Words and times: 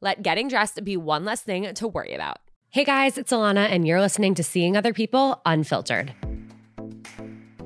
Let 0.00 0.22
getting 0.22 0.48
dressed 0.48 0.82
be 0.84 0.96
one 0.96 1.24
less 1.24 1.42
thing 1.42 1.72
to 1.72 1.88
worry 1.88 2.14
about. 2.14 2.38
Hey 2.70 2.84
guys, 2.84 3.16
it's 3.16 3.32
Alana, 3.32 3.68
and 3.70 3.86
you're 3.86 4.00
listening 4.00 4.34
to 4.34 4.42
Seeing 4.42 4.76
Other 4.76 4.92
People 4.92 5.40
Unfiltered. 5.46 6.12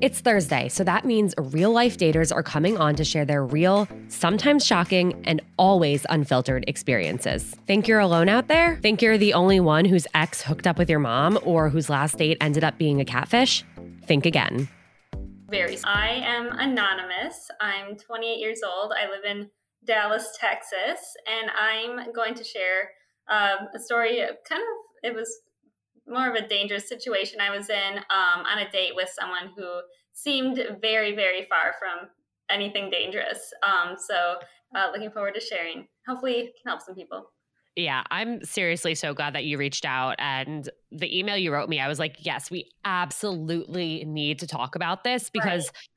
It's 0.01 0.21
Thursday, 0.21 0.69
so 0.69 0.85
that 0.85 1.03
means 1.03 1.33
real 1.37 1.71
life 1.71 1.97
daters 1.97 2.33
are 2.33 2.43
coming 2.43 2.77
on 2.77 2.95
to 2.95 3.03
share 3.03 3.25
their 3.25 3.43
real, 3.43 3.85
sometimes 4.07 4.65
shocking, 4.65 5.21
and 5.25 5.41
always 5.57 6.05
unfiltered 6.09 6.63
experiences. 6.67 7.43
Think 7.67 7.87
you're 7.87 7.99
alone 7.99 8.29
out 8.29 8.47
there? 8.47 8.77
Think 8.77 9.01
you're 9.01 9.17
the 9.17 9.33
only 9.33 9.59
one 9.59 9.83
whose 9.83 10.07
ex 10.13 10.41
hooked 10.41 10.67
up 10.67 10.77
with 10.77 10.89
your 10.89 10.99
mom 10.99 11.37
or 11.43 11.67
whose 11.67 11.89
last 11.89 12.17
date 12.17 12.37
ended 12.39 12.63
up 12.63 12.77
being 12.77 13.01
a 13.01 13.05
catfish? 13.05 13.65
Think 14.05 14.25
again. 14.25 14.69
Very. 15.49 15.77
I 15.83 16.11
am 16.23 16.47
anonymous. 16.57 17.49
I'm 17.59 17.97
28 17.97 18.37
years 18.39 18.61
old. 18.63 18.93
I 18.93 19.09
live 19.09 19.25
in 19.25 19.49
Dallas, 19.89 20.37
Texas, 20.39 21.15
and 21.25 21.49
I'm 21.59 22.13
going 22.13 22.35
to 22.35 22.43
share 22.43 22.91
um, 23.27 23.69
a 23.73 23.79
story. 23.79 24.19
Kind 24.47 24.61
of, 24.61 25.09
it 25.09 25.15
was 25.15 25.41
more 26.07 26.29
of 26.29 26.35
a 26.35 26.47
dangerous 26.47 26.87
situation 26.87 27.41
I 27.41 27.49
was 27.49 27.71
in 27.71 27.97
um, 27.97 28.45
on 28.45 28.59
a 28.59 28.69
date 28.69 28.91
with 28.95 29.09
someone 29.09 29.49
who 29.57 29.81
seemed 30.13 30.63
very, 30.79 31.15
very 31.15 31.47
far 31.49 31.73
from 31.79 32.07
anything 32.51 32.91
dangerous. 32.91 33.51
Um, 33.63 33.95
so, 33.97 34.35
uh, 34.75 34.91
looking 34.93 35.09
forward 35.09 35.33
to 35.33 35.41
sharing. 35.41 35.87
Hopefully, 36.07 36.33
it 36.33 36.53
can 36.61 36.69
help 36.69 36.83
some 36.83 36.93
people. 36.93 37.31
Yeah, 37.75 38.03
I'm 38.11 38.43
seriously 38.43 38.93
so 38.93 39.15
glad 39.15 39.33
that 39.33 39.45
you 39.45 39.57
reached 39.57 39.85
out. 39.85 40.17
And 40.19 40.69
the 40.91 41.17
email 41.17 41.35
you 41.35 41.51
wrote 41.51 41.67
me, 41.67 41.79
I 41.79 41.87
was 41.87 41.97
like, 41.97 42.17
yes, 42.19 42.51
we 42.51 42.69
absolutely 42.85 44.03
need 44.05 44.37
to 44.39 44.47
talk 44.47 44.75
about 44.75 45.03
this 45.03 45.31
because. 45.31 45.65
Right 45.65 45.88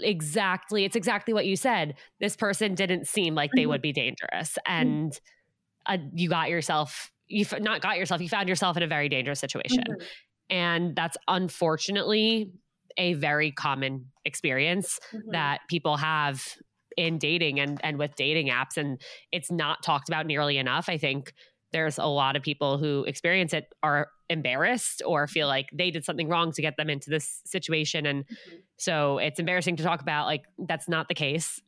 exactly 0.00 0.84
it's 0.84 0.96
exactly 0.96 1.32
what 1.32 1.46
you 1.46 1.56
said 1.56 1.94
this 2.20 2.36
person 2.36 2.74
didn't 2.74 3.06
seem 3.06 3.34
like 3.34 3.50
they 3.54 3.66
would 3.66 3.76
mm-hmm. 3.76 3.82
be 3.82 3.92
dangerous 3.92 4.58
mm-hmm. 4.66 4.72
and 4.72 5.20
uh, 5.86 5.98
you 6.14 6.28
got 6.28 6.48
yourself 6.48 7.12
you 7.28 7.44
f- 7.48 7.60
not 7.60 7.80
got 7.80 7.96
yourself 7.96 8.20
you 8.20 8.28
found 8.28 8.48
yourself 8.48 8.76
in 8.76 8.82
a 8.82 8.86
very 8.86 9.08
dangerous 9.08 9.38
situation 9.38 9.84
mm-hmm. 9.88 10.04
and 10.50 10.96
that's 10.96 11.16
unfortunately 11.28 12.50
a 12.98 13.14
very 13.14 13.52
common 13.52 14.06
experience 14.24 14.98
mm-hmm. 15.14 15.30
that 15.30 15.60
people 15.68 15.96
have 15.96 16.44
in 16.96 17.18
dating 17.18 17.60
and 17.60 17.80
and 17.84 17.98
with 17.98 18.14
dating 18.16 18.48
apps 18.48 18.76
and 18.76 19.00
it's 19.30 19.50
not 19.50 19.82
talked 19.82 20.08
about 20.08 20.26
nearly 20.26 20.58
enough 20.58 20.88
i 20.88 20.96
think 20.96 21.32
there's 21.76 21.98
a 21.98 22.06
lot 22.06 22.36
of 22.36 22.42
people 22.42 22.78
who 22.78 23.04
experience 23.04 23.52
it 23.52 23.74
are 23.82 24.08
embarrassed 24.30 25.02
or 25.04 25.26
feel 25.26 25.46
like 25.46 25.68
they 25.74 25.90
did 25.90 26.06
something 26.06 26.26
wrong 26.26 26.50
to 26.50 26.62
get 26.62 26.78
them 26.78 26.88
into 26.88 27.10
this 27.10 27.42
situation. 27.44 28.06
And 28.06 28.24
mm-hmm. 28.24 28.56
so 28.78 29.18
it's 29.18 29.38
embarrassing 29.38 29.76
to 29.76 29.82
talk 29.82 30.00
about 30.00 30.24
like 30.24 30.44
that's 30.58 30.88
not 30.88 31.08
the 31.08 31.14
case. 31.14 31.60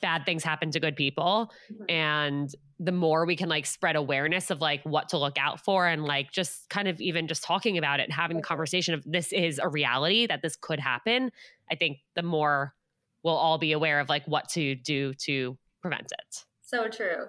Bad 0.00 0.26
things 0.26 0.42
happen 0.42 0.72
to 0.72 0.80
good 0.80 0.96
people. 0.96 1.52
Mm-hmm. 1.72 1.84
and 1.88 2.54
the 2.80 2.90
more 2.90 3.24
we 3.24 3.36
can 3.36 3.48
like 3.48 3.64
spread 3.64 3.94
awareness 3.94 4.50
of 4.50 4.60
like 4.60 4.82
what 4.82 5.10
to 5.10 5.18
look 5.18 5.38
out 5.38 5.64
for 5.64 5.86
and 5.86 6.04
like 6.04 6.32
just 6.32 6.68
kind 6.68 6.88
of 6.88 7.00
even 7.00 7.28
just 7.28 7.44
talking 7.44 7.78
about 7.78 8.00
it 8.00 8.02
and 8.02 8.12
having 8.12 8.36
the 8.36 8.42
conversation 8.42 8.92
of 8.92 9.04
this 9.06 9.32
is 9.32 9.60
a 9.60 9.68
reality 9.68 10.26
that 10.26 10.42
this 10.42 10.56
could 10.56 10.80
happen 10.80 11.30
i 11.70 11.76
think 11.76 11.98
the 12.16 12.24
more 12.24 12.74
we'll 13.22 13.36
all 13.36 13.56
be 13.56 13.70
aware 13.70 14.00
of 14.00 14.08
like 14.08 14.26
what 14.26 14.48
to 14.48 14.74
do 14.74 15.14
to 15.14 15.56
prevent 15.80 16.10
it. 16.10 16.44
So 16.62 16.88
true 16.88 17.26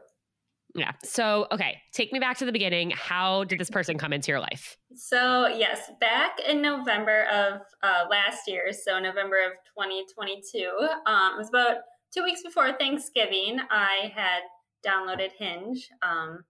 yeah. 0.76 0.92
So, 1.04 1.48
okay, 1.52 1.82
take 1.92 2.12
me 2.12 2.20
back 2.20 2.38
to 2.40 2.46
the 2.46 2.52
beginning. 2.52 2.92
How 2.92 3.44
did 3.44 3.60
this 3.60 3.70
person 3.70 3.98
come 3.98 4.12
into 4.12 4.32
your 4.32 4.40
life? 4.40 4.78
So, 4.96 5.48
yes, 5.48 5.92
back 6.00 6.40
in 6.48 6.62
November 6.62 7.26
of 7.32 7.62
uh, 7.84 8.06
last 8.10 8.48
year, 8.48 8.72
so 8.72 9.00
November 9.00 9.38
of 9.46 9.52
2022, 9.78 10.72
um, 11.06 11.34
it 11.34 11.38
was 11.38 11.50
about 11.50 11.78
two 12.14 12.24
weeks 12.24 12.42
before 12.42 12.74
Thanksgiving, 12.74 13.60
I 13.70 14.12
had 14.16 14.42
downloaded 14.86 15.30
Hinge 15.38 15.90
um, 16.02 16.44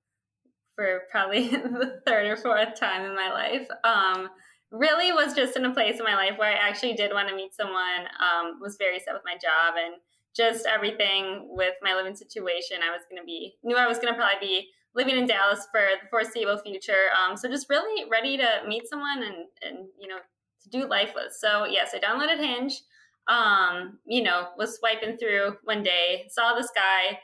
for 0.75 1.01
probably 1.11 1.47
the 1.49 2.01
third 2.05 2.25
or 2.27 2.37
fourth 2.37 2.79
time 2.79 3.05
in 3.05 3.15
my 3.15 3.29
life. 3.29 3.67
Um, 3.83 4.29
really 4.71 5.11
was 5.11 5.33
just 5.35 5.55
in 5.57 5.65
a 5.65 5.73
place 5.73 5.99
in 5.99 6.03
my 6.03 6.15
life 6.15 6.37
where 6.37 6.49
I 6.49 6.67
actually 6.67 6.93
did 6.93 7.11
want 7.11 7.29
to 7.29 7.35
meet 7.35 7.53
someone, 7.53 8.07
um, 8.19 8.59
was 8.59 8.77
very 8.77 8.99
set 8.99 9.13
with 9.13 9.23
my 9.25 9.33
job 9.33 9.75
and 9.77 9.95
just 10.35 10.65
everything 10.65 11.47
with 11.49 11.73
my 11.81 11.93
living 11.93 12.15
situation. 12.15 12.77
I 12.83 12.91
was 12.91 13.01
going 13.09 13.21
to 13.21 13.25
be, 13.25 13.55
knew 13.63 13.75
I 13.75 13.87
was 13.87 13.97
going 13.97 14.13
to 14.13 14.17
probably 14.17 14.47
be 14.47 14.67
living 14.95 15.17
in 15.17 15.27
Dallas 15.27 15.67
for 15.71 15.81
the 16.01 16.09
foreseeable 16.09 16.57
future. 16.57 17.09
Um, 17.17 17.37
so 17.37 17.49
just 17.49 17.69
really 17.69 18.09
ready 18.09 18.37
to 18.37 18.47
meet 18.67 18.87
someone 18.87 19.23
and, 19.23 19.35
and, 19.61 19.87
you 19.99 20.07
know, 20.07 20.17
to 20.63 20.69
do 20.69 20.87
life 20.87 21.11
with. 21.15 21.33
So 21.37 21.65
yes, 21.65 21.93
I 21.93 21.99
downloaded 21.99 22.39
Hinge, 22.39 22.81
um, 23.27 23.99
you 24.05 24.23
know, 24.23 24.49
was 24.57 24.77
swiping 24.77 25.17
through 25.17 25.57
one 25.63 25.83
day, 25.83 26.25
saw 26.29 26.55
this 26.55 26.69
guy 26.75 27.19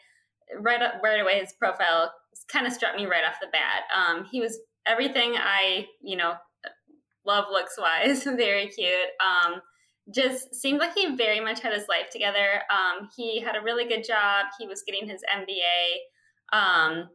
right 0.60 0.82
right 1.04 1.20
away. 1.20 1.40
His 1.40 1.54
profile 1.54 2.12
kind 2.52 2.66
of 2.66 2.74
struck 2.74 2.96
me 2.96 3.06
right 3.06 3.24
off 3.24 3.40
the 3.42 3.48
bat. 3.52 3.84
Um, 3.96 4.26
he 4.32 4.40
was 4.40 4.60
everything 4.86 5.36
I, 5.36 5.88
you 6.02 6.18
know, 6.18 6.34
love 7.26 7.46
looks 7.52 7.78
wise, 7.78 8.24
very 8.24 8.68
cute. 8.68 9.10
Um, 9.24 9.62
just 10.12 10.56
seemed 10.56 10.80
like 10.80 10.94
he 10.94 11.16
very 11.16 11.40
much 11.40 11.62
had 11.62 11.74
his 11.74 11.88
life 11.88 12.10
together. 12.12 12.62
Um, 12.72 13.10
he 13.16 13.40
had 13.40 13.56
a 13.56 13.62
really 13.62 13.88
good 13.88 14.04
job. 14.04 14.48
He 14.60 14.68
was 14.68 14.84
getting 14.84 15.08
his 15.08 15.22
MBA. 15.34 16.58
Um, 16.58 17.10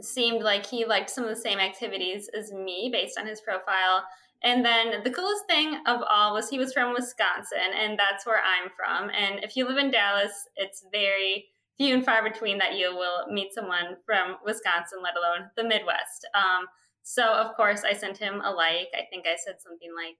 seemed 0.00 0.42
like 0.42 0.66
he 0.66 0.84
liked 0.84 1.10
some 1.10 1.24
of 1.24 1.30
the 1.30 1.40
same 1.40 1.58
activities 1.58 2.28
as 2.36 2.52
me 2.52 2.88
based 2.92 3.18
on 3.18 3.26
his 3.26 3.40
profile. 3.40 4.04
And 4.42 4.64
then 4.64 5.02
the 5.02 5.10
coolest 5.10 5.46
thing 5.48 5.80
of 5.86 6.02
all 6.08 6.34
was 6.34 6.48
he 6.48 6.58
was 6.58 6.72
from 6.72 6.92
Wisconsin, 6.92 7.72
and 7.74 7.98
that's 7.98 8.26
where 8.26 8.40
I'm 8.40 8.70
from. 8.76 9.10
And 9.10 9.42
if 9.42 9.56
you 9.56 9.66
live 9.66 9.78
in 9.78 9.90
Dallas, 9.90 10.48
it's 10.56 10.84
very 10.92 11.46
few 11.78 11.94
and 11.94 12.04
far 12.04 12.22
between 12.22 12.58
that 12.58 12.76
you 12.76 12.94
will 12.94 13.26
meet 13.32 13.52
someone 13.52 13.96
from 14.04 14.36
Wisconsin, 14.44 14.98
let 15.02 15.16
alone 15.16 15.50
the 15.56 15.64
Midwest. 15.64 16.26
Um, 16.34 16.66
so, 17.02 17.24
of 17.24 17.56
course, 17.56 17.82
I 17.84 17.92
sent 17.92 18.18
him 18.18 18.40
a 18.40 18.50
like. 18.50 18.88
I 18.94 19.06
think 19.10 19.26
I 19.26 19.36
said 19.36 19.56
something 19.60 19.90
like, 19.94 20.16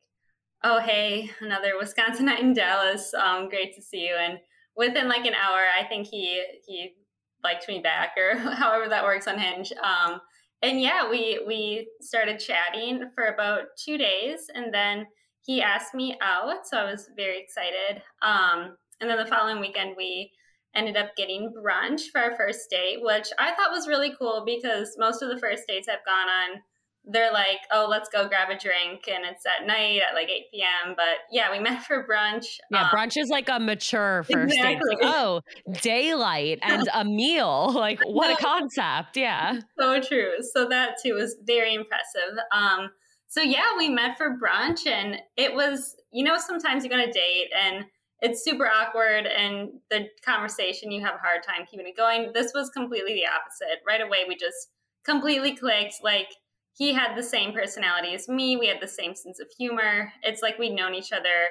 oh, 0.64 0.81
hey, 0.81 1.31
another 1.41 1.73
Wisconsinite 1.81 2.41
in 2.41 2.53
Dallas. 2.53 3.12
Um, 3.14 3.49
great 3.49 3.75
to 3.75 3.82
see 3.82 4.06
you. 4.06 4.14
And 4.19 4.38
within 4.76 5.08
like 5.08 5.26
an 5.26 5.35
hour, 5.35 5.62
I 5.79 5.87
think 5.88 6.06
he 6.06 6.43
he 6.67 6.94
liked 7.43 7.69
me 7.69 7.81
back 7.81 8.11
or 8.17 8.37
however 8.55 8.88
that 8.88 9.05
works 9.05 9.26
on 9.26 9.38
Hinge. 9.38 9.73
Um, 9.73 10.20
and 10.62 10.81
yeah, 10.81 11.08
we 11.08 11.43
we 11.47 11.88
started 12.00 12.41
chatting 12.41 13.11
for 13.14 13.25
about 13.26 13.64
two 13.82 13.99
days, 13.99 14.47
and 14.55 14.73
then 14.73 15.06
he 15.43 15.62
asked 15.62 15.94
me 15.94 16.19
out, 16.20 16.67
so 16.67 16.79
I 16.79 16.91
was 16.91 17.09
very 17.17 17.41
excited. 17.41 18.02
Um, 18.23 18.76
and 19.00 19.09
then 19.11 19.19
the 19.19 19.26
following 19.26 19.61
weekend, 19.61 19.94
we 19.97 20.32
ended 20.75 20.97
up 20.97 21.14
getting 21.17 21.52
brunch 21.52 22.02
for 22.11 22.20
our 22.20 22.37
first 22.37 22.69
date, 22.70 22.99
which 23.00 23.29
I 23.38 23.55
thought 23.55 23.70
was 23.70 23.88
really 23.88 24.14
cool 24.19 24.44
because 24.44 24.97
most 24.99 25.23
of 25.23 25.29
the 25.29 25.38
first 25.38 25.64
dates 25.69 25.88
I've 25.88 26.05
gone 26.05 26.29
on 26.29 26.61
they're 27.06 27.32
like, 27.32 27.61
oh, 27.73 27.87
let's 27.88 28.08
go 28.08 28.29
grab 28.29 28.50
a 28.50 28.58
drink, 28.58 29.08
and 29.08 29.25
it's 29.25 29.44
at 29.47 29.67
night 29.67 30.00
at 30.08 30.14
like 30.14 30.29
8 30.29 30.44
p.m. 30.53 30.94
But 30.97 31.19
yeah, 31.31 31.50
we 31.53 31.58
met 31.61 31.85
for 31.85 32.06
brunch. 32.06 32.47
Yeah, 32.70 32.82
um, 32.82 32.88
brunch 32.88 33.17
is 33.17 33.29
like 33.29 33.49
a 33.49 33.61
mature 33.61 34.25
first 34.25 34.55
exactly. 34.55 34.97
date. 34.97 35.05
Like, 35.05 35.14
oh, 35.14 35.41
daylight 35.81 36.58
and 36.62 36.88
a 36.93 37.05
meal. 37.05 37.75
Like, 37.87 38.00
what 38.05 38.31
a 38.31 38.43
concept. 38.43 39.17
Yeah. 39.17 39.61
So 39.79 40.00
true. 40.00 40.32
So 40.55 40.67
that 40.69 40.97
too 41.00 41.14
was 41.14 41.37
very 41.47 41.75
impressive. 41.75 42.37
Um, 42.53 42.91
so 43.29 43.41
yeah, 43.41 43.76
we 43.76 43.88
met 43.88 44.17
for 44.17 44.37
brunch, 44.38 44.87
and 44.87 45.19
it 45.37 45.55
was, 45.55 45.94
you 46.11 46.25
know, 46.25 46.37
sometimes 46.38 46.82
you 46.82 46.91
go 46.91 46.97
on 46.97 47.02
a 47.02 47.12
date 47.12 47.50
and 47.56 47.85
it's 48.23 48.43
super 48.43 48.67
awkward 48.67 49.26
and 49.26 49.69
the 49.91 50.06
conversation 50.25 50.91
you 50.91 51.05
have 51.05 51.17
a 51.17 51.19
hard 51.19 51.43
time 51.43 51.67
keeping 51.70 51.87
it 51.87 51.97
going. 51.97 52.31
This 52.32 52.52
was 52.55 52.70
completely 52.70 53.14
the 53.14 53.26
opposite. 53.26 53.82
Right 53.87 54.00
away, 54.00 54.25
we 54.26 54.37
just 54.37 54.70
completely 55.05 55.55
clicked. 55.55 55.97
Like, 56.02 56.29
he 56.76 56.93
had 56.93 57.17
the 57.17 57.23
same 57.23 57.52
personality 57.52 58.14
as 58.14 58.28
me. 58.28 58.56
We 58.56 58.67
had 58.69 58.81
the 58.81 58.88
same 58.88 59.14
sense 59.14 59.40
of 59.40 59.49
humor. 59.56 60.12
It's 60.23 60.43
like 60.43 60.58
we'd 60.58 60.75
known 60.75 60.94
each 60.94 61.12
other 61.12 61.49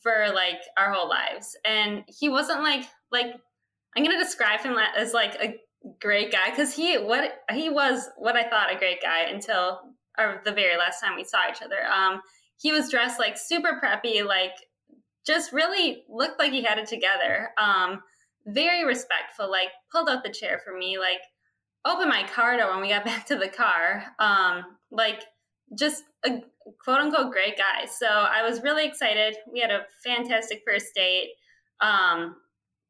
for 0.00 0.28
like 0.34 0.60
our 0.78 0.92
whole 0.92 1.08
lives. 1.08 1.56
And 1.66 2.04
he 2.06 2.28
wasn't 2.28 2.62
like 2.62 2.84
like 3.10 3.34
I'm 3.96 4.02
gonna 4.02 4.18
describe 4.18 4.60
him 4.60 4.76
as 4.96 5.12
like 5.12 5.34
a 5.34 5.56
great 6.00 6.32
guy 6.32 6.50
because 6.50 6.74
he 6.74 6.96
what 6.96 7.42
he 7.52 7.68
was 7.68 8.08
what 8.16 8.36
I 8.36 8.48
thought 8.48 8.72
a 8.72 8.78
great 8.78 9.02
guy 9.02 9.24
until 9.30 9.80
or 10.18 10.40
the 10.44 10.52
very 10.52 10.78
last 10.78 11.00
time 11.00 11.16
we 11.16 11.24
saw 11.24 11.50
each 11.50 11.62
other. 11.62 11.84
Um, 11.84 12.20
he 12.56 12.72
was 12.72 12.90
dressed 12.90 13.18
like 13.18 13.36
super 13.36 13.80
preppy, 13.82 14.24
like 14.24 14.54
just 15.26 15.52
really 15.52 16.04
looked 16.08 16.38
like 16.38 16.52
he 16.52 16.62
had 16.62 16.78
it 16.78 16.88
together. 16.88 17.50
Um, 17.58 18.00
very 18.46 18.84
respectful, 18.84 19.50
like 19.50 19.68
pulled 19.90 20.08
out 20.08 20.24
the 20.24 20.30
chair 20.30 20.60
for 20.64 20.76
me, 20.76 20.98
like 20.98 21.20
opened 21.84 22.08
my 22.08 22.26
car 22.28 22.56
door 22.56 22.70
when 22.70 22.80
we 22.80 22.88
got 22.88 23.04
back 23.04 23.26
to 23.26 23.36
the 23.36 23.48
car. 23.48 24.04
Um, 24.18 24.64
like 24.90 25.22
just 25.76 26.04
a 26.24 26.42
quote 26.84 27.00
unquote 27.00 27.32
great 27.32 27.56
guy. 27.56 27.86
So 27.86 28.06
I 28.06 28.42
was 28.48 28.62
really 28.62 28.86
excited. 28.86 29.36
We 29.50 29.60
had 29.60 29.70
a 29.70 29.86
fantastic 30.04 30.62
first 30.66 30.94
date. 30.94 31.30
Um, 31.80 32.36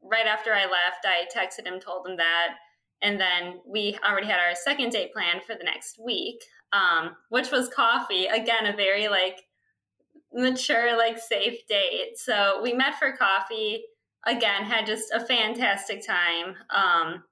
right 0.02 0.26
after 0.26 0.52
I 0.52 0.64
left, 0.64 1.04
I 1.04 1.26
texted 1.34 1.66
him, 1.66 1.80
told 1.80 2.06
him 2.06 2.16
that. 2.16 2.54
And 3.00 3.18
then 3.18 3.60
we 3.66 3.98
already 4.06 4.28
had 4.28 4.38
our 4.38 4.54
second 4.54 4.90
date 4.90 5.12
planned 5.12 5.42
for 5.42 5.54
the 5.54 5.64
next 5.64 5.98
week, 5.98 6.44
um, 6.72 7.16
which 7.30 7.50
was 7.50 7.68
coffee. 7.68 8.26
Again, 8.26 8.66
a 8.66 8.76
very 8.76 9.08
like 9.08 9.42
mature, 10.32 10.96
like 10.96 11.18
safe 11.18 11.66
date. 11.68 12.16
So 12.16 12.60
we 12.62 12.72
met 12.72 12.98
for 12.98 13.12
coffee. 13.12 13.82
Again, 14.24 14.62
had 14.62 14.86
just 14.86 15.12
a 15.12 15.24
fantastic 15.24 16.06
time. 16.06 16.54
Um, 16.70 17.24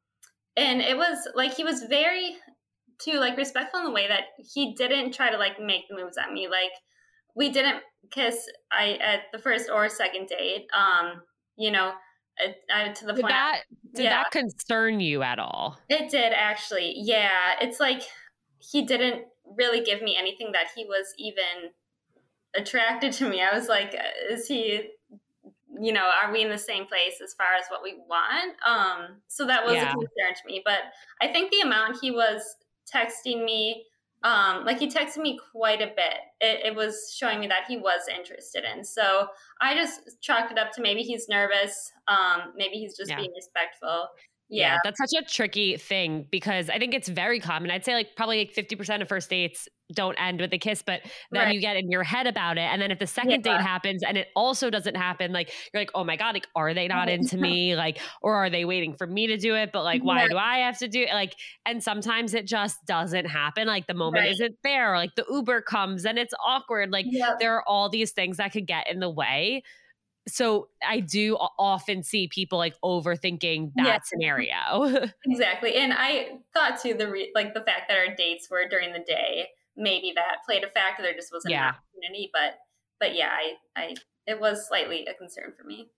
and 0.60 0.82
it 0.82 0.96
was 0.96 1.26
like 1.34 1.54
he 1.54 1.64
was 1.64 1.84
very 1.84 2.36
too 3.00 3.18
like 3.18 3.36
respectful 3.36 3.80
in 3.80 3.86
the 3.86 3.92
way 3.92 4.06
that 4.06 4.24
he 4.52 4.74
didn't 4.74 5.12
try 5.12 5.30
to 5.30 5.38
like 5.38 5.58
make 5.58 5.88
the 5.88 5.96
moves 5.96 6.18
at 6.18 6.32
me. 6.32 6.48
Like 6.48 6.72
we 7.34 7.50
didn't 7.50 7.78
kiss 8.10 8.48
i 8.72 8.98
at 9.02 9.20
the 9.32 9.38
first 9.38 9.70
or 9.72 9.88
second 9.88 10.28
date. 10.28 10.66
Um 10.74 11.22
you 11.56 11.70
know 11.70 11.92
uh, 12.42 12.92
to 12.92 13.06
the 13.06 13.12
did 13.12 13.22
point 13.22 13.32
that 13.32 13.62
did 13.94 14.04
yeah. 14.04 14.22
that 14.22 14.30
concern 14.30 15.00
you 15.00 15.22
at 15.22 15.38
all? 15.38 15.78
It 15.88 16.10
did 16.10 16.32
actually. 16.34 16.94
Yeah. 16.96 17.54
It's 17.60 17.80
like 17.80 18.02
he 18.58 18.82
didn't 18.82 19.24
really 19.56 19.82
give 19.82 20.02
me 20.02 20.16
anything 20.16 20.52
that 20.52 20.68
he 20.76 20.84
was 20.84 21.06
even 21.18 21.72
attracted 22.54 23.12
to 23.14 23.28
me. 23.28 23.42
I 23.42 23.56
was 23.56 23.68
like 23.68 23.94
is 24.30 24.46
he 24.46 24.90
you 25.78 25.92
know, 25.92 26.08
are 26.22 26.32
we 26.32 26.42
in 26.42 26.50
the 26.50 26.58
same 26.58 26.86
place 26.86 27.20
as 27.22 27.34
far 27.34 27.48
as 27.58 27.66
what 27.68 27.82
we 27.82 27.96
want? 28.08 28.56
Um, 28.66 29.20
so 29.28 29.46
that 29.46 29.64
was 29.64 29.74
yeah. 29.74 29.90
a 29.90 29.92
concern 29.92 30.34
to 30.34 30.46
me. 30.46 30.62
But 30.64 30.78
I 31.20 31.28
think 31.28 31.50
the 31.50 31.60
amount 31.60 31.98
he 32.00 32.10
was 32.10 32.42
texting 32.92 33.44
me, 33.44 33.84
um, 34.22 34.64
like 34.64 34.78
he 34.78 34.88
texted 34.88 35.18
me 35.18 35.38
quite 35.52 35.80
a 35.80 35.86
bit. 35.86 36.18
It, 36.40 36.66
it, 36.66 36.74
was 36.74 37.14
showing 37.16 37.40
me 37.40 37.46
that 37.46 37.64
he 37.68 37.78
was 37.78 38.02
interested 38.14 38.64
in. 38.64 38.84
So 38.84 39.28
I 39.60 39.74
just 39.74 40.20
chalked 40.20 40.52
it 40.52 40.58
up 40.58 40.72
to 40.72 40.82
maybe 40.82 41.02
he's 41.02 41.28
nervous. 41.28 41.92
Um, 42.06 42.52
maybe 42.56 42.74
he's 42.74 42.96
just 42.96 43.10
yeah. 43.10 43.16
being 43.16 43.32
respectful. 43.34 44.08
Yeah. 44.50 44.74
yeah. 44.74 44.78
that's 44.84 44.98
such 44.98 45.22
a 45.22 45.24
tricky 45.24 45.76
thing 45.76 46.26
because 46.30 46.68
I 46.68 46.78
think 46.78 46.94
it's 46.94 47.08
very 47.08 47.40
common. 47.40 47.70
I'd 47.70 47.84
say 47.84 47.94
like 47.94 48.16
probably 48.16 48.38
like 48.38 48.54
50% 48.54 49.02
of 49.02 49.08
first 49.08 49.30
dates 49.30 49.68
don't 49.92 50.16
end 50.20 50.40
with 50.40 50.52
a 50.52 50.58
kiss, 50.58 50.82
but 50.82 51.00
then 51.32 51.46
right. 51.46 51.54
you 51.54 51.60
get 51.60 51.76
in 51.76 51.90
your 51.90 52.02
head 52.02 52.26
about 52.26 52.58
it. 52.58 52.62
And 52.62 52.80
then 52.80 52.90
if 52.90 52.98
the 52.98 53.06
second 53.06 53.44
yeah. 53.44 53.56
date 53.56 53.60
happens 53.60 54.02
and 54.02 54.16
it 54.16 54.28
also 54.36 54.70
doesn't 54.70 54.96
happen, 54.96 55.32
like 55.32 55.52
you're 55.72 55.80
like, 55.80 55.90
oh 55.94 56.04
my 56.04 56.16
God, 56.16 56.34
like, 56.34 56.46
are 56.54 56.74
they 56.74 56.88
not 56.88 57.08
into 57.08 57.36
me? 57.38 57.76
Like, 57.76 57.98
or 58.22 58.34
are 58.34 58.50
they 58.50 58.64
waiting 58.64 58.94
for 58.96 59.06
me 59.06 59.28
to 59.28 59.36
do 59.36 59.54
it? 59.54 59.70
But 59.72 59.84
like, 59.84 60.02
why 60.02 60.22
yeah. 60.22 60.28
do 60.28 60.36
I 60.36 60.58
have 60.58 60.78
to 60.78 60.88
do 60.88 61.02
it? 61.02 61.12
Like, 61.12 61.34
and 61.66 61.82
sometimes 61.82 62.34
it 62.34 62.46
just 62.46 62.76
doesn't 62.86 63.26
happen. 63.26 63.66
Like 63.66 63.86
the 63.86 63.94
moment 63.94 64.24
right. 64.24 64.32
isn't 64.32 64.56
there. 64.62 64.94
Or, 64.94 64.96
like 64.96 65.14
the 65.16 65.24
Uber 65.30 65.62
comes 65.62 66.04
and 66.04 66.18
it's 66.18 66.34
awkward. 66.44 66.90
Like 66.90 67.06
there 67.38 67.56
are 67.56 67.64
all 67.66 67.88
these 67.88 68.12
things 68.12 68.36
that 68.36 68.52
could 68.52 68.66
get 68.66 68.90
in 68.90 69.00
the 69.00 69.10
way 69.10 69.62
so 70.30 70.68
I 70.86 71.00
do 71.00 71.36
often 71.58 72.02
see 72.02 72.28
people 72.28 72.58
like 72.58 72.74
overthinking 72.84 73.72
that 73.76 73.86
yeah. 73.86 73.98
scenario. 74.04 75.10
exactly. 75.26 75.74
And 75.74 75.92
I 75.92 76.38
thought 76.54 76.80
too 76.80 76.94
the 76.94 77.10
re- 77.10 77.32
like 77.34 77.54
the 77.54 77.60
fact 77.60 77.88
that 77.88 77.98
our 77.98 78.14
dates 78.14 78.48
were 78.50 78.68
during 78.68 78.92
the 78.92 79.00
day, 79.00 79.48
maybe 79.76 80.12
that 80.14 80.38
played 80.46 80.64
a 80.64 80.68
factor. 80.68 81.02
There 81.02 81.14
just 81.14 81.32
wasn't 81.32 81.52
yeah. 81.52 81.68
an 81.68 81.74
opportunity, 81.74 82.30
but 82.32 82.58
but 82.98 83.14
yeah, 83.14 83.30
I 83.30 83.80
I 83.80 83.94
it 84.26 84.40
was 84.40 84.66
slightly 84.66 85.06
a 85.06 85.14
concern 85.14 85.52
for 85.56 85.64
me. 85.64 85.88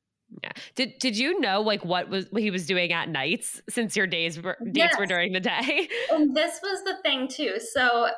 Yeah. 0.42 0.52
Did 0.74 0.98
Did 0.98 1.18
you 1.18 1.38
know 1.40 1.60
like 1.60 1.84
what 1.84 2.08
was 2.08 2.26
what 2.30 2.42
he 2.42 2.50
was 2.50 2.66
doing 2.66 2.92
at 2.92 3.08
nights 3.08 3.60
since 3.68 3.96
your 3.96 4.06
days 4.06 4.40
were 4.40 4.56
dates 4.64 4.76
yes. 4.76 4.98
were 4.98 5.06
during 5.06 5.32
the 5.32 5.40
day? 5.40 5.88
And 6.12 6.34
this 6.34 6.60
was 6.62 6.82
the 6.84 6.96
thing 7.02 7.28
too. 7.28 7.58
So 7.58 8.08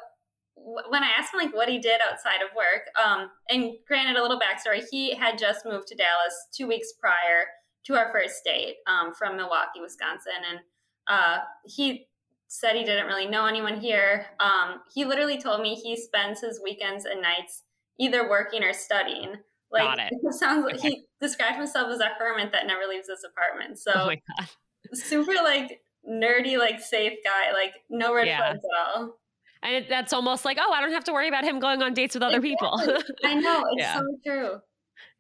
when 0.57 1.03
I 1.03 1.11
asked 1.19 1.35
him 1.35 1.41
like 1.41 1.55
what 1.55 1.69
he 1.69 1.79
did 1.79 2.01
outside 2.09 2.43
of 2.43 2.55
work, 2.57 2.87
um, 3.03 3.31
and 3.49 3.73
granted 3.87 4.17
a 4.17 4.23
little 4.23 4.41
backstory, 4.41 4.85
he 4.91 5.15
had 5.15 5.39
just 5.39 5.65
moved 5.65 5.89
to 5.89 5.95
Dallas 5.95 6.35
two 6.57 6.67
weeks 6.67 6.93
prior 7.01 7.47
to 7.87 7.95
our 7.97 8.11
first 8.13 8.43
date 8.45 8.77
um, 8.87 9.13
from 9.15 9.37
Milwaukee, 9.37 9.81
Wisconsin, 9.81 10.33
and 10.51 10.61
uh, 11.09 11.39
he 11.67 12.07
said 12.49 12.77
he 12.77 12.85
didn't 12.85 13.07
really 13.07 13.27
know 13.27 13.47
anyone 13.47 13.81
here. 13.81 14.27
Um, 14.41 14.81
he 14.95 15.05
literally 15.05 15.41
told 15.41 15.61
me 15.61 15.75
he 15.75 15.97
spends 15.97 16.41
his 16.41 16.61
weekends 16.63 17.05
and 17.05 17.21
nights 17.21 17.63
either 17.99 18.29
working 18.29 18.63
or 18.63 18.73
studying. 18.73 19.35
Like 19.73 19.83
Got 19.83 19.99
it. 19.99 20.13
it 20.23 20.35
sounds 20.35 20.65
like 20.65 20.77
okay. 20.77 20.91
he 20.91 21.05
described 21.21 21.57
himself 21.57 21.91
as 21.91 22.01
a 22.01 22.09
hermit 22.19 22.53
that 22.53 22.67
never 22.67 22.83
leaves 22.89 23.09
his 23.09 23.25
apartment. 23.25 23.79
So 23.79 23.93
oh 23.95 24.45
super 24.93 25.35
like 25.43 25.81
nerdy, 26.09 26.59
like 26.59 26.81
safe 26.81 27.19
guy, 27.25 27.53
like 27.53 27.75
no 27.91 28.15
red 28.15 28.29
yeah. 28.29 28.39
flags 28.39 28.61
at 28.61 29.01
all. 29.01 29.19
And 29.65 29.75
it, 29.77 29.89
that's 29.89 30.13
almost 30.13 30.45
like, 30.45 30.59
oh, 30.61 30.73
I 30.73 30.81
don't 30.81 30.93
have 30.93 31.05
to 31.05 31.13
worry 31.13 31.29
about 31.29 31.45
him 31.45 31.59
going 31.59 31.83
on 31.83 31.95
dates 31.95 32.15
with 32.15 32.23
other 32.23 32.37
exactly. 32.37 32.51
people. 32.51 32.81
I 33.25 33.35
know. 33.35 33.65
It's 33.73 33.81
yeah. 33.81 33.97
so 33.97 34.19
true. 34.25 34.61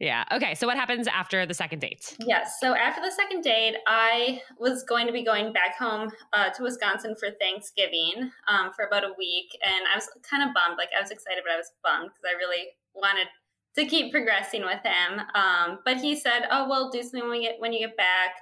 Yeah. 0.00 0.24
Okay. 0.32 0.54
So 0.54 0.66
what 0.66 0.76
happens 0.76 1.06
after 1.06 1.46
the 1.46 1.54
second 1.54 1.80
date? 1.80 2.16
Yes. 2.26 2.58
So 2.60 2.74
after 2.74 3.00
the 3.00 3.10
second 3.10 3.42
date, 3.42 3.76
I 3.86 4.42
was 4.58 4.82
going 4.82 5.06
to 5.06 5.12
be 5.12 5.24
going 5.24 5.52
back 5.52 5.78
home 5.78 6.10
uh, 6.32 6.50
to 6.50 6.62
Wisconsin 6.62 7.14
for 7.18 7.28
Thanksgiving 7.40 8.30
um, 8.48 8.72
for 8.74 8.84
about 8.84 9.04
a 9.04 9.12
week, 9.16 9.56
and 9.64 9.84
I 9.92 9.96
was 9.96 10.08
kind 10.28 10.42
of 10.42 10.54
bummed. 10.54 10.78
Like 10.78 10.90
I 10.96 11.00
was 11.00 11.10
excited, 11.10 11.42
but 11.44 11.52
I 11.52 11.56
was 11.56 11.72
bummed 11.82 12.10
because 12.10 12.24
I 12.24 12.36
really 12.36 12.68
wanted 12.94 13.28
to 13.76 13.86
keep 13.86 14.12
progressing 14.12 14.62
with 14.62 14.80
him. 14.84 15.20
Um, 15.34 15.78
but 15.84 15.98
he 15.98 16.16
said, 16.16 16.46
"Oh, 16.50 16.68
well, 16.68 16.90
do 16.90 17.02
something 17.02 17.22
when 17.22 17.30
we 17.30 17.42
get 17.42 17.56
when 17.60 17.72
you 17.72 17.86
get 17.86 17.96
back." 17.96 18.34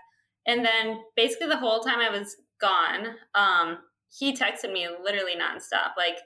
And 0.47 0.64
then 0.64 1.00
basically 1.16 1.49
the 1.49 1.59
whole 1.59 1.80
time 1.80 2.00
I 2.00 2.11
was 2.11 2.37
gone, 2.61 3.14
um, 3.35 3.78
he 4.16 4.37
texted 4.37 4.73
me 4.73 4.87
literally 5.02 5.33
nonstop, 5.33 5.97
like 5.97 6.19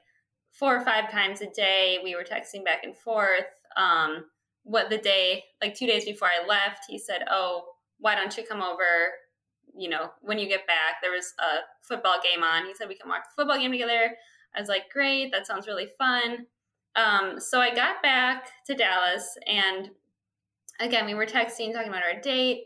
four 0.50 0.76
or 0.76 0.84
five 0.84 1.10
times 1.10 1.40
a 1.40 1.50
day. 1.50 1.98
We 2.02 2.14
were 2.14 2.24
texting 2.24 2.64
back 2.64 2.82
and 2.84 2.96
forth. 2.96 3.46
Um, 3.76 4.24
what 4.64 4.90
the 4.90 4.98
day, 4.98 5.44
like 5.62 5.74
two 5.74 5.86
days 5.86 6.04
before 6.04 6.28
I 6.28 6.46
left, 6.46 6.84
he 6.88 6.98
said, 6.98 7.22
"Oh, 7.30 7.64
why 7.98 8.16
don't 8.16 8.36
you 8.36 8.44
come 8.44 8.62
over? 8.62 9.12
You 9.76 9.88
know, 9.88 10.10
when 10.20 10.38
you 10.38 10.48
get 10.48 10.66
back." 10.66 11.00
There 11.00 11.12
was 11.12 11.32
a 11.38 11.58
football 11.82 12.16
game 12.22 12.42
on. 12.42 12.66
He 12.66 12.74
said 12.74 12.88
we 12.88 12.96
can 12.96 13.08
watch 13.08 13.24
the 13.24 13.42
football 13.42 13.58
game 13.58 13.72
together. 13.72 14.16
I 14.54 14.60
was 14.60 14.68
like, 14.68 14.90
"Great, 14.92 15.30
that 15.32 15.46
sounds 15.46 15.68
really 15.68 15.88
fun." 15.98 16.46
Um, 16.96 17.38
so 17.38 17.60
I 17.60 17.74
got 17.74 18.02
back 18.02 18.50
to 18.66 18.74
Dallas, 18.74 19.36
and 19.46 19.90
again, 20.80 21.06
we 21.06 21.14
were 21.14 21.26
texting, 21.26 21.72
talking 21.72 21.88
about 21.88 22.02
our 22.02 22.20
date. 22.20 22.64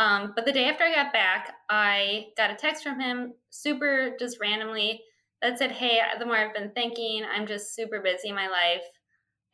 Um, 0.00 0.32
but 0.34 0.46
the 0.46 0.52
day 0.52 0.64
after 0.64 0.82
I 0.82 0.94
got 0.94 1.12
back, 1.12 1.52
I 1.68 2.28
got 2.34 2.50
a 2.50 2.54
text 2.54 2.82
from 2.82 2.98
him, 2.98 3.34
super 3.50 4.16
just 4.18 4.40
randomly, 4.40 5.02
that 5.42 5.58
said, 5.58 5.72
Hey, 5.72 6.00
the 6.18 6.24
more 6.24 6.38
I've 6.38 6.54
been 6.54 6.70
thinking, 6.70 7.22
I'm 7.30 7.46
just 7.46 7.74
super 7.74 8.00
busy 8.00 8.30
in 8.30 8.34
my 8.34 8.48
life 8.48 8.82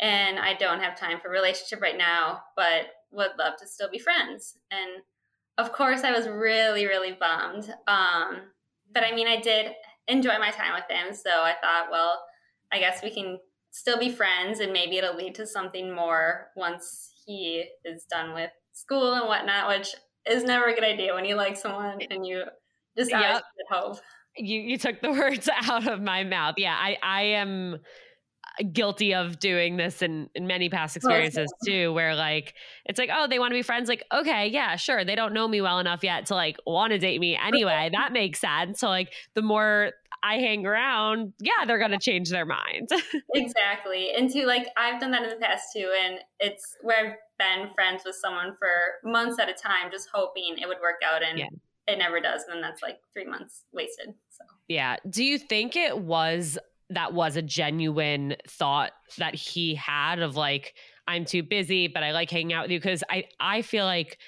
and 0.01 0.39
I 0.39 0.55
don't 0.55 0.79
have 0.79 0.97
time 0.97 1.19
for 1.21 1.31
relationship 1.31 1.81
right 1.83 1.99
now, 1.99 2.43
but 2.55 2.87
would 3.11 3.31
love 3.37 3.55
to 3.59 3.67
still 3.67 3.91
be 3.91 3.99
friends. 3.99 4.57
And 4.71 5.03
of 5.59 5.73
course, 5.73 6.05
I 6.05 6.13
was 6.13 6.29
really, 6.29 6.87
really 6.87 7.17
bummed. 7.19 7.65
Um, 7.89 8.43
but 8.95 9.03
I 9.03 9.13
mean, 9.13 9.27
I 9.27 9.41
did 9.41 9.73
enjoy 10.07 10.39
my 10.39 10.53
time 10.53 10.75
with 10.75 10.89
him. 10.89 11.13
So 11.13 11.31
I 11.31 11.55
thought, 11.61 11.89
well, 11.91 12.23
I 12.73 12.79
guess 12.79 13.03
we 13.03 13.11
can 13.11 13.41
still 13.73 13.99
be 13.99 14.11
friends 14.11 14.61
and 14.61 14.73
maybe 14.73 14.97
it'll 14.97 15.17
lead 15.17 15.35
to 15.37 15.47
something 15.47 15.93
more 15.93 16.49
once 16.55 17.11
he 17.27 17.65
is 17.85 18.05
done 18.05 18.33
with 18.33 18.53
school 18.73 19.15
and 19.15 19.27
whatnot, 19.27 19.69
which 19.69 19.95
is 20.29 20.45
never 20.45 20.67
a 20.67 20.75
good 20.75 20.85
idea 20.85 21.15
when 21.15 21.25
you 21.25 21.35
like 21.35 21.57
someone 21.57 21.99
and 22.11 22.27
you 22.27 22.45
just 22.97 23.11
yep. 23.11 23.43
hope. 23.71 23.99
You 24.37 24.61
you 24.61 24.79
took 24.79 25.01
the 25.01 25.11
words 25.13 25.49
out 25.53 25.87
of 25.87 26.01
my 26.01 26.25
mouth. 26.25 26.55
Yeah, 26.59 26.75
I 26.75 26.97
I 27.03 27.23
am 27.23 27.79
guilty 28.73 29.15
of 29.15 29.39
doing 29.39 29.77
this 29.77 30.03
in, 30.03 30.29
in 30.35 30.47
many 30.47 30.69
past 30.69 30.97
experiences 30.97 31.53
too 31.65 31.93
where 31.93 32.15
like 32.15 32.55
it's 32.87 32.99
like 32.99 33.11
oh 33.13 33.27
they 33.29 33.39
want 33.39 33.51
to 33.51 33.55
be 33.55 33.63
friends 33.63 33.89
like 33.89 34.03
okay 34.13 34.49
yeah 34.49 34.77
sure 34.77 35.05
they 35.05 35.15
don't 35.15 35.35
know 35.35 35.47
me 35.47 35.61
well 35.61 35.79
enough 35.79 36.03
yet 36.03 36.27
to 36.27 36.35
like 36.35 36.57
want 36.67 36.91
to 36.91 36.99
date 36.99 37.21
me 37.21 37.37
anyway 37.37 37.91
that 37.93 38.13
makes 38.13 38.41
sense 38.41 38.81
so 38.81 38.89
like 38.89 39.13
the 39.35 39.43
more 39.43 39.93
i 40.23 40.37
hang 40.37 40.65
around 40.65 41.33
yeah 41.39 41.67
they're 41.67 41.79
gonna 41.79 41.99
change 41.99 42.31
their 42.31 42.47
mind 42.47 42.89
exactly 43.35 44.11
and 44.17 44.33
too 44.33 44.47
like 44.47 44.69
i've 44.79 44.99
done 45.01 45.11
that 45.11 45.23
in 45.23 45.29
the 45.29 45.37
past 45.37 45.67
too 45.75 45.91
and 46.05 46.19
it's 46.41 46.77
where 46.83 47.07
i've 47.07 47.13
been 47.39 47.71
friends 47.75 48.03
with 48.05 48.15
someone 48.15 48.55
for 48.59 49.09
months 49.09 49.39
at 49.39 49.49
a 49.49 49.53
time 49.53 49.91
just 49.91 50.09
hoping 50.13 50.57
it 50.59 50.67
would 50.67 50.79
work 50.81 51.01
out 51.07 51.23
and 51.23 51.39
yeah. 51.39 51.47
it 51.87 51.99
never 51.99 52.21
does 52.21 52.43
and 52.45 52.55
then 52.55 52.63
that's 52.63 52.83
like 52.83 52.99
three 53.13 53.27
months 53.27 53.65
wasted 53.73 54.15
so 54.29 54.45
yeah 54.69 54.97
do 55.09 55.25
you 55.25 55.39
think 55.39 55.77
it 55.77 55.99
was 55.99 56.59
that 56.91 57.13
was 57.13 57.37
a 57.37 57.43
genuine 57.43 58.37
thought 58.49 58.93
that 59.19 59.35
he 59.35 59.75
had 59.75 60.21
of 60.21 60.37
like 60.37 60.75
i'm 61.09 61.25
too 61.25 61.43
busy 61.43 61.89
but 61.89 62.03
i 62.03 62.13
like 62.13 62.31
hanging 62.31 62.53
out 62.53 62.65
with 62.65 62.71
you 62.71 62.79
because 62.79 63.03
i 63.11 63.25
i 63.41 63.63
feel 63.63 63.85
like 63.85 64.19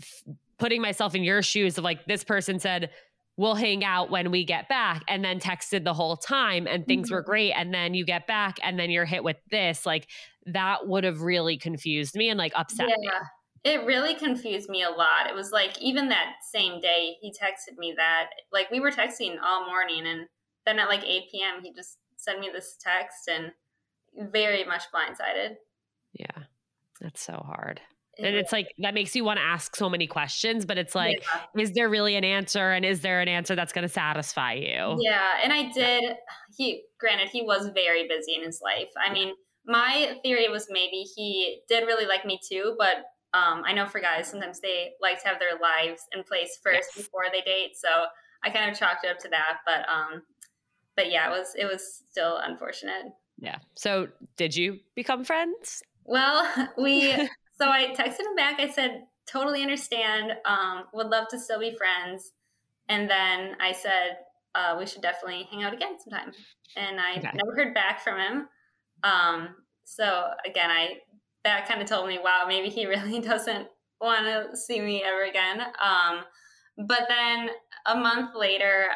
f- 0.00 0.22
putting 0.58 0.82
myself 0.82 1.14
in 1.14 1.22
your 1.22 1.42
shoes 1.42 1.78
of 1.78 1.84
like 1.84 2.04
this 2.06 2.24
person 2.24 2.58
said 2.58 2.90
we'll 3.38 3.54
hang 3.54 3.84
out 3.84 4.10
when 4.10 4.30
we 4.30 4.44
get 4.44 4.68
back 4.68 5.02
and 5.08 5.24
then 5.24 5.40
texted 5.40 5.84
the 5.84 5.94
whole 5.94 6.16
time 6.16 6.66
and 6.66 6.86
things 6.86 7.06
mm-hmm. 7.06 7.14
were 7.14 7.22
great 7.22 7.52
and 7.52 7.72
then 7.72 7.94
you 7.94 8.04
get 8.04 8.26
back 8.26 8.58
and 8.62 8.78
then 8.78 8.90
you're 8.90 9.06
hit 9.06 9.24
with 9.24 9.36
this 9.50 9.86
like 9.86 10.06
that 10.44 10.86
would 10.86 11.04
have 11.04 11.22
really 11.22 11.56
confused 11.56 12.14
me 12.14 12.28
and 12.28 12.36
like 12.36 12.52
upset 12.54 12.88
yeah. 12.88 12.96
me 12.98 13.08
it 13.64 13.84
really 13.84 14.14
confused 14.14 14.68
me 14.68 14.82
a 14.82 14.90
lot. 14.90 15.28
It 15.28 15.34
was 15.34 15.50
like 15.52 15.80
even 15.80 16.08
that 16.08 16.36
same 16.52 16.80
day 16.80 17.16
he 17.20 17.30
texted 17.30 17.76
me 17.76 17.94
that 17.96 18.30
like 18.52 18.70
we 18.70 18.80
were 18.80 18.90
texting 18.90 19.36
all 19.42 19.66
morning 19.66 20.06
and 20.06 20.26
then 20.64 20.78
at 20.78 20.88
like 20.88 21.04
8 21.04 21.22
p.m., 21.30 21.62
he 21.62 21.72
just 21.72 21.98
sent 22.16 22.40
me 22.40 22.50
this 22.52 22.76
text 22.80 23.28
and 23.28 23.52
very 24.30 24.64
much 24.64 24.84
blindsided. 24.94 25.56
Yeah, 26.12 26.44
that's 27.00 27.22
so 27.22 27.42
hard. 27.46 27.80
And 28.18 28.34
it's 28.34 28.52
like 28.52 28.74
that 28.78 28.94
makes 28.94 29.14
you 29.14 29.24
want 29.24 29.38
to 29.38 29.44
ask 29.44 29.76
so 29.76 29.88
many 29.88 30.06
questions, 30.06 30.64
but 30.66 30.78
it's 30.78 30.94
like, 30.94 31.22
yeah. 31.54 31.62
is 31.62 31.72
there 31.72 31.88
really 31.88 32.16
an 32.16 32.24
answer? 32.24 32.72
And 32.72 32.84
is 32.84 33.00
there 33.00 33.20
an 33.20 33.28
answer 33.28 33.54
that's 33.54 33.72
going 33.72 33.86
to 33.86 33.92
satisfy 33.92 34.54
you? 34.54 34.98
Yeah. 35.00 35.38
And 35.42 35.52
I 35.52 35.70
did, 35.70 36.16
he, 36.56 36.82
granted, 36.98 37.28
he 37.28 37.42
was 37.42 37.70
very 37.74 38.08
busy 38.08 38.34
in 38.34 38.42
his 38.42 38.60
life. 38.62 38.88
I 38.98 39.12
mean, 39.12 39.32
my 39.66 40.18
theory 40.22 40.48
was 40.48 40.66
maybe 40.70 41.04
he 41.14 41.60
did 41.68 41.84
really 41.86 42.06
like 42.06 42.24
me 42.24 42.40
too, 42.46 42.74
but 42.78 42.96
um, 43.34 43.62
I 43.64 43.72
know 43.72 43.86
for 43.86 44.00
guys, 44.00 44.28
sometimes 44.28 44.60
they 44.60 44.92
like 45.00 45.22
to 45.22 45.28
have 45.28 45.38
their 45.38 45.58
lives 45.60 46.02
in 46.12 46.24
place 46.24 46.58
first 46.62 46.88
yes. 46.96 47.04
before 47.04 47.24
they 47.30 47.42
date. 47.42 47.72
So 47.76 47.88
I 48.42 48.50
kind 48.50 48.70
of 48.70 48.78
chalked 48.78 49.04
it 49.04 49.10
up 49.10 49.18
to 49.18 49.28
that. 49.28 49.58
But 49.66 49.88
um, 49.88 50.22
but 50.96 51.12
yeah, 51.12 51.28
it 51.28 51.30
was 51.30 51.52
it 51.56 51.66
was 51.66 52.04
still 52.10 52.38
unfortunate. 52.38 53.12
Yeah. 53.38 53.58
So 53.76 54.08
did 54.36 54.56
you 54.56 54.78
become 54.96 55.24
friends? 55.24 55.82
Well, 56.04 56.68
we 56.78 57.12
so 57.60 57.68
I 57.68 57.94
texted 57.94 58.20
him 58.20 58.36
back. 58.36 58.60
I 58.60 58.68
said, 58.68 59.04
totally 59.26 59.62
understand. 59.62 60.32
Um, 60.44 60.84
would 60.92 61.08
love 61.08 61.28
to 61.28 61.38
still 61.38 61.60
be 61.60 61.76
friends. 61.76 62.32
And 62.88 63.08
then 63.10 63.56
I 63.60 63.72
said, 63.72 64.18
uh, 64.54 64.76
we 64.78 64.86
should 64.86 65.02
definitely 65.02 65.46
hang 65.50 65.62
out 65.62 65.74
again 65.74 65.96
sometime. 66.02 66.32
And 66.76 66.98
I 67.00 67.18
okay. 67.18 67.30
never 67.34 67.54
heard 67.54 67.74
back 67.74 68.02
from 68.02 68.18
him. 68.18 68.48
Um, 69.04 69.48
so 69.84 70.28
again, 70.46 70.70
I 70.70 70.98
that 71.44 71.68
kind 71.68 71.80
of 71.80 71.88
told 71.88 72.08
me, 72.08 72.18
wow, 72.22 72.44
maybe 72.46 72.68
he 72.68 72.86
really 72.86 73.20
doesn't 73.20 73.68
want 74.00 74.24
to 74.24 74.56
see 74.56 74.80
me 74.80 75.02
ever 75.04 75.24
again. 75.24 75.60
Um, 75.60 76.24
but 76.86 77.06
then 77.08 77.50
a 77.86 77.96
month 77.96 78.30
later, 78.36 78.86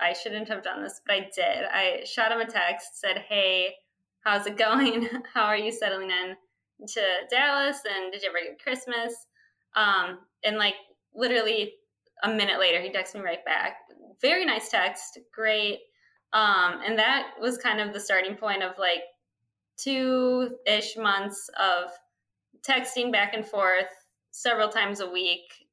I 0.00 0.12
shouldn't 0.12 0.48
have 0.48 0.62
done 0.62 0.82
this, 0.82 1.00
but 1.06 1.14
I 1.14 1.20
did. 1.34 1.64
I 1.72 2.04
shot 2.04 2.32
him 2.32 2.40
a 2.40 2.46
text, 2.46 3.00
said, 3.00 3.24
Hey, 3.28 3.74
how's 4.24 4.46
it 4.46 4.56
going? 4.58 5.08
How 5.32 5.44
are 5.44 5.56
you 5.56 5.72
settling 5.72 6.10
in 6.10 6.36
to 6.86 7.00
Dallas? 7.30 7.78
And 7.88 8.12
did 8.12 8.22
you 8.22 8.28
ever 8.28 8.38
get 8.38 8.62
Christmas? 8.62 9.14
Um, 9.76 10.18
and 10.44 10.56
like 10.56 10.74
literally 11.14 11.74
a 12.22 12.28
minute 12.28 12.58
later, 12.58 12.80
he 12.80 12.90
texted 12.90 13.16
me 13.16 13.20
right 13.22 13.44
back. 13.44 13.76
Very 14.20 14.44
nice 14.44 14.68
text, 14.68 15.18
great. 15.32 15.80
Um, 16.32 16.80
and 16.84 16.98
that 16.98 17.28
was 17.40 17.58
kind 17.58 17.80
of 17.80 17.92
the 17.92 18.00
starting 18.00 18.36
point 18.36 18.62
of 18.62 18.78
like 18.78 19.02
two 19.76 20.56
ish 20.66 20.96
months 20.96 21.48
of 21.60 21.90
texting 22.68 23.12
back 23.12 23.34
and 23.34 23.46
forth 23.46 23.86
several 24.30 24.68
times 24.68 25.00
a 25.00 25.08
week 25.08 25.63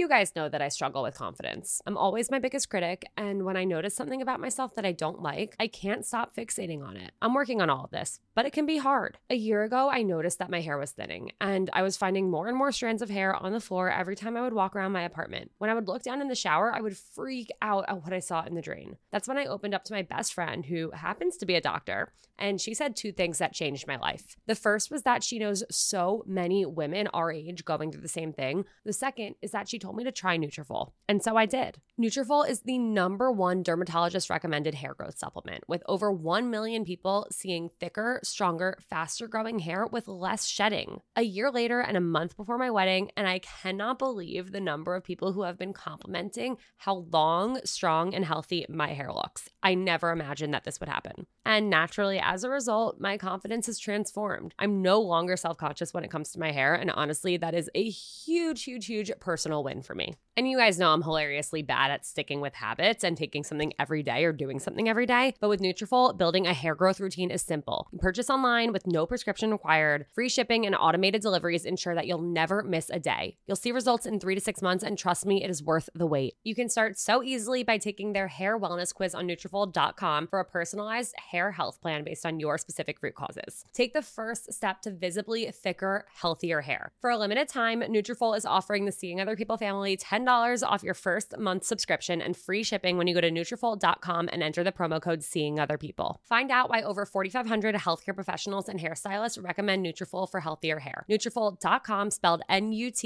You 0.00 0.08
guys 0.08 0.34
know 0.34 0.48
that 0.48 0.62
I 0.62 0.70
struggle 0.70 1.02
with 1.02 1.18
confidence. 1.18 1.82
I'm 1.84 1.98
always 1.98 2.30
my 2.30 2.38
biggest 2.38 2.70
critic, 2.70 3.04
and 3.18 3.44
when 3.44 3.58
I 3.58 3.64
notice 3.64 3.94
something 3.94 4.22
about 4.22 4.40
myself 4.40 4.74
that 4.76 4.86
I 4.86 4.92
don't 4.92 5.20
like, 5.20 5.54
I 5.60 5.66
can't 5.66 6.06
stop 6.06 6.34
fixating 6.34 6.82
on 6.82 6.96
it. 6.96 7.12
I'm 7.20 7.34
working 7.34 7.60
on 7.60 7.68
all 7.68 7.84
of 7.84 7.90
this, 7.90 8.18
but 8.34 8.46
it 8.46 8.54
can 8.54 8.64
be 8.64 8.78
hard. 8.78 9.18
A 9.28 9.34
year 9.34 9.62
ago, 9.62 9.90
I 9.90 10.00
noticed 10.00 10.38
that 10.38 10.48
my 10.48 10.62
hair 10.62 10.78
was 10.78 10.92
thinning, 10.92 11.32
and 11.38 11.68
I 11.74 11.82
was 11.82 11.98
finding 11.98 12.30
more 12.30 12.48
and 12.48 12.56
more 12.56 12.72
strands 12.72 13.02
of 13.02 13.10
hair 13.10 13.36
on 13.36 13.52
the 13.52 13.60
floor 13.60 13.90
every 13.90 14.16
time 14.16 14.38
I 14.38 14.40
would 14.40 14.54
walk 14.54 14.74
around 14.74 14.92
my 14.92 15.02
apartment. 15.02 15.50
When 15.58 15.68
I 15.68 15.74
would 15.74 15.86
look 15.86 16.02
down 16.02 16.22
in 16.22 16.28
the 16.28 16.34
shower, 16.34 16.72
I 16.74 16.80
would 16.80 16.96
freak 16.96 17.50
out 17.60 17.84
at 17.86 18.02
what 18.02 18.14
I 18.14 18.20
saw 18.20 18.42
in 18.44 18.54
the 18.54 18.62
drain. 18.62 18.96
That's 19.12 19.28
when 19.28 19.36
I 19.36 19.44
opened 19.44 19.74
up 19.74 19.84
to 19.84 19.92
my 19.92 20.00
best 20.00 20.32
friend, 20.32 20.64
who 20.64 20.92
happens 20.92 21.36
to 21.36 21.44
be 21.44 21.56
a 21.56 21.60
doctor, 21.60 22.14
and 22.40 22.60
she 22.60 22.74
said 22.74 22.96
two 22.96 23.12
things 23.12 23.38
that 23.38 23.52
changed 23.52 23.86
my 23.86 23.96
life. 23.96 24.36
The 24.46 24.54
first 24.54 24.90
was 24.90 25.02
that 25.02 25.22
she 25.22 25.38
knows 25.38 25.62
so 25.70 26.24
many 26.26 26.64
women 26.64 27.06
our 27.08 27.30
age 27.30 27.64
going 27.64 27.92
through 27.92 28.02
the 28.02 28.08
same 28.08 28.32
thing. 28.32 28.64
The 28.84 28.92
second 28.92 29.34
is 29.42 29.50
that 29.52 29.68
she 29.68 29.78
told 29.78 29.96
me 29.96 30.04
to 30.04 30.12
try 30.12 30.38
Nutrafol, 30.38 30.92
and 31.08 31.22
so 31.22 31.36
I 31.36 31.46
did. 31.46 31.78
Nutrafol 32.00 32.48
is 32.48 32.62
the 32.62 32.78
number 32.78 33.30
one 33.30 33.62
dermatologist 33.62 34.30
recommended 34.30 34.74
hair 34.74 34.94
growth 34.94 35.18
supplement, 35.18 35.64
with 35.68 35.82
over 35.86 36.10
1 36.10 36.50
million 36.50 36.84
people 36.84 37.26
seeing 37.30 37.70
thicker, 37.78 38.20
stronger, 38.22 38.78
faster 38.88 39.28
growing 39.28 39.58
hair 39.58 39.86
with 39.86 40.08
less 40.08 40.46
shedding. 40.46 41.00
A 41.16 41.22
year 41.22 41.50
later 41.50 41.80
and 41.80 41.96
a 41.96 42.00
month 42.00 42.36
before 42.36 42.58
my 42.58 42.70
wedding, 42.70 43.10
and 43.16 43.28
I 43.28 43.40
cannot 43.40 43.98
believe 43.98 44.52
the 44.52 44.60
number 44.60 44.94
of 44.94 45.04
people 45.04 45.32
who 45.32 45.42
have 45.42 45.58
been 45.58 45.72
complimenting 45.72 46.56
how 46.78 47.06
long, 47.12 47.60
strong, 47.64 48.14
and 48.14 48.24
healthy 48.24 48.64
my 48.68 48.88
hair 48.88 49.12
looks. 49.12 49.48
I 49.62 49.74
never 49.74 50.10
imagined 50.10 50.54
that 50.54 50.64
this 50.64 50.80
would 50.80 50.88
happen. 50.88 51.26
And 51.44 51.70
naturally, 51.70 52.20
as 52.22 52.44
a 52.44 52.50
result, 52.50 53.00
my 53.00 53.16
confidence 53.16 53.66
has 53.66 53.78
transformed. 53.78 54.54
I'm 54.58 54.82
no 54.82 55.00
longer 55.00 55.36
self 55.36 55.56
conscious 55.56 55.94
when 55.94 56.04
it 56.04 56.10
comes 56.10 56.32
to 56.32 56.38
my 56.38 56.52
hair. 56.52 56.74
And 56.74 56.90
honestly, 56.90 57.36
that 57.38 57.54
is 57.54 57.70
a 57.74 57.88
huge, 57.88 58.64
huge, 58.64 58.86
huge 58.86 59.10
personal 59.20 59.64
win 59.64 59.82
for 59.82 59.94
me. 59.94 60.14
And 60.36 60.48
you 60.48 60.56
guys 60.56 60.78
know 60.78 60.92
I'm 60.92 61.02
hilariously 61.02 61.62
bad 61.62 61.90
at 61.90 62.06
sticking 62.06 62.40
with 62.40 62.54
habits 62.54 63.04
and 63.04 63.16
taking 63.16 63.44
something 63.44 63.72
every 63.78 64.02
day 64.02 64.24
or 64.24 64.32
doing 64.32 64.58
something 64.58 64.88
every 64.88 65.04
day. 65.04 65.34
But 65.40 65.48
with 65.48 65.60
Nutrafol, 65.60 66.16
building 66.16 66.46
a 66.46 66.54
hair 66.54 66.74
growth 66.74 67.00
routine 67.00 67.30
is 67.30 67.42
simple. 67.42 67.88
You 67.92 67.98
purchase 67.98 68.30
online 68.30 68.72
with 68.72 68.86
no 68.86 69.06
prescription 69.06 69.50
required. 69.50 70.06
Free 70.14 70.28
shipping 70.28 70.66
and 70.66 70.74
automated 70.74 71.20
deliveries 71.20 71.64
ensure 71.64 71.94
that 71.94 72.06
you'll 72.06 72.22
never 72.22 72.62
miss 72.62 72.88
a 72.90 72.98
day. 72.98 73.36
You'll 73.46 73.56
see 73.56 73.72
results 73.72 74.06
in 74.06 74.20
three 74.20 74.34
to 74.34 74.40
six 74.40 74.62
months, 74.62 74.84
and 74.84 74.96
trust 74.96 75.26
me, 75.26 75.44
it 75.44 75.50
is 75.50 75.62
worth 75.62 75.90
the 75.94 76.06
wait. 76.06 76.36
You 76.42 76.54
can 76.54 76.68
start 76.68 76.98
so 76.98 77.22
easily 77.22 77.62
by 77.62 77.76
taking 77.76 78.12
their 78.12 78.28
hair 78.28 78.58
wellness 78.58 78.94
quiz 78.94 79.14
on 79.14 79.26
Nutrafol.com 79.26 80.28
for 80.28 80.40
a 80.40 80.44
personalized 80.44 81.14
hair 81.30 81.52
health 81.52 81.80
plan 81.80 82.04
based 82.04 82.26
on 82.26 82.40
your 82.40 82.58
specific 82.58 82.98
root 83.02 83.14
causes. 83.14 83.64
Take 83.72 83.92
the 83.92 84.02
first 84.02 84.52
step 84.52 84.82
to 84.82 84.90
visibly 84.90 85.50
thicker, 85.50 86.06
healthier 86.14 86.60
hair. 86.60 86.92
For 87.00 87.10
a 87.10 87.18
limited 87.18 87.48
time, 87.48 87.80
Nutrafol 87.82 88.36
is 88.36 88.44
offering 88.44 88.84
the 88.84 88.92
Seeing 88.92 89.20
Other 89.20 89.36
People 89.36 89.56
family 89.56 89.96
$10 89.96 90.66
off 90.66 90.82
your 90.82 90.94
first 90.94 91.38
month 91.38 91.64
subscription 91.64 92.20
and 92.20 92.36
free 92.36 92.62
shipping 92.62 92.96
when 92.96 93.06
you 93.06 93.14
go 93.14 93.20
to 93.20 93.30
Nutrafol.com 93.30 94.28
and 94.32 94.42
enter 94.42 94.64
the 94.64 94.72
promo 94.72 95.00
code 95.00 95.22
Seeing 95.22 95.58
Other 95.58 95.78
People. 95.78 96.20
Find 96.24 96.50
out 96.50 96.68
why 96.70 96.82
over 96.82 97.06
4,500 97.06 97.74
healthcare 97.76 98.14
professionals 98.14 98.68
and 98.68 98.80
hairstylists 98.80 99.42
recommend 99.42 99.84
Nutrafol 99.84 100.30
for 100.30 100.40
healthier 100.40 100.80
hair. 100.80 101.06
Nutrafol.com, 101.10 102.10
spelled 102.10 102.42
N-U-T-R-A-F-O-L.com, 102.48 103.02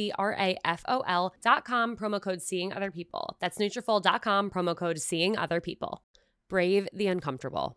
promo 1.96 2.20
code 2.20 2.42
Seeing 2.42 2.72
Other 2.72 2.90
People. 2.90 3.36
That's 3.40 3.58
Nutrafol.com, 3.58 4.50
promo 4.50 4.76
code 4.76 4.98
Seeing 5.00 5.36
Other 5.36 5.60
People. 5.60 6.02
Brave 6.48 6.88
the 6.92 7.06
uncomfortable. 7.08 7.76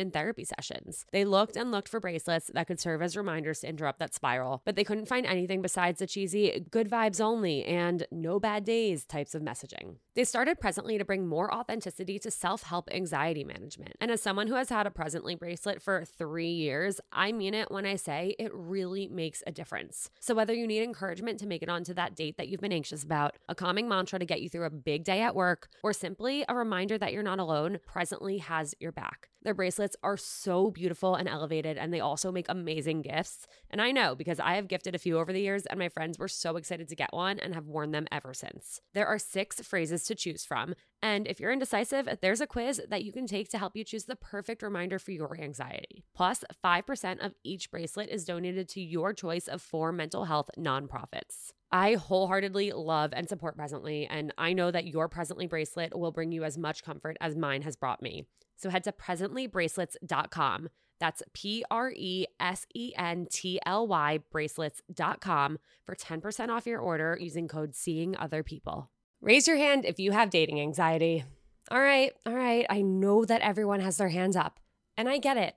in 0.00 0.10
therapy 0.10 0.44
sessions. 0.44 1.06
They 1.12 1.24
looked 1.24 1.56
and 1.56 1.70
looked 1.70 1.88
for 1.88 2.00
bracelets 2.00 2.50
that 2.54 2.66
could 2.66 2.80
serve 2.80 3.02
as 3.02 3.16
reminders 3.16 3.60
to 3.60 3.68
interrupt 3.68 3.98
that 4.00 4.14
spiral, 4.14 4.62
but 4.64 4.74
they 4.74 4.84
couldn't 4.84 5.06
find 5.06 5.26
anything 5.26 5.62
besides 5.62 6.00
the 6.00 6.06
cheesy 6.06 6.66
good 6.70 6.90
vibes 6.90 7.20
only 7.20 7.64
and 7.64 8.06
no 8.10 8.40
bad 8.40 8.64
days 8.64 9.04
types 9.04 9.34
of 9.34 9.42
messaging. 9.42 9.96
They 10.14 10.24
started 10.24 10.58
Presently 10.58 10.98
to 10.98 11.04
bring 11.04 11.28
more 11.28 11.54
authenticity 11.54 12.18
to 12.18 12.30
self 12.32 12.64
help 12.64 12.88
anxiety 12.90 13.44
management. 13.44 13.92
And 14.00 14.10
as 14.10 14.20
someone 14.20 14.48
who 14.48 14.56
has 14.56 14.68
had 14.68 14.86
a 14.86 14.90
Presently 14.90 15.36
bracelet 15.36 15.80
for 15.80 16.04
three 16.04 16.50
years, 16.50 17.00
I 17.12 17.30
mean 17.30 17.54
it 17.54 17.70
when 17.70 17.86
I 17.86 17.94
say 17.94 18.34
it 18.38 18.50
really 18.52 19.06
makes 19.06 19.42
a 19.46 19.52
difference. 19.52 20.10
So 20.18 20.34
whether 20.34 20.52
you 20.52 20.66
need 20.66 20.82
encouragement 20.82 21.38
to 21.40 21.46
make 21.46 21.62
it 21.62 21.68
onto 21.68 21.94
that 21.94 22.16
date 22.16 22.38
that 22.38 22.48
you've 22.48 22.60
been 22.60 22.72
anxious 22.72 23.04
about, 23.04 23.36
a 23.48 23.54
calming 23.54 23.88
mantra 23.88 24.18
to 24.18 24.24
get 24.24 24.42
you 24.42 24.48
through 24.48 24.66
a 24.66 24.70
big 24.70 25.04
day 25.04 25.22
at 25.22 25.36
work, 25.36 25.68
or 25.84 25.92
simply 25.92 26.44
a 26.48 26.56
reminder 26.56 26.98
that 26.98 27.12
you're 27.12 27.22
not 27.22 27.38
alone, 27.38 27.78
Presently 27.86 28.38
has 28.38 28.74
your 28.80 28.92
back. 28.92 29.28
Their 29.42 29.54
bracelets 29.54 29.96
are 30.02 30.18
so 30.18 30.70
beautiful 30.70 31.14
and 31.14 31.26
elevated, 31.26 31.78
and 31.78 31.94
they 31.94 32.00
also 32.00 32.30
make 32.30 32.46
amazing 32.48 33.00
gifts. 33.02 33.46
And 33.70 33.80
I 33.80 33.90
know 33.90 34.14
because 34.14 34.38
I 34.38 34.56
have 34.56 34.68
gifted 34.68 34.94
a 34.94 34.98
few 34.98 35.18
over 35.18 35.32
the 35.32 35.40
years, 35.40 35.64
and 35.64 35.78
my 35.78 35.88
friends 35.88 36.18
were 36.18 36.28
so 36.28 36.56
excited 36.56 36.88
to 36.88 36.96
get 36.96 37.14
one 37.14 37.38
and 37.38 37.54
have 37.54 37.66
worn 37.66 37.92
them 37.92 38.06
ever 38.12 38.34
since. 38.34 38.80
There 38.92 39.06
are 39.06 39.18
six 39.18 39.60
phrases 39.60 40.04
to 40.10 40.14
choose 40.16 40.44
from. 40.44 40.74
And 41.00 41.26
if 41.26 41.40
you're 41.40 41.52
indecisive, 41.52 42.08
there's 42.20 42.40
a 42.40 42.46
quiz 42.46 42.82
that 42.88 43.04
you 43.04 43.12
can 43.12 43.26
take 43.26 43.48
to 43.50 43.58
help 43.58 43.76
you 43.76 43.84
choose 43.84 44.04
the 44.04 44.16
perfect 44.16 44.62
reminder 44.62 44.98
for 44.98 45.12
your 45.12 45.40
anxiety. 45.40 46.04
Plus, 46.14 46.44
5% 46.62 47.24
of 47.24 47.34
each 47.44 47.70
bracelet 47.70 48.10
is 48.10 48.24
donated 48.24 48.68
to 48.70 48.80
your 48.80 49.14
choice 49.14 49.48
of 49.48 49.62
four 49.62 49.92
mental 49.92 50.24
health 50.24 50.50
nonprofits. 50.58 51.52
I 51.72 51.94
wholeheartedly 51.94 52.72
love 52.72 53.12
and 53.14 53.28
support 53.28 53.56
Presently, 53.56 54.06
and 54.06 54.34
I 54.36 54.52
know 54.52 54.70
that 54.70 54.88
your 54.88 55.08
Presently 55.08 55.46
bracelet 55.46 55.96
will 55.96 56.10
bring 56.10 56.32
you 56.32 56.44
as 56.44 56.58
much 56.58 56.82
comfort 56.82 57.16
as 57.20 57.36
mine 57.36 57.62
has 57.62 57.76
brought 57.76 58.02
me. 58.02 58.24
So 58.56 58.70
head 58.70 58.84
to 58.84 58.92
presentlybracelets.com. 58.92 60.68
That's 60.98 61.22
P 61.32 61.64
R 61.70 61.92
E 61.96 62.26
S 62.38 62.66
E 62.74 62.92
N 62.96 63.26
T 63.30 63.58
L 63.64 63.86
Y 63.86 64.18
bracelets.com 64.30 65.58
for 65.86 65.94
10% 65.94 66.48
off 66.50 66.66
your 66.66 66.80
order 66.80 67.16
using 67.18 67.48
code 67.48 67.74
Seeing 67.74 68.16
Other 68.16 68.42
People. 68.42 68.90
Raise 69.22 69.46
your 69.46 69.58
hand 69.58 69.84
if 69.84 70.00
you 70.00 70.12
have 70.12 70.30
dating 70.30 70.60
anxiety. 70.60 71.24
All 71.70 71.80
right, 71.80 72.12
all 72.24 72.32
right. 72.32 72.64
I 72.70 72.80
know 72.80 73.26
that 73.26 73.42
everyone 73.42 73.80
has 73.80 73.98
their 73.98 74.08
hands 74.08 74.34
up, 74.34 74.58
and 74.96 75.10
I 75.10 75.18
get 75.18 75.36
it. 75.36 75.56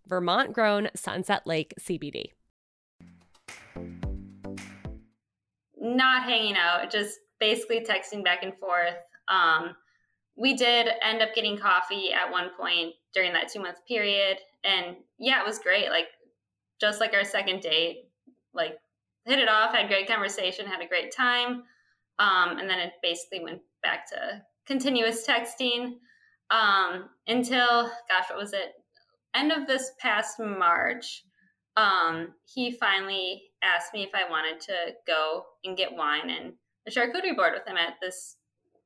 Vermont 0.07 0.53
grown 0.53 0.89
Sunset 0.95 1.45
Lake 1.45 1.73
CBD. 1.79 2.31
Not 5.77 6.23
hanging 6.23 6.55
out, 6.55 6.91
just 6.91 7.19
basically 7.39 7.81
texting 7.81 8.23
back 8.23 8.43
and 8.43 8.57
forth. 8.57 9.03
Um, 9.27 9.75
we 10.35 10.53
did 10.53 10.87
end 11.03 11.21
up 11.21 11.33
getting 11.35 11.57
coffee 11.57 12.11
at 12.13 12.31
one 12.31 12.49
point 12.57 12.93
during 13.13 13.33
that 13.33 13.49
two 13.51 13.61
month 13.61 13.77
period. 13.87 14.37
And 14.63 14.95
yeah, 15.19 15.41
it 15.41 15.45
was 15.45 15.59
great. 15.59 15.89
Like, 15.89 16.07
just 16.79 16.99
like 16.99 17.13
our 17.13 17.23
second 17.23 17.61
date, 17.61 18.09
like, 18.53 18.77
hit 19.25 19.39
it 19.39 19.49
off, 19.49 19.73
had 19.73 19.87
great 19.87 20.07
conversation, 20.07 20.65
had 20.65 20.81
a 20.81 20.87
great 20.87 21.15
time. 21.15 21.63
Um, 22.19 22.57
and 22.57 22.69
then 22.69 22.79
it 22.79 22.93
basically 23.01 23.43
went 23.43 23.61
back 23.83 24.07
to 24.09 24.41
continuous 24.65 25.25
texting 25.27 25.95
um, 26.49 27.09
until, 27.27 27.83
gosh, 28.09 28.29
what 28.29 28.37
was 28.37 28.53
it? 28.53 28.73
End 29.35 29.51
of 29.51 29.67
this 29.67 29.91
past 29.99 30.39
March, 30.39 31.23
um, 31.77 32.33
he 32.53 32.71
finally 32.71 33.43
asked 33.63 33.93
me 33.93 34.03
if 34.03 34.09
I 34.13 34.29
wanted 34.29 34.59
to 34.61 34.73
go 35.07 35.43
and 35.63 35.77
get 35.77 35.95
wine 35.95 36.29
and 36.29 36.53
a 36.87 36.91
charcuterie 36.91 37.35
board 37.35 37.53
with 37.53 37.67
him 37.67 37.77
at 37.77 37.95
this 38.01 38.37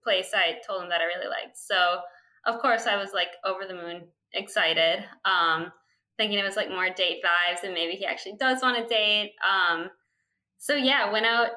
place 0.03 0.31
I 0.34 0.60
told 0.65 0.84
him 0.84 0.89
that 0.89 1.01
I 1.01 1.05
really 1.05 1.27
liked. 1.27 1.58
So, 1.58 1.99
of 2.45 2.62
course, 2.62 2.86
I 2.86 2.97
was 2.97 3.12
like 3.13 3.29
over 3.43 3.65
the 3.67 3.73
moon 3.73 4.03
excited, 4.34 5.03
um, 5.23 5.71
thinking 6.17 6.38
it 6.38 6.43
was 6.43 6.55
like 6.55 6.69
more 6.69 6.89
date 6.89 7.23
vibes 7.23 7.63
and 7.63 7.73
maybe 7.73 7.93
he 7.93 8.05
actually 8.05 8.36
does 8.39 8.62
want 8.62 8.77
to 8.77 8.93
date. 8.93 9.34
Um, 9.43 9.89
so, 10.58 10.75
yeah, 10.75 11.12
went 11.12 11.25
out, 11.25 11.49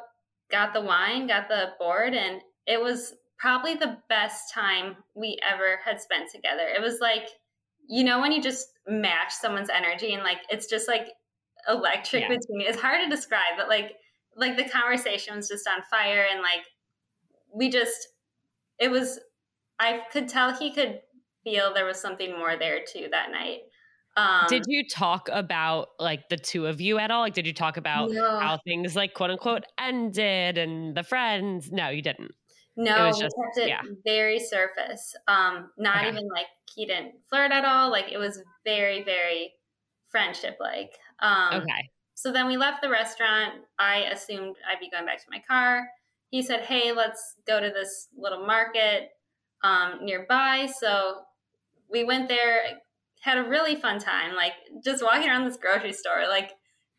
got 0.51 0.73
the 0.73 0.81
wine, 0.81 1.27
got 1.27 1.49
the 1.49 1.71
board, 1.79 2.15
and 2.15 2.41
it 2.67 2.81
was 2.81 3.15
probably 3.39 3.75
the 3.75 3.99
best 4.09 4.53
time 4.53 4.97
we 5.15 5.39
ever 5.49 5.79
had 5.85 6.01
spent 6.01 6.31
together. 6.31 6.67
It 6.67 6.83
was 6.83 6.99
like, 7.01 7.29
you 7.89 8.05
know, 8.05 8.21
when 8.21 8.33
you 8.33 8.43
just 8.43 8.69
match 8.87 9.33
someone's 9.33 9.71
energy 9.71 10.13
and 10.13 10.23
like 10.23 10.39
it's 10.51 10.67
just 10.67 10.87
like 10.87 11.09
electric 11.69 12.23
yeah. 12.23 12.29
between 12.29 12.61
you. 12.61 12.67
It's 12.69 12.81
hard 12.81 13.01
to 13.03 13.15
describe, 13.15 13.57
but 13.57 13.69
like 13.69 13.97
like 14.37 14.57
the 14.57 14.69
conversation 14.69 15.37
was 15.37 15.49
just 15.49 15.69
on 15.69 15.83
fire 15.91 16.27
and 16.31 16.41
like 16.41 16.65
we 17.53 17.71
just 17.71 18.09
it 18.79 18.91
was 18.91 19.19
I 19.79 20.03
could 20.13 20.29
tell 20.29 20.55
he 20.55 20.73
could 20.73 21.01
feel 21.45 21.73
there 21.73 21.85
was 21.85 22.01
something 22.01 22.37
more 22.39 22.57
there 22.57 22.81
too 22.87 23.09
that 23.11 23.31
night. 23.31 23.61
Um, 24.17 24.47
did 24.49 24.65
you 24.67 24.85
talk 24.87 25.29
about 25.33 25.89
like 26.01 26.29
the 26.29 26.37
two 26.37 26.67
of 26.67 26.81
you 26.81 26.99
at 26.99 27.11
all? 27.13 27.21
Like, 27.21 27.35
did 27.35 27.47
you 27.47 27.55
talk 27.55 27.77
about 27.77 28.11
No. 28.11 28.41
how 28.41 28.59
things 28.67 28.97
like 28.97 29.15
quote 29.15 29.31
unquote 29.31 29.63
ended 29.79 30.59
and 30.59 30.97
the 30.97 31.05
friends? 31.05 31.71
No, 31.71 31.89
you 31.89 32.03
didn't. 32.03 32.33
No, 32.79 33.07
was 33.09 33.17
we 33.19 33.23
kept 33.23 33.59
it 33.59 33.69
yeah. 33.69 33.83
very 34.05 34.39
surface. 34.39 35.15
Um, 35.27 35.71
not 35.77 35.99
Okay. 35.99 36.09
even 36.09 36.29
like 36.29 36.47
he 36.75 36.87
didn't 36.87 37.15
flirt 37.29 37.51
at 37.53 37.65
all. 37.65 37.91
Like 37.91 38.13
it 38.13 38.19
was 38.19 38.43
very, 38.65 39.03
very 39.03 39.53
friendship 40.09 40.57
like. 40.61 40.97
Um, 41.21 41.63
Okay. 41.63 41.91
So 42.15 42.33
then 42.33 42.47
we 42.49 42.57
left 42.57 42.83
the 42.83 42.89
restaurant. 42.91 43.55
I 43.79 43.99
assumed 44.13 44.57
I'd 44.69 44.81
be 44.81 44.91
going 44.91 45.07
back 45.07 45.19
to 45.19 45.31
my 45.31 45.41
car. 45.47 45.89
He 46.31 46.43
said, 46.43 46.61
"Hey, 46.63 46.93
let's 46.93 47.37
go 47.47 47.61
to 47.61 47.71
this 47.71 48.09
little 48.17 48.45
market 48.47 49.11
um, 49.63 50.05
nearby." 50.05 50.67
So 50.81 51.23
we 51.89 52.05
went 52.05 52.29
there, 52.29 52.81
had 53.21 53.39
a 53.39 53.45
really 53.49 53.77
fun 53.77 53.99
time. 53.99 54.35
Like 54.35 54.53
just 54.85 55.03
walking 55.03 55.29
around 55.29 55.45
this 55.45 55.57
grocery 55.57 55.93
store. 55.93 56.27
Like 56.29 56.53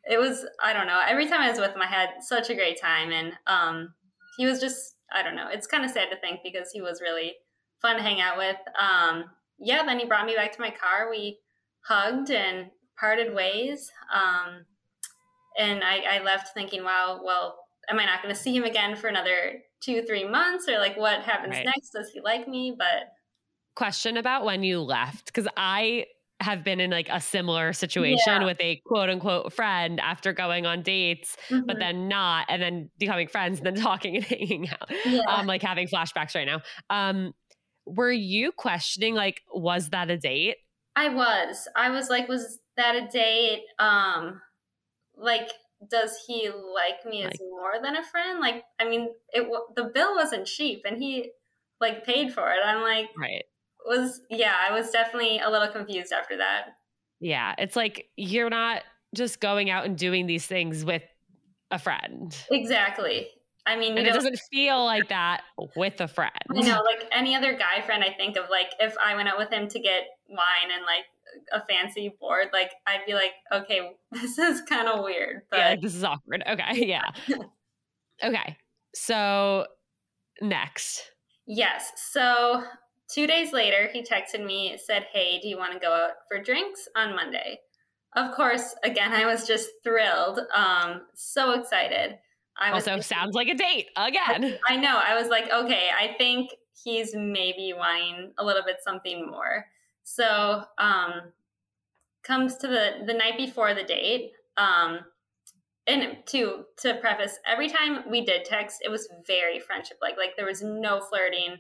it 0.10 0.18
was, 0.20 0.46
I 0.64 0.74
don't 0.74 0.88
know. 0.88 1.02
Every 1.08 1.28
time 1.28 1.42
I 1.42 1.50
was 1.50 1.60
with 1.60 1.72
him, 1.72 1.82
I 1.82 1.88
had 1.88 2.10
such 2.22 2.50
a 2.50 2.56
great 2.56 2.80
time, 2.80 3.12
and 3.12 3.34
um, 3.48 3.94
he 4.38 4.46
was 4.46 4.60
just, 4.60 4.96
I 5.14 5.24
don't 5.24 5.36
know. 5.36 5.48
It's 5.52 5.68
kind 5.68 5.84
of 5.86 5.92
sad 5.92 6.10
to 6.12 6.18
think 6.20 6.42
because 6.44 6.72
he 6.72 6.82
was 6.82 7.02
really 7.02 7.34
fun 7.82 7.96
to 7.96 8.02
hang 8.02 8.22
out 8.22 8.38
with. 8.38 8.58
Um, 8.80 9.26
yeah. 9.60 9.84
Then 9.86 10.00
he 10.00 10.06
brought 10.06 10.26
me 10.26 10.36
back 10.36 10.52
to 10.54 10.62
my 10.62 10.70
car. 10.72 11.10
We 11.10 11.40
hugged 11.86 12.30
and 12.30 12.68
parted 13.00 13.34
ways. 13.34 13.92
Um, 14.14 14.66
and 15.58 15.84
I, 15.84 16.18
I 16.20 16.24
left 16.24 16.54
thinking, 16.54 16.84
wow, 16.84 17.22
well, 17.24 17.58
am 17.90 18.00
I 18.00 18.06
not 18.06 18.22
going 18.22 18.34
to 18.34 18.40
see 18.40 18.56
him 18.56 18.64
again 18.64 18.96
for 18.96 19.08
another 19.08 19.60
two, 19.82 20.04
three 20.04 20.28
months? 20.28 20.68
Or 20.68 20.78
like, 20.78 20.98
what 20.98 21.22
happens 21.22 21.54
Right. 21.56 21.66
next? 21.66 21.92
Does 21.92 22.12
he 22.14 22.22
like 22.22 22.48
me? 22.48 22.76
But 22.78 23.10
Question 23.76 24.18
about 24.18 24.44
when 24.46 24.64
you 24.64 24.82
left 24.82 25.28
because 25.28 25.48
I 25.56 26.06
have 26.42 26.64
been 26.64 26.80
in 26.80 26.90
like 26.90 27.10
a 27.12 27.20
similar 27.20 27.74
situation 27.74 28.20
Yeah. 28.42 28.46
with 28.46 28.58
a 28.62 28.82
quote 28.86 29.10
unquote 29.10 29.52
friend 29.54 30.00
after 30.00 30.32
going 30.32 30.66
on 30.66 30.82
dates, 30.84 31.36
but 31.50 31.76
Mhm. 31.76 31.80
then 31.80 32.08
not, 32.08 32.46
and 32.50 32.62
then 32.62 32.90
becoming 32.98 33.28
friends 33.28 33.60
and 33.60 33.68
then 33.68 33.76
talking 33.84 34.16
and 34.16 34.26
hanging 34.26 34.70
out. 34.70 34.90
yeah. 35.06 35.22
I'm 35.28 35.46
like 35.48 35.62
having 35.62 35.88
flashbacks 35.88 36.36
right 36.36 36.46
now. 36.48 36.62
Um, 36.90 37.34
were 37.86 38.12
you 38.12 38.52
questioning 38.52 39.16
like, 39.16 39.42
was 39.54 39.90
that 39.90 40.10
a 40.10 40.18
date? 40.18 40.58
I 40.96 41.10
was. 41.10 41.68
I 41.76 41.90
was 41.90 42.10
like, 42.10 42.28
was 42.28 42.60
that 42.78 42.96
a 42.96 43.08
date? 43.08 43.64
Um, 43.80 44.42
like, 45.16 45.50
does 45.90 46.18
he 46.28 46.50
like 46.50 47.06
me 47.06 47.24
as 47.24 47.32
Like- 47.32 47.40
more 47.42 47.82
than 47.82 47.96
a 47.96 48.04
friend? 48.04 48.40
Like, 48.40 48.64
I 48.80 48.86
mean, 48.88 49.10
it 49.34 49.48
the 49.76 49.86
bill 49.86 50.16
wasn't 50.16 50.46
cheap, 50.48 50.84
and 50.86 51.02
he 51.02 51.32
like 51.82 52.04
paid 52.06 52.34
for 52.34 52.52
it. 52.52 52.60
I'm 52.64 52.82
like, 52.82 53.10
Right. 53.18 53.44
Was 53.86 54.22
yeah, 54.30 54.54
I 54.70 54.74
was 54.74 54.92
definitely 54.92 55.40
a 55.40 55.50
little 55.50 55.68
confused 55.68 56.12
after 56.12 56.38
that. 56.38 56.76
Yeah. 57.20 57.56
It's 57.58 57.76
like 57.76 58.08
you're 58.16 58.50
not 58.50 58.84
just 59.16 59.40
going 59.40 59.70
out 59.70 59.86
and 59.86 59.98
doing 59.98 60.28
these 60.28 60.46
things 60.46 60.86
with 60.86 61.04
a 61.72 61.80
friend. 61.80 62.36
Exactly. 62.52 63.28
I 63.66 63.76
mean, 63.76 63.98
it 63.98 64.06
doesn't 64.06 64.40
feel 64.52 64.84
like 64.84 65.10
that 65.10 65.42
with 65.76 66.02
a 66.02 66.08
friend. 66.08 66.32
You 66.54 66.64
know, 66.64 66.82
like 66.82 67.08
any 67.12 67.36
other 67.36 67.54
guy 67.54 67.82
friend, 67.86 68.04
I 68.04 68.12
think 68.14 68.36
of 68.36 68.46
like 68.50 68.72
if 68.80 68.96
I 69.04 69.16
went 69.16 69.28
out 69.30 69.38
with 69.38 69.52
him 69.52 69.68
to 69.68 69.80
get 69.80 70.04
wine 70.28 70.72
and 70.74 70.84
like 70.86 71.06
a 71.54 71.64
fancy 71.68 72.16
board, 72.20 72.48
like 72.52 72.72
I'd 72.88 73.06
be 73.06 73.14
like, 73.14 73.34
okay, 73.54 73.92
this 74.12 74.40
is 74.40 74.62
kind 74.62 74.88
of 74.88 75.04
weird, 75.04 75.42
but 75.52 75.60
yeah, 75.60 75.70
like, 75.70 75.82
this 75.82 75.94
is 75.96 76.04
awkward. 76.04 76.44
Okay. 76.50 76.86
Yeah. 76.88 77.12
okay. 78.24 78.58
So 78.96 79.68
next. 80.42 81.04
yes. 81.46 81.92
So 82.12 82.64
two 83.10 83.28
days 83.28 83.54
later, 83.54 83.90
he 83.92 84.04
texted 84.04 84.46
me, 84.46 84.78
said, 84.78 85.08
"Hey, 85.12 85.40
do 85.40 85.48
you 85.48 85.58
want 85.58 85.74
to 85.74 85.80
go 85.80 85.92
out 85.92 86.12
for 86.28 86.42
drinks 86.42 86.88
on 86.96 87.16
Monday?" 87.16 87.60
Of 88.16 88.34
course, 88.34 88.76
again, 88.84 89.14
I 89.14 89.26
was 89.26 89.46
just 89.48 89.70
thrilled, 89.84 90.40
um, 90.54 91.02
so 91.14 91.52
excited. 91.52 92.18
I 92.58 92.74
was 92.74 92.88
Also 92.88 93.02
sounds 93.02 93.36
like 93.36 93.48
a 93.48 93.56
date 93.56 93.88
again. 93.96 94.58
I 94.68 94.76
know. 94.76 95.00
I 95.02 95.16
was 95.20 95.30
like, 95.30 95.50
okay, 95.52 95.90
I 95.96 96.16
think 96.18 96.50
he's 96.84 97.16
maybe 97.16 97.74
wanting 97.76 98.34
a 98.38 98.44
little 98.44 98.64
bit 98.64 98.78
something 98.84 99.28
more. 99.28 99.66
So, 100.04 100.64
um, 100.78 101.32
comes 102.24 102.58
to 102.58 102.68
the 102.68 103.04
the 103.06 103.14
night 103.14 103.38
before 103.38 103.74
the 103.74 103.84
date. 103.84 104.32
Um, 104.58 105.00
and 105.88 106.18
to 106.28 106.66
to 106.78 106.96
preface, 106.96 107.40
every 107.48 107.70
time 107.70 108.10
we 108.10 108.22
did 108.26 108.46
text, 108.46 108.80
it 108.84 108.92
was 108.92 109.08
very 109.26 109.60
friendship 109.60 109.98
like. 110.02 110.18
Like 110.18 110.36
there 110.36 110.46
was 110.46 110.62
no 110.62 111.00
flirting, 111.02 111.58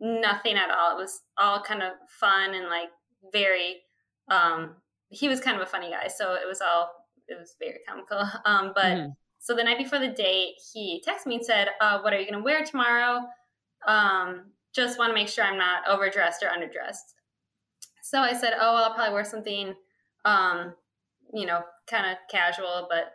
nothing 0.00 0.56
at 0.56 0.70
all. 0.70 0.96
It 0.96 1.00
was 1.00 1.20
all 1.36 1.60
kind 1.62 1.82
of 1.82 1.92
fun 2.08 2.54
and 2.54 2.66
like 2.66 2.90
very. 3.32 3.82
Um, 4.30 4.76
he 5.10 5.28
was 5.28 5.40
kind 5.40 5.56
of 5.56 5.62
a 5.62 5.70
funny 5.70 5.90
guy, 5.90 6.08
so 6.08 6.34
it 6.34 6.46
was 6.46 6.60
all 6.60 6.90
it 7.28 7.38
was 7.38 7.54
very 7.58 7.80
comical. 7.88 8.22
Um, 8.44 8.72
but. 8.74 8.96
Mhm. 8.96 9.16
So 9.40 9.54
the 9.54 9.62
night 9.62 9.78
before 9.78 10.00
the 10.00 10.08
date, 10.08 10.56
he 10.72 11.00
texted 11.06 11.26
me 11.26 11.36
and 11.36 11.44
said, 11.46 11.68
uh, 11.80 12.00
"What 12.00 12.12
are 12.12 12.18
you 12.18 12.24
going 12.28 12.40
to 12.40 12.44
wear 12.44 12.64
tomorrow? 12.64 13.20
Um, 13.86 14.50
just 14.74 14.98
want 14.98 15.10
to 15.10 15.14
make 15.14 15.28
sure 15.28 15.44
I'm 15.44 15.56
not 15.56 15.86
overdressed 15.88 16.42
or 16.42 16.48
underdressed." 16.48 17.14
So 18.02 18.20
I 18.20 18.32
said, 18.32 18.54
"Oh, 18.54 18.74
well, 18.74 18.84
I'll 18.84 18.94
probably 18.94 19.14
wear 19.14 19.24
something, 19.24 19.76
um, 20.24 20.74
you 21.32 21.46
know, 21.46 21.62
kind 21.86 22.10
of 22.10 22.18
casual 22.28 22.88
but 22.90 23.12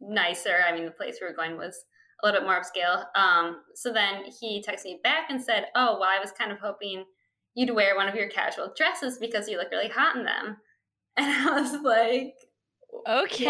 nicer. 0.00 0.58
I 0.66 0.72
mean, 0.72 0.84
the 0.84 0.90
place 0.90 1.16
we 1.20 1.26
were 1.26 1.32
going 1.32 1.56
was 1.56 1.82
a 2.22 2.26
little 2.26 2.40
bit 2.40 2.46
more 2.46 2.60
upscale." 2.60 3.04
Um, 3.14 3.62
so 3.74 3.92
then 3.92 4.24
he 4.40 4.62
texted 4.66 4.84
me 4.84 5.00
back 5.02 5.30
and 5.30 5.42
said, 5.42 5.66
"Oh, 5.74 5.98
well, 6.00 6.08
I 6.08 6.18
was 6.20 6.32
kind 6.32 6.52
of 6.52 6.58
hoping 6.58 7.04
you'd 7.54 7.74
wear 7.74 7.96
one 7.96 8.08
of 8.08 8.14
your 8.14 8.28
casual 8.28 8.72
dresses 8.76 9.18
because 9.18 9.48
you 9.48 9.56
look 9.58 9.70
really 9.70 9.88
hot 9.88 10.16
in 10.16 10.24
them." 10.24 10.56
And 11.18 11.26
I 11.48 11.60
was 11.60 11.72
like, 11.82 12.34
Okay. 13.08 13.46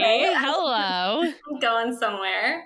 Right. 0.00 0.34
Hello. 0.36 1.22
I'm 1.22 1.34
going 1.60 1.94
somewhere. 1.96 2.64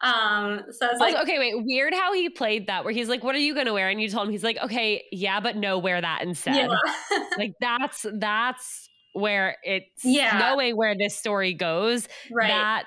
Um, 0.00 0.62
so 0.70 0.86
I 0.88 0.90
was 0.90 1.00
like, 1.00 1.16
okay, 1.22 1.38
wait. 1.38 1.54
Weird 1.64 1.94
how 1.94 2.12
he 2.12 2.28
played 2.28 2.66
that, 2.66 2.84
where 2.84 2.92
he's 2.92 3.08
like, 3.08 3.22
"What 3.24 3.34
are 3.34 3.38
you 3.38 3.54
gonna 3.54 3.72
wear?" 3.72 3.88
And 3.88 4.02
you 4.02 4.08
told 4.08 4.26
him 4.26 4.32
he's 4.32 4.44
like, 4.44 4.58
"Okay, 4.62 5.04
yeah, 5.12 5.40
but 5.40 5.56
no, 5.56 5.78
wear 5.78 6.00
that 6.00 6.22
instead." 6.22 6.56
yeah. 6.56 7.18
Like 7.38 7.52
that's 7.60 8.04
that's 8.18 8.88
where 9.14 9.56
it's 9.62 10.04
Yeah. 10.04 10.38
knowing 10.38 10.76
where 10.76 10.94
this 10.98 11.16
story 11.16 11.54
goes. 11.54 12.06
right. 12.32 12.48
That, 12.48 12.84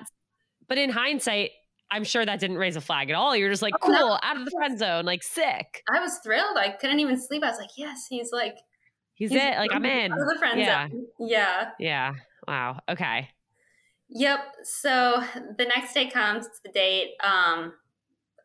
but 0.68 0.78
in 0.78 0.90
hindsight, 0.90 1.50
I'm 1.90 2.04
sure 2.04 2.24
that 2.24 2.38
didn't 2.40 2.58
raise 2.58 2.76
a 2.76 2.80
flag 2.80 3.08
at 3.10 3.16
all. 3.16 3.34
You're 3.36 3.50
just 3.50 3.62
like, 3.62 3.74
Oh, 3.82 3.86
cool, 3.86 3.94
no. 3.94 4.18
out 4.22 4.36
of 4.36 4.44
the 4.44 4.50
friend 4.50 4.78
zone, 4.78 5.04
like 5.04 5.22
sick. 5.22 5.82
I 5.92 6.00
was 6.00 6.18
thrilled. 6.22 6.56
I 6.58 6.70
couldn't 6.70 7.00
even 7.00 7.18
sleep. 7.20 7.42
I 7.42 7.48
was 7.50 7.58
like, 7.58 7.70
yes, 7.76 8.06
he's 8.08 8.30
like, 8.32 8.56
He's, 9.14 9.30
he's 9.30 9.40
it. 9.40 9.56
Like 9.56 9.72
I'm 9.72 9.84
in. 9.84 10.12
out 10.12 10.20
of 10.20 10.28
the 10.28 10.36
friend 10.38 10.60
Yeah. 10.60 10.88
zone. 10.88 11.06
Yeah. 11.18 11.70
Yeah. 11.78 12.12
Wow. 12.46 12.78
Okay. 12.88 13.28
Yep. 14.10 14.38
So 14.64 15.22
the 15.58 15.64
next 15.64 15.92
day 15.94 16.08
comes, 16.08 16.46
it's 16.46 16.60
the 16.60 16.70
date. 16.70 17.14
Um, 17.22 17.72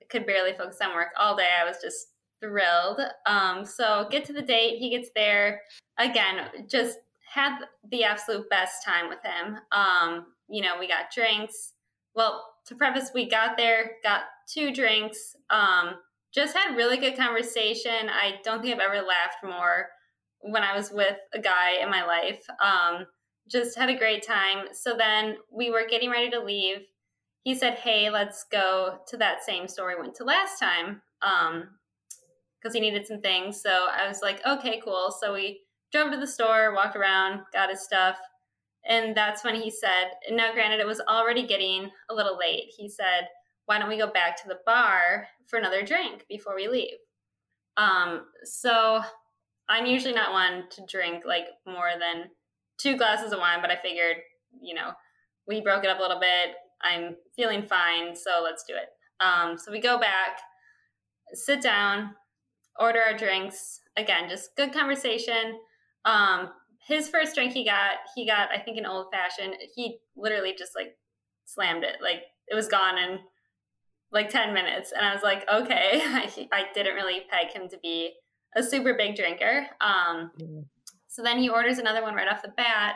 I 0.02 0.06
could 0.10 0.26
barely 0.26 0.54
focus 0.54 0.78
on 0.82 0.94
work 0.94 1.10
all 1.20 1.36
day. 1.36 1.50
I 1.62 1.64
was 1.66 1.78
just 1.82 2.08
thrilled. 2.42 3.00
Um, 3.26 3.64
so 3.66 4.08
get 4.10 4.26
to 4.26 4.34
the 4.34 4.42
date. 4.42 4.78
He 4.80 4.90
gets 4.90 5.10
there 5.16 5.62
again. 6.00 6.68
Just 6.70 6.98
had 7.32 7.60
the 7.92 8.04
absolute 8.04 8.50
best 8.50 8.84
time 8.86 9.10
with 9.10 9.20
him. 9.24 9.58
Um, 9.72 10.26
you 10.50 10.62
know, 10.62 10.74
we 10.80 10.88
got 10.88 11.12
drinks. 11.14 11.73
Well, 12.16 12.44
to 12.68 12.76
preface, 12.76 13.12
we 13.14 13.30
got 13.30 13.58
there, 13.58 13.94
got 14.04 14.22
two 14.48 14.74
drinks. 14.74 15.36
Um, 15.50 15.96
just 16.34 16.56
had 16.56 16.76
really 16.76 16.98
good 16.98 17.18
conversation. 17.18 18.10
I 18.10 18.36
don't 18.44 18.62
think 18.62 18.74
I've 18.74 18.80
ever 18.80 19.06
laughed 19.06 19.44
more 19.44 19.88
when 20.40 20.64
I 20.64 20.76
was 20.76 20.92
with 20.92 21.18
a 21.34 21.40
guy 21.40 21.82
in 21.82 21.90
my 21.90 22.04
life. 22.06 22.44
Um, 22.62 23.06
just 23.50 23.78
had 23.78 23.90
a 23.90 23.98
great 23.98 24.26
time. 24.26 24.68
So 24.74 24.96
then 24.98 25.38
we 25.52 25.70
were 25.70 25.86
getting 25.90 26.10
ready 26.10 26.30
to 26.32 26.40
leave. 26.40 26.78
He 27.44 27.56
said, 27.56 27.76
"Hey, 27.76 28.10
let's 28.10 28.46
go 28.52 29.00
to 29.08 29.18
that 29.18 29.44
same 29.44 29.68
store 29.68 29.90
we 29.90 30.02
went 30.02 30.16
to 30.16 30.24
last 30.24 30.60
time." 30.60 31.02
Um, 31.22 31.80
because 32.60 32.74
he 32.74 32.80
needed 32.80 33.06
some 33.06 33.20
things. 33.20 33.62
So 33.62 33.88
I 33.92 34.08
was 34.08 34.22
like, 34.22 34.46
"Okay, 34.46 34.80
cool." 34.84 35.12
So 35.12 35.34
we 35.34 35.62
drove 35.92 36.12
to 36.12 36.18
the 36.18 36.28
store, 36.28 36.74
walked 36.74 36.96
around, 36.96 37.42
got 37.52 37.70
his 37.70 37.84
stuff, 37.84 38.18
and 38.88 39.16
that's 39.16 39.44
when 39.44 39.56
he 39.56 39.70
said, 39.70 40.12
"Now, 40.32 40.54
granted, 40.54 40.80
it 40.80 40.88
was 40.88 41.02
already 41.02 41.46
getting 41.48 41.90
a 42.10 42.14
little 42.14 42.38
late." 42.38 42.74
He 42.76 42.90
said, 42.90 43.30
"Why 43.66 43.80
don't 43.80 43.90
we 43.90 43.98
go 43.98 44.08
back 44.12 44.42
to 44.42 44.48
the 44.48 44.60
bar 44.66 45.28
for 45.48 45.58
another 45.58 45.84
drink 45.84 46.26
before 46.28 46.56
we 46.56 46.68
leave?" 46.68 46.98
Um, 47.78 48.26
so 48.44 49.02
I'm 49.70 49.86
usually 49.86 50.14
not 50.14 50.32
one 50.32 50.66
to 50.72 50.86
drink 50.88 51.24
like 51.26 51.48
more 51.66 51.92
than 52.00 52.30
two 52.78 52.98
glasses 52.98 53.32
of 53.32 53.40
wine, 53.40 53.60
but 53.62 53.72
I 53.72 53.78
figured, 53.78 54.18
you 54.62 54.74
know, 54.74 54.92
we 55.48 55.62
broke 55.62 55.84
it 55.84 55.90
up 55.90 56.00
a 56.00 56.02
little 56.02 56.20
bit. 56.20 56.56
I'm 56.82 57.16
feeling 57.36 57.64
fine, 57.64 58.16
so 58.16 58.42
let's 58.44 58.64
do 58.64 58.74
it. 58.76 58.90
Um, 59.24 59.58
so 59.58 59.72
we 59.72 59.80
go 59.80 59.98
back, 59.98 60.40
sit 61.34 61.62
down, 61.62 62.16
order 62.80 63.02
our 63.02 63.18
drinks. 63.18 63.80
Again, 63.96 64.28
just 64.30 64.56
good 64.58 64.74
conversation. 64.74 65.60
Um, 66.06 66.50
his 66.88 67.10
first 67.10 67.36
drink 67.36 67.54
he 67.54 67.66
got, 67.66 67.92
he 68.16 68.26
got, 68.28 68.50
I 68.52 68.60
think, 68.60 68.78
an 68.78 68.86
old 68.86 69.08
fashioned. 69.12 69.56
He 69.76 70.00
literally 70.16 70.54
just 70.58 70.72
like 70.76 70.98
slammed 71.46 71.84
it. 71.84 71.98
Like 72.02 72.24
it 72.48 72.56
was 72.56 72.68
gone 72.68 72.98
in 72.98 73.20
like 74.12 74.30
10 74.30 74.54
minutes. 74.54 74.92
And 74.92 75.06
I 75.06 75.14
was 75.14 75.24
like, 75.24 75.46
okay, 75.52 76.02
I, 76.04 76.48
I 76.52 76.64
didn't 76.74 76.96
really 76.96 77.22
peg 77.30 77.52
him 77.52 77.68
to 77.70 77.78
be 77.82 78.14
a 78.56 78.62
super 78.64 78.94
big 78.94 79.16
drinker. 79.16 79.68
Um, 79.82 80.32
So 81.08 81.22
then 81.22 81.38
he 81.38 81.50
orders 81.50 81.78
another 81.78 82.02
one 82.02 82.16
right 82.16 82.28
off 82.28 82.42
the 82.42 82.50
bat. 82.50 82.96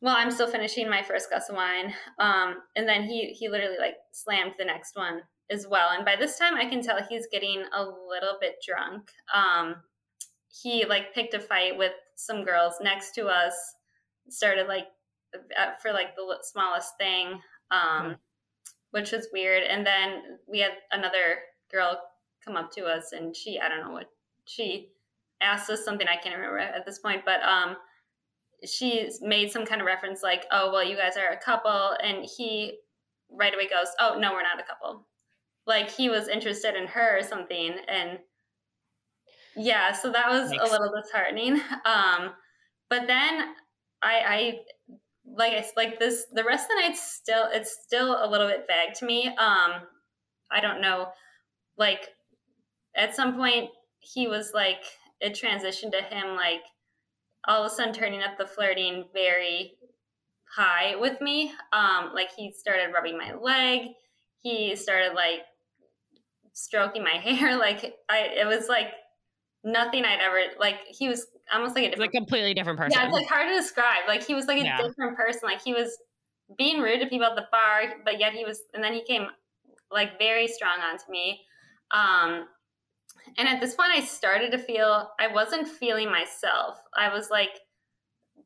Well, 0.00 0.14
I'm 0.16 0.30
still 0.30 0.50
finishing 0.50 0.88
my 0.88 1.02
first 1.02 1.28
glass 1.28 1.48
of 1.48 1.56
wine. 1.56 1.92
Um, 2.18 2.56
and 2.76 2.88
then 2.88 3.04
he 3.04 3.28
he 3.38 3.48
literally 3.48 3.78
like 3.78 3.96
slammed 4.12 4.52
the 4.58 4.64
next 4.64 4.96
one 4.96 5.22
as 5.50 5.66
well. 5.68 5.88
And 5.90 6.04
by 6.04 6.16
this 6.16 6.38
time 6.38 6.54
I 6.54 6.66
can 6.66 6.82
tell 6.82 6.98
he's 7.08 7.26
getting 7.32 7.64
a 7.74 7.82
little 7.82 8.36
bit 8.40 8.56
drunk. 8.66 9.10
Um, 9.34 9.76
he 10.62 10.84
like 10.84 11.14
picked 11.14 11.34
a 11.34 11.40
fight 11.40 11.76
with 11.76 11.92
some 12.16 12.44
girls 12.44 12.74
next 12.80 13.14
to 13.16 13.26
us, 13.26 13.54
started 14.28 14.68
like 14.68 14.86
for 15.82 15.92
like 15.92 16.14
the 16.16 16.38
smallest 16.42 16.92
thing. 16.98 17.40
Um, 17.70 18.04
mm 18.06 18.16
which 18.94 19.10
was 19.10 19.26
weird. 19.32 19.64
And 19.64 19.84
then 19.84 20.38
we 20.46 20.60
had 20.60 20.70
another 20.92 21.40
girl 21.68 22.00
come 22.44 22.56
up 22.56 22.70
to 22.74 22.84
us 22.84 23.10
and 23.10 23.34
she, 23.34 23.58
I 23.58 23.68
don't 23.68 23.84
know 23.84 23.90
what, 23.90 24.08
she 24.44 24.90
asked 25.40 25.68
us 25.68 25.84
something 25.84 26.06
I 26.06 26.14
can't 26.14 26.36
remember 26.36 26.60
at 26.60 26.86
this 26.86 27.00
point, 27.00 27.24
but 27.24 27.42
um, 27.42 27.74
she 28.64 29.10
made 29.20 29.50
some 29.50 29.66
kind 29.66 29.80
of 29.80 29.86
reference 29.88 30.22
like, 30.22 30.44
oh, 30.52 30.70
well, 30.70 30.84
you 30.84 30.96
guys 30.96 31.16
are 31.16 31.34
a 31.34 31.44
couple. 31.44 31.96
And 32.00 32.24
he 32.24 32.78
right 33.32 33.52
away 33.52 33.66
goes, 33.66 33.88
oh, 33.98 34.16
no, 34.16 34.32
we're 34.32 34.42
not 34.42 34.60
a 34.60 34.64
couple. 34.64 35.08
Like 35.66 35.90
he 35.90 36.08
was 36.08 36.28
interested 36.28 36.76
in 36.76 36.86
her 36.86 37.18
or 37.18 37.22
something. 37.24 37.74
And 37.88 38.20
yeah, 39.56 39.92
so 39.92 40.10
that 40.10 40.30
was 40.30 40.50
a 40.50 40.70
little 40.70 40.92
disheartening. 40.94 41.60
Um, 41.84 42.32
but 42.90 43.06
then 43.06 43.54
I, 44.02 44.20
I 44.26 44.58
like 45.26 45.52
I 45.52 45.64
like 45.76 45.98
this 45.98 46.26
the 46.32 46.44
rest 46.44 46.64
of 46.64 46.76
the 46.76 46.88
night 46.88 46.96
still 46.96 47.48
it's 47.50 47.78
still 47.84 48.18
a 48.22 48.28
little 48.28 48.46
bit 48.46 48.66
vague 48.68 48.94
to 48.96 49.06
me. 49.06 49.28
Um 49.28 49.82
I 50.50 50.60
don't 50.60 50.80
know. 50.80 51.08
Like 51.78 52.08
at 52.96 53.16
some 53.16 53.34
point 53.36 53.70
he 53.98 54.28
was 54.28 54.52
like 54.54 54.82
it 55.20 55.32
transitioned 55.32 55.92
to 55.92 56.02
him 56.02 56.36
like 56.36 56.60
all 57.48 57.64
of 57.64 57.72
a 57.72 57.74
sudden 57.74 57.92
turning 57.92 58.22
up 58.22 58.38
the 58.38 58.46
flirting 58.46 59.04
very 59.12 59.72
high 60.54 60.94
with 60.96 61.20
me. 61.20 61.52
Um 61.72 62.12
like 62.14 62.30
he 62.36 62.52
started 62.52 62.92
rubbing 62.92 63.18
my 63.18 63.34
leg. 63.34 63.88
He 64.42 64.76
started 64.76 65.14
like 65.14 65.40
stroking 66.52 67.02
my 67.02 67.10
hair 67.22 67.56
like 67.58 67.94
I 68.10 68.28
it 68.36 68.46
was 68.46 68.68
like 68.68 68.88
nothing 69.64 70.04
I'd 70.04 70.20
ever 70.20 70.40
like 70.58 70.76
he 70.86 71.08
was 71.08 71.26
almost 71.52 71.74
like 71.74 71.84
a 71.84 71.90
different, 71.90 72.12
like 72.12 72.18
completely 72.18 72.54
different 72.54 72.78
person. 72.78 72.98
Yeah, 72.98 73.06
it's 73.06 73.14
like 73.14 73.26
hard 73.26 73.48
to 73.48 73.54
describe. 73.54 74.06
Like 74.06 74.24
he 74.24 74.34
was 74.34 74.46
like 74.46 74.60
a 74.60 74.64
yeah. 74.64 74.82
different 74.82 75.16
person. 75.16 75.40
Like 75.44 75.62
he 75.62 75.72
was 75.72 75.96
being 76.56 76.80
rude 76.80 77.00
to 77.00 77.06
people 77.06 77.26
at 77.26 77.36
the 77.36 77.46
bar, 77.50 77.94
but 78.04 78.20
yet 78.20 78.32
he 78.32 78.44
was, 78.44 78.60
and 78.74 78.84
then 78.84 78.92
he 78.92 79.02
came 79.04 79.26
like 79.90 80.18
very 80.18 80.46
strong 80.46 80.78
onto 80.80 81.10
me. 81.10 81.40
Um, 81.90 82.46
and 83.38 83.48
at 83.48 83.60
this 83.60 83.74
point, 83.74 83.90
I 83.94 84.00
started 84.00 84.52
to 84.52 84.58
feel 84.58 85.10
I 85.18 85.28
wasn't 85.28 85.66
feeling 85.66 86.10
myself. 86.10 86.78
I 86.96 87.12
was 87.12 87.30
like 87.30 87.60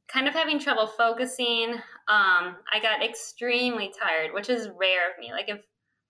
kind 0.06 0.28
of 0.28 0.34
having 0.34 0.58
trouble 0.58 0.86
focusing. 0.86 1.74
Um, 2.08 2.56
I 2.72 2.80
got 2.80 3.04
extremely 3.04 3.92
tired, 3.98 4.32
which 4.32 4.48
is 4.48 4.68
rare 4.78 5.10
of 5.10 5.18
me. 5.18 5.32
Like 5.32 5.48
if 5.48 5.60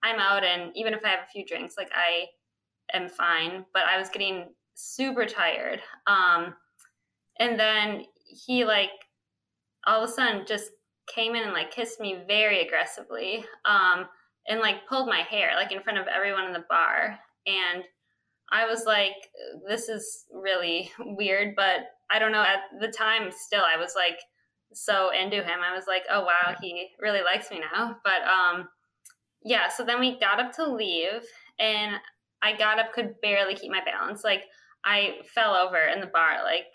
I'm 0.03 0.19
out 0.19 0.43
and 0.43 0.71
even 0.75 0.93
if 0.93 1.03
I 1.03 1.09
have 1.09 1.19
a 1.27 1.31
few 1.31 1.45
drinks, 1.45 1.75
like 1.77 1.91
I 1.93 2.27
am 2.95 3.09
fine, 3.09 3.65
but 3.73 3.83
I 3.83 3.97
was 3.97 4.09
getting 4.09 4.49
super 4.75 5.25
tired. 5.25 5.81
Um, 6.07 6.53
and 7.39 7.59
then 7.59 8.03
he 8.45 8.65
like 8.65 8.89
all 9.85 10.03
of 10.03 10.09
a 10.09 10.11
sudden 10.11 10.45
just 10.47 10.71
came 11.13 11.35
in 11.35 11.43
and 11.43 11.53
like 11.53 11.71
kissed 11.71 11.99
me 11.99 12.19
very 12.27 12.61
aggressively 12.61 13.43
um, 13.65 14.05
and 14.47 14.59
like 14.59 14.87
pulled 14.87 15.07
my 15.07 15.21
hair 15.21 15.51
like 15.55 15.71
in 15.71 15.81
front 15.81 15.99
of 15.99 16.07
everyone 16.07 16.45
in 16.45 16.53
the 16.53 16.65
bar. 16.69 17.17
And 17.45 17.83
i 18.51 18.65
was 18.65 18.83
like 18.83 19.13
this 19.67 19.89
is 19.89 20.25
really 20.33 20.91
weird 20.99 21.55
but 21.55 21.81
i 22.09 22.17
don't 22.17 22.31
know 22.31 22.41
at 22.41 22.61
the 22.81 22.87
time 22.87 23.29
still 23.31 23.61
i 23.61 23.77
was 23.77 23.93
like 23.95 24.17
so 24.73 25.09
into 25.11 25.37
him. 25.37 25.59
I 25.63 25.75
was 25.75 25.85
like 25.87 26.03
oh 26.11 26.21
wow 26.21 26.55
he 26.61 26.89
really 26.99 27.21
likes 27.21 27.51
me 27.51 27.59
now. 27.59 27.97
But 28.03 28.21
um 28.23 28.67
yeah 29.43 29.69
so 29.69 29.83
then 29.83 29.99
we 29.99 30.19
got 30.19 30.39
up 30.39 30.53
to 30.53 30.71
leave 30.71 31.23
and 31.59 31.95
i 32.41 32.55
got 32.55 32.79
up 32.79 32.93
could 32.93 33.19
barely 33.21 33.55
keep 33.55 33.71
my 33.71 33.81
balance 33.83 34.23
like 34.23 34.43
i 34.85 35.17
fell 35.33 35.55
over 35.55 35.77
in 35.77 35.99
the 35.99 36.07
bar 36.07 36.43
like 36.43 36.65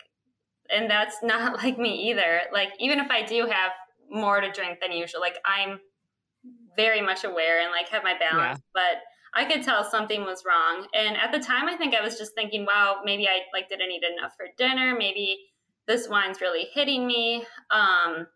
and 0.69 0.89
that's 0.89 1.17
not 1.23 1.57
like 1.63 1.77
me 1.77 2.09
either. 2.09 2.41
Like 2.51 2.69
even 2.79 2.99
if 2.99 3.09
I 3.09 3.23
do 3.23 3.45
have 3.45 3.71
more 4.09 4.41
to 4.41 4.51
drink 4.51 4.79
than 4.81 4.91
usual, 4.91 5.21
like 5.21 5.37
I'm 5.45 5.79
very 6.75 7.01
much 7.01 7.23
aware 7.23 7.61
and 7.61 7.71
like 7.71 7.89
have 7.89 8.03
my 8.03 8.17
balance, 8.19 8.59
yeah. 8.59 8.71
but 8.73 9.01
I 9.37 9.45
could 9.45 9.63
tell 9.63 9.83
something 9.83 10.23
was 10.23 10.43
wrong. 10.45 10.87
And 10.93 11.17
at 11.17 11.31
the 11.31 11.39
time, 11.39 11.67
I 11.67 11.75
think 11.75 11.93
I 11.93 12.01
was 12.01 12.17
just 12.17 12.33
thinking, 12.35 12.65
wow, 12.65 13.01
maybe 13.03 13.27
I 13.27 13.39
like 13.53 13.69
didn't 13.69 13.91
eat 13.91 14.03
enough 14.17 14.33
for 14.37 14.47
dinner. 14.57 14.95
Maybe 14.97 15.37
this 15.87 16.07
wine's 16.07 16.41
really 16.41 16.67
hitting 16.73 17.05
me. 17.05 17.45
Um, 17.71 18.27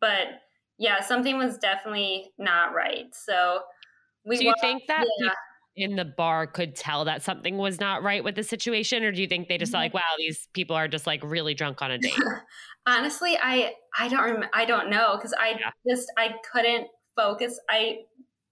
but 0.00 0.26
yeah, 0.78 1.00
something 1.00 1.38
was 1.38 1.58
definitely 1.58 2.32
not 2.38 2.74
right. 2.74 3.06
So 3.12 3.60
we. 4.26 4.36
Do 4.36 4.44
you 4.44 4.48
walked, 4.48 4.60
think 4.60 4.82
that 4.88 5.06
yeah 5.20 5.30
in 5.74 5.96
the 5.96 6.04
bar 6.04 6.46
could 6.46 6.76
tell 6.76 7.04
that 7.06 7.22
something 7.22 7.56
was 7.56 7.80
not 7.80 8.02
right 8.02 8.22
with 8.22 8.34
the 8.34 8.42
situation 8.42 9.02
or 9.02 9.12
do 9.12 9.22
you 9.22 9.28
think 9.28 9.48
they 9.48 9.56
just 9.56 9.72
mm-hmm. 9.72 9.82
like 9.82 9.94
wow 9.94 10.00
these 10.18 10.48
people 10.52 10.76
are 10.76 10.88
just 10.88 11.06
like 11.06 11.22
really 11.24 11.54
drunk 11.54 11.80
on 11.80 11.90
a 11.90 11.98
date 11.98 12.18
honestly 12.86 13.36
i 13.42 13.72
i 13.98 14.08
don't 14.08 14.22
rem- 14.22 14.50
i 14.52 14.64
don't 14.64 14.90
know 14.90 15.16
because 15.16 15.32
i 15.40 15.56
yeah. 15.58 15.70
just 15.88 16.12
i 16.18 16.34
couldn't 16.52 16.86
focus 17.16 17.58
i 17.70 17.96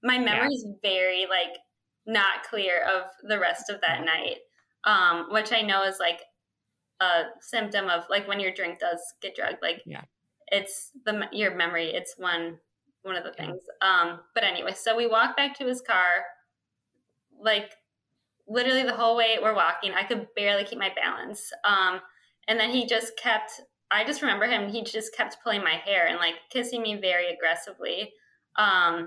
my 0.02 0.18
memory 0.18 0.54
is 0.54 0.66
yeah. 0.66 0.90
very 0.90 1.26
like 1.28 1.58
not 2.06 2.42
clear 2.48 2.82
of 2.84 3.02
the 3.28 3.38
rest 3.38 3.68
of 3.68 3.80
that 3.82 4.04
night 4.04 4.36
um 4.84 5.26
which 5.30 5.52
i 5.52 5.60
know 5.60 5.82
is 5.82 5.96
like 6.00 6.20
a 7.00 7.24
symptom 7.40 7.88
of 7.88 8.04
like 8.08 8.26
when 8.26 8.40
your 8.40 8.52
drink 8.52 8.78
does 8.78 9.00
get 9.20 9.34
drugged 9.34 9.58
like 9.62 9.82
yeah 9.84 10.02
it's 10.48 10.90
the 11.04 11.28
your 11.32 11.54
memory 11.54 11.92
it's 11.92 12.14
one 12.16 12.58
one 13.02 13.16
of 13.16 13.24
the 13.24 13.32
things 13.32 13.60
um 13.82 14.20
but 14.34 14.44
anyway 14.44 14.72
so 14.74 14.96
we 14.96 15.06
walk 15.06 15.36
back 15.36 15.56
to 15.56 15.66
his 15.66 15.80
car 15.80 16.24
like 17.42 17.72
literally 18.48 18.82
the 18.82 18.94
whole 18.94 19.16
way 19.16 19.38
we're 19.40 19.54
walking, 19.54 19.92
I 19.92 20.04
could 20.04 20.26
barely 20.34 20.64
keep 20.64 20.78
my 20.78 20.92
balance. 20.94 21.50
Um, 21.64 22.00
and 22.48 22.58
then 22.58 22.70
he 22.70 22.86
just 22.86 23.16
kept, 23.16 23.60
I 23.90 24.04
just 24.04 24.22
remember 24.22 24.46
him, 24.46 24.68
he 24.68 24.82
just 24.82 25.14
kept 25.16 25.36
pulling 25.42 25.62
my 25.62 25.80
hair 25.84 26.06
and 26.06 26.18
like 26.18 26.34
kissing 26.50 26.82
me 26.82 26.98
very 27.00 27.32
aggressively. 27.32 28.12
Um, 28.56 29.06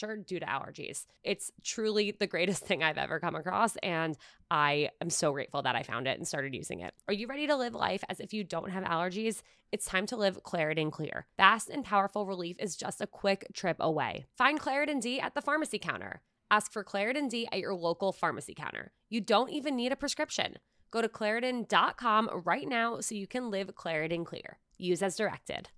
pressure 0.00 0.16
due 0.16 0.40
to 0.40 0.46
allergies. 0.46 1.06
It's 1.22 1.50
truly 1.64 2.12
the 2.12 2.26
greatest 2.26 2.64
thing 2.66 2.82
I've 2.82 2.98
ever 2.98 3.20
come 3.20 3.34
across. 3.34 3.76
And 3.76 4.16
I 4.50 4.90
am 5.00 5.10
so 5.10 5.32
grateful 5.32 5.62
that 5.62 5.76
I 5.76 5.82
found 5.82 6.06
it 6.06 6.18
and 6.18 6.26
started 6.26 6.54
using 6.54 6.80
it. 6.80 6.94
Are 7.08 7.14
you 7.14 7.26
ready 7.26 7.46
to 7.46 7.56
live 7.56 7.74
life 7.74 8.04
as 8.08 8.20
if 8.20 8.32
you 8.32 8.44
don't 8.44 8.70
have 8.70 8.84
allergies? 8.84 9.42
It's 9.72 9.86
time 9.86 10.06
to 10.06 10.16
live 10.16 10.42
Claritin 10.42 10.90
Clear. 10.90 11.26
Fast 11.36 11.68
and 11.68 11.84
powerful 11.84 12.26
relief 12.26 12.56
is 12.58 12.76
just 12.76 13.00
a 13.00 13.06
quick 13.06 13.46
trip 13.54 13.76
away. 13.80 14.26
Find 14.36 14.60
Claritin 14.60 15.00
D 15.00 15.20
at 15.20 15.34
the 15.34 15.42
pharmacy 15.42 15.78
counter. 15.78 16.22
Ask 16.50 16.72
for 16.72 16.82
Claritin 16.82 17.28
D 17.28 17.46
at 17.52 17.60
your 17.60 17.74
local 17.74 18.12
pharmacy 18.12 18.54
counter. 18.54 18.90
You 19.08 19.20
don't 19.20 19.50
even 19.50 19.76
need 19.76 19.92
a 19.92 19.96
prescription. 19.96 20.56
Go 20.90 21.00
to 21.00 21.08
Claritin.com 21.08 22.42
right 22.44 22.66
now 22.66 22.98
so 23.00 23.14
you 23.14 23.28
can 23.28 23.50
live 23.50 23.72
Claritin 23.76 24.26
Clear. 24.26 24.58
Use 24.76 25.02
as 25.02 25.14
directed. 25.14 25.68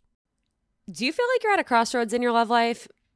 Do 0.91 1.05
you 1.05 1.13
feel 1.13 1.27
like 1.35 1.43
you're 1.43 1.53
at 1.53 1.61
a 1.61 1.65
crossroads 1.65 2.15
in 2.15 2.23
your 2.23 2.33
love 2.33 2.49
life? 2.49 2.89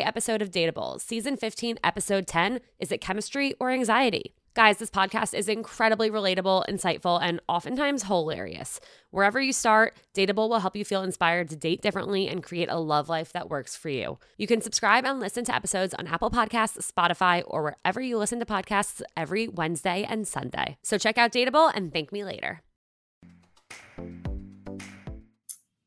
episode 0.00 0.42
of 0.42 0.50
Dateable, 0.50 1.00
season 1.00 1.36
15, 1.36 1.78
episode 1.82 2.26
10 2.26 2.60
Is 2.78 2.92
it 2.92 3.00
chemistry 3.00 3.54
or 3.60 3.70
anxiety? 3.70 4.34
Guys, 4.54 4.78
this 4.78 4.88
podcast 4.88 5.34
is 5.34 5.50
incredibly 5.50 6.10
relatable, 6.10 6.64
insightful, 6.66 7.20
and 7.20 7.40
oftentimes 7.46 8.04
hilarious. 8.04 8.80
Wherever 9.10 9.38
you 9.38 9.52
start, 9.52 9.94
Dateable 10.14 10.48
will 10.48 10.60
help 10.60 10.74
you 10.74 10.84
feel 10.84 11.02
inspired 11.02 11.50
to 11.50 11.56
date 11.56 11.82
differently 11.82 12.26
and 12.26 12.42
create 12.42 12.70
a 12.70 12.78
love 12.78 13.10
life 13.10 13.34
that 13.34 13.50
works 13.50 13.76
for 13.76 13.90
you. 13.90 14.18
You 14.38 14.46
can 14.46 14.62
subscribe 14.62 15.04
and 15.04 15.20
listen 15.20 15.44
to 15.44 15.54
episodes 15.54 15.92
on 15.92 16.06
Apple 16.06 16.30
Podcasts, 16.30 16.90
Spotify, 16.90 17.42
or 17.46 17.62
wherever 17.64 18.00
you 18.00 18.16
listen 18.16 18.38
to 18.38 18.46
podcasts 18.46 19.02
every 19.14 19.46
Wednesday 19.46 20.06
and 20.08 20.26
Sunday. 20.26 20.78
So 20.82 20.96
check 20.96 21.18
out 21.18 21.32
Dateable 21.32 21.70
and 21.74 21.92
thank 21.92 22.10
me 22.10 22.24
later. 22.24 22.62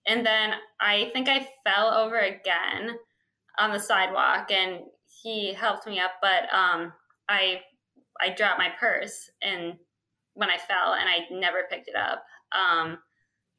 And 0.06 0.26
then 0.26 0.54
I 0.80 1.10
think 1.14 1.28
I 1.30 1.48
fell 1.64 1.92
over 1.94 2.20
again 2.20 2.98
on 3.60 3.72
the 3.72 3.80
sidewalk 3.80 4.52
and 4.52 4.82
he 5.22 5.54
helped 5.54 5.86
me 5.86 6.00
up, 6.00 6.12
but 6.22 6.44
um, 6.54 6.94
I 7.28 7.62
I 8.22 8.34
dropped 8.36 8.60
my 8.60 8.70
purse 8.80 9.30
and 9.42 9.76
when 10.34 10.50
I 10.50 10.58
fell 10.58 10.94
and 10.94 11.08
I 11.08 11.28
never 11.32 11.68
picked 11.70 11.88
it 11.88 11.96
up. 11.96 12.24
Um, 12.52 13.00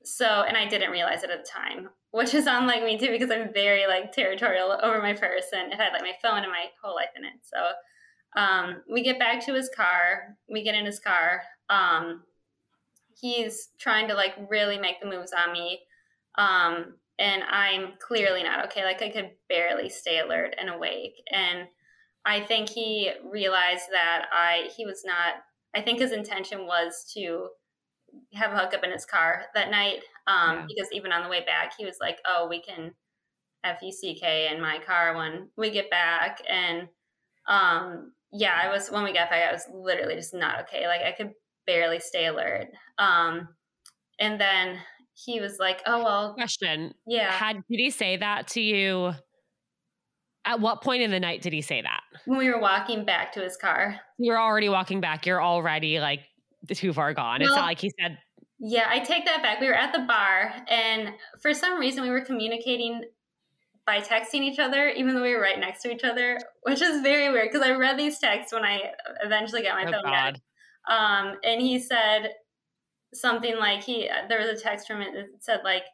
so 0.02 0.44
and 0.46 0.56
I 0.56 0.66
didn't 0.66 0.90
realize 0.90 1.22
it 1.22 1.30
at 1.30 1.44
the 1.44 1.50
time, 1.50 1.90
which 2.10 2.34
is 2.34 2.46
unlike 2.46 2.82
me 2.82 2.98
too 2.98 3.10
because 3.10 3.30
I'm 3.30 3.52
very 3.52 3.86
like 3.86 4.12
territorial 4.12 4.78
over 4.82 5.00
my 5.00 5.12
purse 5.12 5.46
and 5.52 5.72
it 5.72 5.76
had 5.76 5.92
like 5.92 6.02
my 6.02 6.12
phone 6.22 6.42
and 6.42 6.50
my 6.50 6.66
whole 6.82 6.94
life 6.94 7.10
in 7.16 7.24
it. 7.24 7.32
So 7.42 8.40
um, 8.40 8.82
we 8.90 9.02
get 9.02 9.18
back 9.18 9.44
to 9.46 9.54
his 9.54 9.68
car. 9.74 10.36
We 10.48 10.62
get 10.62 10.74
in 10.74 10.86
his 10.86 11.00
car. 11.00 11.42
Um, 11.68 12.22
he's 13.20 13.68
trying 13.78 14.08
to 14.08 14.14
like 14.14 14.34
really 14.48 14.78
make 14.78 15.00
the 15.00 15.08
moves 15.08 15.32
on 15.32 15.52
me. 15.52 15.80
And 17.20 17.42
I'm 17.44 17.92
clearly 18.00 18.42
not 18.42 18.64
okay. 18.66 18.84
Like 18.84 19.02
I 19.02 19.10
could 19.10 19.30
barely 19.48 19.88
stay 19.88 20.18
alert 20.18 20.54
and 20.58 20.70
awake. 20.70 21.22
And 21.30 21.68
I 22.24 22.40
think 22.40 22.68
he 22.68 23.12
realized 23.30 23.84
that 23.92 24.26
I 24.32 24.70
he 24.76 24.86
was 24.86 25.02
not. 25.04 25.34
I 25.74 25.82
think 25.82 26.00
his 26.00 26.12
intention 26.12 26.66
was 26.66 27.08
to 27.14 27.48
have 28.34 28.52
a 28.52 28.58
hookup 28.58 28.82
in 28.82 28.90
his 28.90 29.06
car 29.06 29.44
that 29.54 29.70
night. 29.70 30.00
Um, 30.26 30.58
yeah. 30.58 30.66
Because 30.68 30.88
even 30.92 31.12
on 31.12 31.22
the 31.22 31.28
way 31.28 31.44
back, 31.44 31.74
he 31.78 31.84
was 31.84 31.96
like, 32.00 32.18
"Oh, 32.26 32.48
we 32.48 32.62
can 32.62 32.92
fuck 33.62 33.82
in 33.82 34.60
my 34.60 34.78
car 34.84 35.16
when 35.16 35.50
we 35.56 35.70
get 35.70 35.90
back." 35.90 36.42
And 36.48 36.88
um, 37.46 38.12
yeah, 38.32 38.54
I 38.60 38.68
was 38.68 38.90
when 38.90 39.04
we 39.04 39.12
got 39.12 39.30
back, 39.30 39.48
I 39.48 39.52
was 39.52 39.66
literally 39.72 40.14
just 40.16 40.34
not 40.34 40.60
okay. 40.62 40.86
Like 40.86 41.02
I 41.02 41.12
could 41.12 41.32
barely 41.66 42.00
stay 42.00 42.26
alert. 42.26 42.68
Um, 42.98 43.48
and 44.18 44.40
then 44.40 44.78
he 45.24 45.40
was 45.40 45.58
like, 45.58 45.82
"Oh 45.86 46.02
well." 46.02 46.34
Question. 46.34 46.94
Yeah. 47.06 47.32
Had 47.32 47.56
did 47.68 47.78
he 47.78 47.90
say 47.90 48.16
that 48.16 48.48
to 48.48 48.60
you? 48.60 49.12
At 50.46 50.60
what 50.60 50.82
point 50.82 51.02
in 51.02 51.10
the 51.10 51.20
night 51.20 51.42
did 51.42 51.52
he 51.52 51.60
say 51.60 51.82
that? 51.82 52.00
When 52.24 52.38
we 52.38 52.48
were 52.48 52.60
walking 52.60 53.04
back 53.04 53.32
to 53.32 53.40
his 53.40 53.56
car. 53.56 54.00
You're 54.18 54.40
already 54.40 54.68
walking 54.70 55.00
back. 55.00 55.26
You're 55.26 55.42
already 55.42 56.00
like 56.00 56.20
too 56.72 56.92
far 56.92 57.12
gone. 57.12 57.40
Well, 57.40 57.48
it's 57.48 57.56
not 57.56 57.66
like 57.66 57.80
he 57.80 57.92
said. 58.00 58.18
Yeah, 58.58 58.86
I 58.88 58.98
take 59.00 59.24
that 59.26 59.42
back. 59.42 59.60
We 59.60 59.68
were 59.68 59.74
at 59.74 59.92
the 59.92 60.00
bar, 60.00 60.52
and 60.68 61.14
for 61.40 61.54
some 61.54 61.78
reason, 61.78 62.02
we 62.02 62.10
were 62.10 62.20
communicating 62.20 63.02
by 63.86 64.00
texting 64.00 64.42
each 64.42 64.58
other, 64.58 64.88
even 64.90 65.14
though 65.14 65.22
we 65.22 65.34
were 65.34 65.40
right 65.40 65.58
next 65.58 65.82
to 65.82 65.90
each 65.90 66.04
other, 66.04 66.38
which 66.62 66.80
is 66.82 67.02
very 67.02 67.30
weird 67.32 67.48
because 67.50 67.66
I 67.66 67.72
read 67.72 67.98
these 67.98 68.18
texts 68.18 68.52
when 68.52 68.64
I 68.64 68.92
eventually 69.24 69.62
got 69.62 69.82
my 69.82 69.88
oh, 69.88 69.92
phone 69.92 70.04
God. 70.04 70.10
back. 70.10 70.34
Um, 70.88 71.36
and 71.44 71.60
he 71.60 71.78
said 71.78 72.30
something 73.12 73.56
like 73.56 73.82
he 73.82 74.08
there 74.28 74.40
was 74.40 74.48
a 74.48 74.62
text 74.62 74.86
from 74.86 75.00
it 75.02 75.12
that 75.14 75.26
said 75.40 75.60
like, 75.64 75.84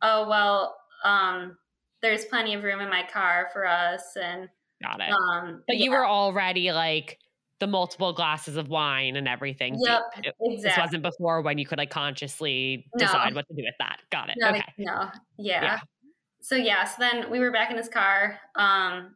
"Oh 0.00 0.28
well, 0.28 0.76
um, 1.04 1.56
there's 2.02 2.24
plenty 2.24 2.54
of 2.54 2.62
room 2.62 2.80
in 2.80 2.90
my 2.90 3.04
car 3.10 3.48
for 3.52 3.66
us 3.66 4.16
and 4.20 4.48
got 4.82 5.00
it 5.00 5.10
um 5.10 5.62
but 5.66 5.78
yeah. 5.78 5.84
you 5.84 5.90
were 5.90 6.04
already 6.04 6.72
like 6.72 7.18
the 7.60 7.66
multiple 7.68 8.12
glasses 8.12 8.56
of 8.56 8.68
wine 8.68 9.14
and 9.14 9.28
everything 9.28 9.76
yep, 9.78 10.02
it, 10.18 10.34
exactly. 10.40 10.56
this 10.62 10.76
wasn't 10.76 11.02
before 11.02 11.40
when 11.42 11.58
you 11.58 11.64
could 11.64 11.78
like 11.78 11.90
consciously 11.90 12.84
decide 12.98 13.30
no. 13.30 13.36
what 13.36 13.46
to 13.46 13.54
do 13.54 13.62
with 13.62 13.74
that 13.78 13.98
got 14.10 14.28
it 14.28 14.34
no, 14.38 14.48
okay 14.48 14.64
no 14.78 15.08
yeah. 15.38 15.62
yeah 15.62 15.78
so 16.40 16.56
yeah 16.56 16.84
so 16.84 16.96
then 16.98 17.30
we 17.30 17.38
were 17.38 17.52
back 17.52 17.70
in 17.70 17.76
his 17.76 17.88
car 17.88 18.36
um 18.56 19.14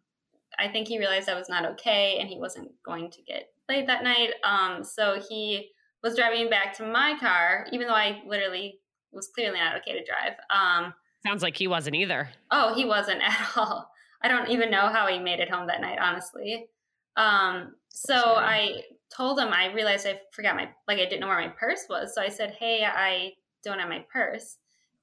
i 0.60 0.68
think 0.70 0.86
he 0.86 0.96
realized 0.96 1.28
i 1.28 1.34
was 1.34 1.48
not 1.48 1.66
okay 1.66 2.18
and 2.20 2.28
he 2.28 2.38
wasn't 2.38 2.70
going 2.84 3.10
to 3.10 3.20
get 3.22 3.48
laid 3.68 3.88
that 3.88 4.04
night 4.04 4.30
um 4.44 4.84
so 4.84 5.20
he 5.28 5.70
was 6.06 6.16
driving 6.16 6.48
back 6.48 6.76
to 6.76 6.86
my 6.86 7.16
car 7.18 7.66
even 7.72 7.86
though 7.86 7.94
i 7.94 8.22
literally 8.26 8.78
was 9.12 9.28
clearly 9.34 9.58
not 9.58 9.76
okay 9.76 9.92
to 9.92 10.04
drive 10.04 10.34
um 10.54 10.92
Sounds 11.26 11.42
like 11.42 11.56
he 11.56 11.66
wasn't 11.66 11.96
either. 11.96 12.28
Oh, 12.52 12.74
he 12.74 12.84
wasn't 12.84 13.20
at 13.22 13.56
all. 13.56 13.90
I 14.22 14.28
don't 14.28 14.50
even 14.50 14.70
know 14.70 14.88
how 14.88 15.08
he 15.08 15.18
made 15.18 15.40
it 15.40 15.50
home 15.50 15.66
that 15.66 15.80
night, 15.80 15.98
honestly. 16.00 16.68
Um, 17.16 17.74
so 17.88 18.14
sure. 18.14 18.36
I 18.36 18.82
told 19.14 19.38
him 19.38 19.48
I 19.48 19.72
realized 19.72 20.06
I 20.06 20.20
forgot 20.32 20.56
my 20.56 20.68
like 20.86 20.98
I 20.98 21.04
didn't 21.04 21.20
know 21.20 21.26
where 21.26 21.40
my 21.40 21.52
purse 21.58 21.86
was. 21.88 22.14
So 22.14 22.22
I 22.22 22.28
said, 22.28 22.56
"Hey, 22.58 22.84
I 22.84 23.32
don't 23.64 23.78
have 23.78 23.88
my 23.88 24.04
purse." 24.12 24.58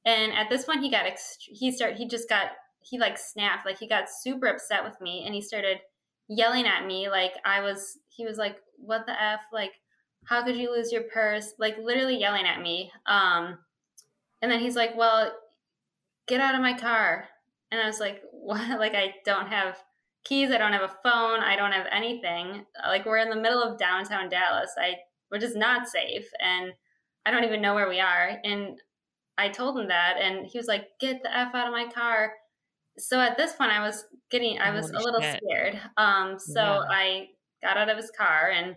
And 0.05 0.31
at 0.33 0.49
this 0.49 0.65
point, 0.65 0.81
he 0.81 0.91
got 0.91 1.05
ext- 1.05 1.37
he 1.39 1.71
started 1.71 1.97
he 1.97 2.07
just 2.07 2.29
got 2.29 2.51
he 2.79 2.99
like 2.99 3.17
snapped 3.17 3.65
like 3.65 3.79
he 3.79 3.87
got 3.87 4.05
super 4.09 4.47
upset 4.47 4.83
with 4.83 4.99
me 5.01 5.23
and 5.25 5.33
he 5.33 5.41
started 5.41 5.77
yelling 6.27 6.65
at 6.65 6.85
me 6.85 7.09
like 7.09 7.33
I 7.45 7.61
was 7.61 7.97
he 8.09 8.25
was 8.25 8.37
like, 8.37 8.57
"What 8.77 9.05
the 9.07 9.21
f? 9.21 9.41
Like, 9.51 9.73
how 10.25 10.43
could 10.43 10.57
you 10.57 10.71
lose 10.71 10.91
your 10.91 11.03
purse?" 11.03 11.53
Like 11.57 11.77
literally 11.77 12.19
yelling 12.19 12.45
at 12.45 12.61
me. 12.61 12.91
Um, 13.05 13.57
and 14.41 14.51
then 14.51 14.59
he's 14.59 14.75
like, 14.75 14.95
"Well, 14.95 15.31
get 16.27 16.41
out 16.41 16.55
of 16.55 16.61
my 16.61 16.73
car. 16.77 17.27
And 17.71 17.81
I 17.81 17.87
was 17.87 17.99
like, 17.99 18.21
what? 18.31 18.79
Like, 18.79 18.95
I 18.95 19.15
don't 19.25 19.47
have 19.47 19.77
keys. 20.23 20.51
I 20.51 20.57
don't 20.57 20.73
have 20.73 20.83
a 20.83 20.95
phone. 21.03 21.39
I 21.39 21.55
don't 21.55 21.71
have 21.71 21.87
anything. 21.91 22.65
Like, 22.85 23.05
we're 23.05 23.17
in 23.17 23.29
the 23.29 23.35
middle 23.35 23.61
of 23.61 23.77
downtown 23.77 24.29
Dallas. 24.29 24.71
I, 24.77 24.95
which 25.29 25.43
is 25.43 25.55
not 25.55 25.87
safe. 25.87 26.25
And 26.39 26.73
I 27.25 27.31
don't 27.31 27.43
even 27.43 27.61
know 27.61 27.73
where 27.73 27.89
we 27.89 27.99
are. 27.99 28.37
And 28.43 28.79
I 29.37 29.49
told 29.49 29.79
him 29.79 29.87
that. 29.87 30.17
And 30.19 30.45
he 30.45 30.57
was 30.57 30.67
like, 30.67 30.87
get 30.99 31.23
the 31.23 31.35
F 31.35 31.55
out 31.55 31.67
of 31.67 31.73
my 31.73 31.87
car. 31.91 32.33
So 32.99 33.19
at 33.19 33.37
this 33.37 33.53
point, 33.53 33.71
I 33.71 33.83
was 33.83 34.05
getting, 34.29 34.59
I 34.59 34.69
was 34.69 34.91
Holy 34.91 35.01
a 35.01 35.05
little 35.05 35.21
shit. 35.21 35.41
scared. 35.43 35.79
Um, 35.97 36.37
so 36.37 36.61
yeah. 36.61 36.83
I 36.89 37.27
got 37.63 37.77
out 37.77 37.89
of 37.89 37.97
his 37.97 38.11
car 38.15 38.51
and 38.51 38.75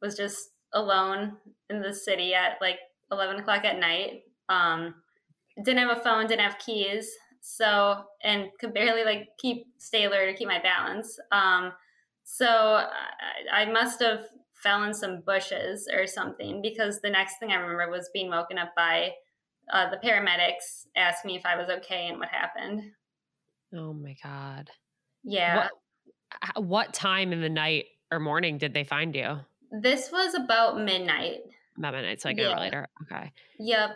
was 0.00 0.16
just 0.16 0.49
alone 0.72 1.36
in 1.68 1.80
the 1.80 1.92
city 1.92 2.34
at 2.34 2.58
like 2.60 2.78
11 3.10 3.40
o'clock 3.40 3.64
at 3.64 3.78
night. 3.78 4.22
Um, 4.48 4.94
didn't 5.64 5.86
have 5.86 5.98
a 5.98 6.00
phone, 6.00 6.26
didn't 6.26 6.44
have 6.44 6.58
keys, 6.58 7.10
so 7.40 8.04
and 8.22 8.48
could 8.58 8.74
barely 8.74 9.04
like 9.04 9.28
keep 9.38 9.66
stay 9.78 10.04
alert 10.04 10.26
to 10.26 10.34
keep 10.34 10.48
my 10.48 10.60
balance. 10.60 11.18
Um, 11.32 11.72
so 12.24 12.46
I, 12.46 13.62
I 13.62 13.64
must 13.70 14.00
have 14.00 14.26
fell 14.54 14.84
in 14.84 14.94
some 14.94 15.22
bushes 15.22 15.88
or 15.92 16.06
something 16.06 16.60
because 16.62 17.00
the 17.00 17.10
next 17.10 17.38
thing 17.38 17.50
I 17.50 17.56
remember 17.56 17.90
was 17.90 18.10
being 18.12 18.30
woken 18.30 18.58
up 18.58 18.72
by 18.76 19.10
uh, 19.72 19.90
the 19.90 19.96
paramedics 19.96 20.86
asking 20.96 21.30
me 21.30 21.36
if 21.36 21.46
I 21.46 21.56
was 21.56 21.68
okay 21.68 22.08
and 22.08 22.18
what 22.18 22.28
happened. 22.28 22.82
Oh 23.74 23.92
my 23.92 24.16
god. 24.22 24.70
Yeah. 25.22 25.68
What, 26.54 26.64
what 26.64 26.94
time 26.94 27.32
in 27.32 27.40
the 27.40 27.48
night 27.48 27.86
or 28.10 28.20
morning 28.20 28.58
did 28.58 28.74
they 28.74 28.84
find 28.84 29.14
you? 29.14 29.40
This 29.70 30.10
was 30.10 30.34
about 30.34 30.80
midnight. 30.80 31.40
About 31.78 31.94
midnight, 31.94 32.20
so 32.20 32.28
like 32.28 32.38
an 32.38 32.44
yeah. 32.44 32.50
hour 32.50 32.60
later. 32.60 32.88
Okay. 33.02 33.32
Yep. 33.58 33.90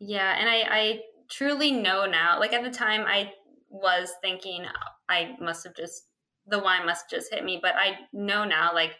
Yeah, 0.00 0.36
and 0.38 0.48
I, 0.48 0.62
I 0.70 1.00
truly 1.30 1.72
know 1.72 2.06
now. 2.06 2.38
Like 2.38 2.52
at 2.52 2.62
the 2.62 2.70
time, 2.70 3.04
I 3.06 3.32
was 3.70 4.12
thinking 4.22 4.64
I 5.08 5.36
must 5.40 5.64
have 5.64 5.74
just 5.74 6.04
the 6.46 6.58
wine 6.58 6.86
must 6.86 7.10
just 7.10 7.32
hit 7.32 7.44
me. 7.44 7.58
But 7.60 7.74
I 7.76 7.96
know 8.12 8.44
now, 8.44 8.72
like, 8.72 8.96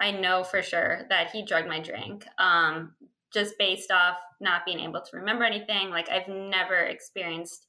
I 0.00 0.10
know 0.10 0.44
for 0.44 0.62
sure 0.62 1.02
that 1.08 1.30
he 1.30 1.44
drugged 1.44 1.68
my 1.68 1.80
drink. 1.80 2.26
Um, 2.38 2.94
just 3.32 3.58
based 3.58 3.90
off 3.90 4.16
not 4.40 4.64
being 4.64 4.78
able 4.78 5.00
to 5.00 5.16
remember 5.16 5.44
anything. 5.44 5.90
Like 5.90 6.08
I've 6.08 6.28
never 6.28 6.76
experienced 6.76 7.66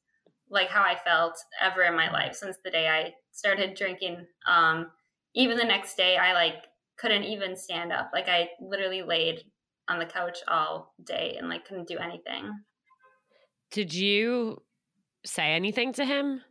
like 0.50 0.70
how 0.70 0.82
I 0.82 0.96
felt 1.04 1.38
ever 1.60 1.82
in 1.82 1.96
my 1.96 2.12
life 2.12 2.36
since 2.36 2.58
the 2.64 2.70
day 2.70 2.88
I 2.88 3.14
started 3.32 3.76
drinking. 3.76 4.28
Um, 4.48 4.92
even 5.34 5.58
the 5.58 5.64
next 5.66 5.98
day, 5.98 6.18
I 6.18 6.34
like 6.34 6.64
couldn't 6.98 7.24
even 7.24 7.56
stand 7.56 7.91
up. 7.91 8.12
Like 8.14 8.28
I 8.28 8.50
literally 8.60 9.04
laid 9.04 9.43
on 9.88 10.00
the 10.00 10.06
couch 10.06 10.39
all 10.48 10.93
day 11.04 11.36
and 11.38 11.50
like 11.50 11.66
couldn't 11.66 11.88
do 11.88 11.98
anything. 11.98 12.52
Did 13.72 13.93
you 13.93 14.64
say 15.26 15.54
anything 15.54 15.93
to 15.93 16.06
him? 16.06 16.41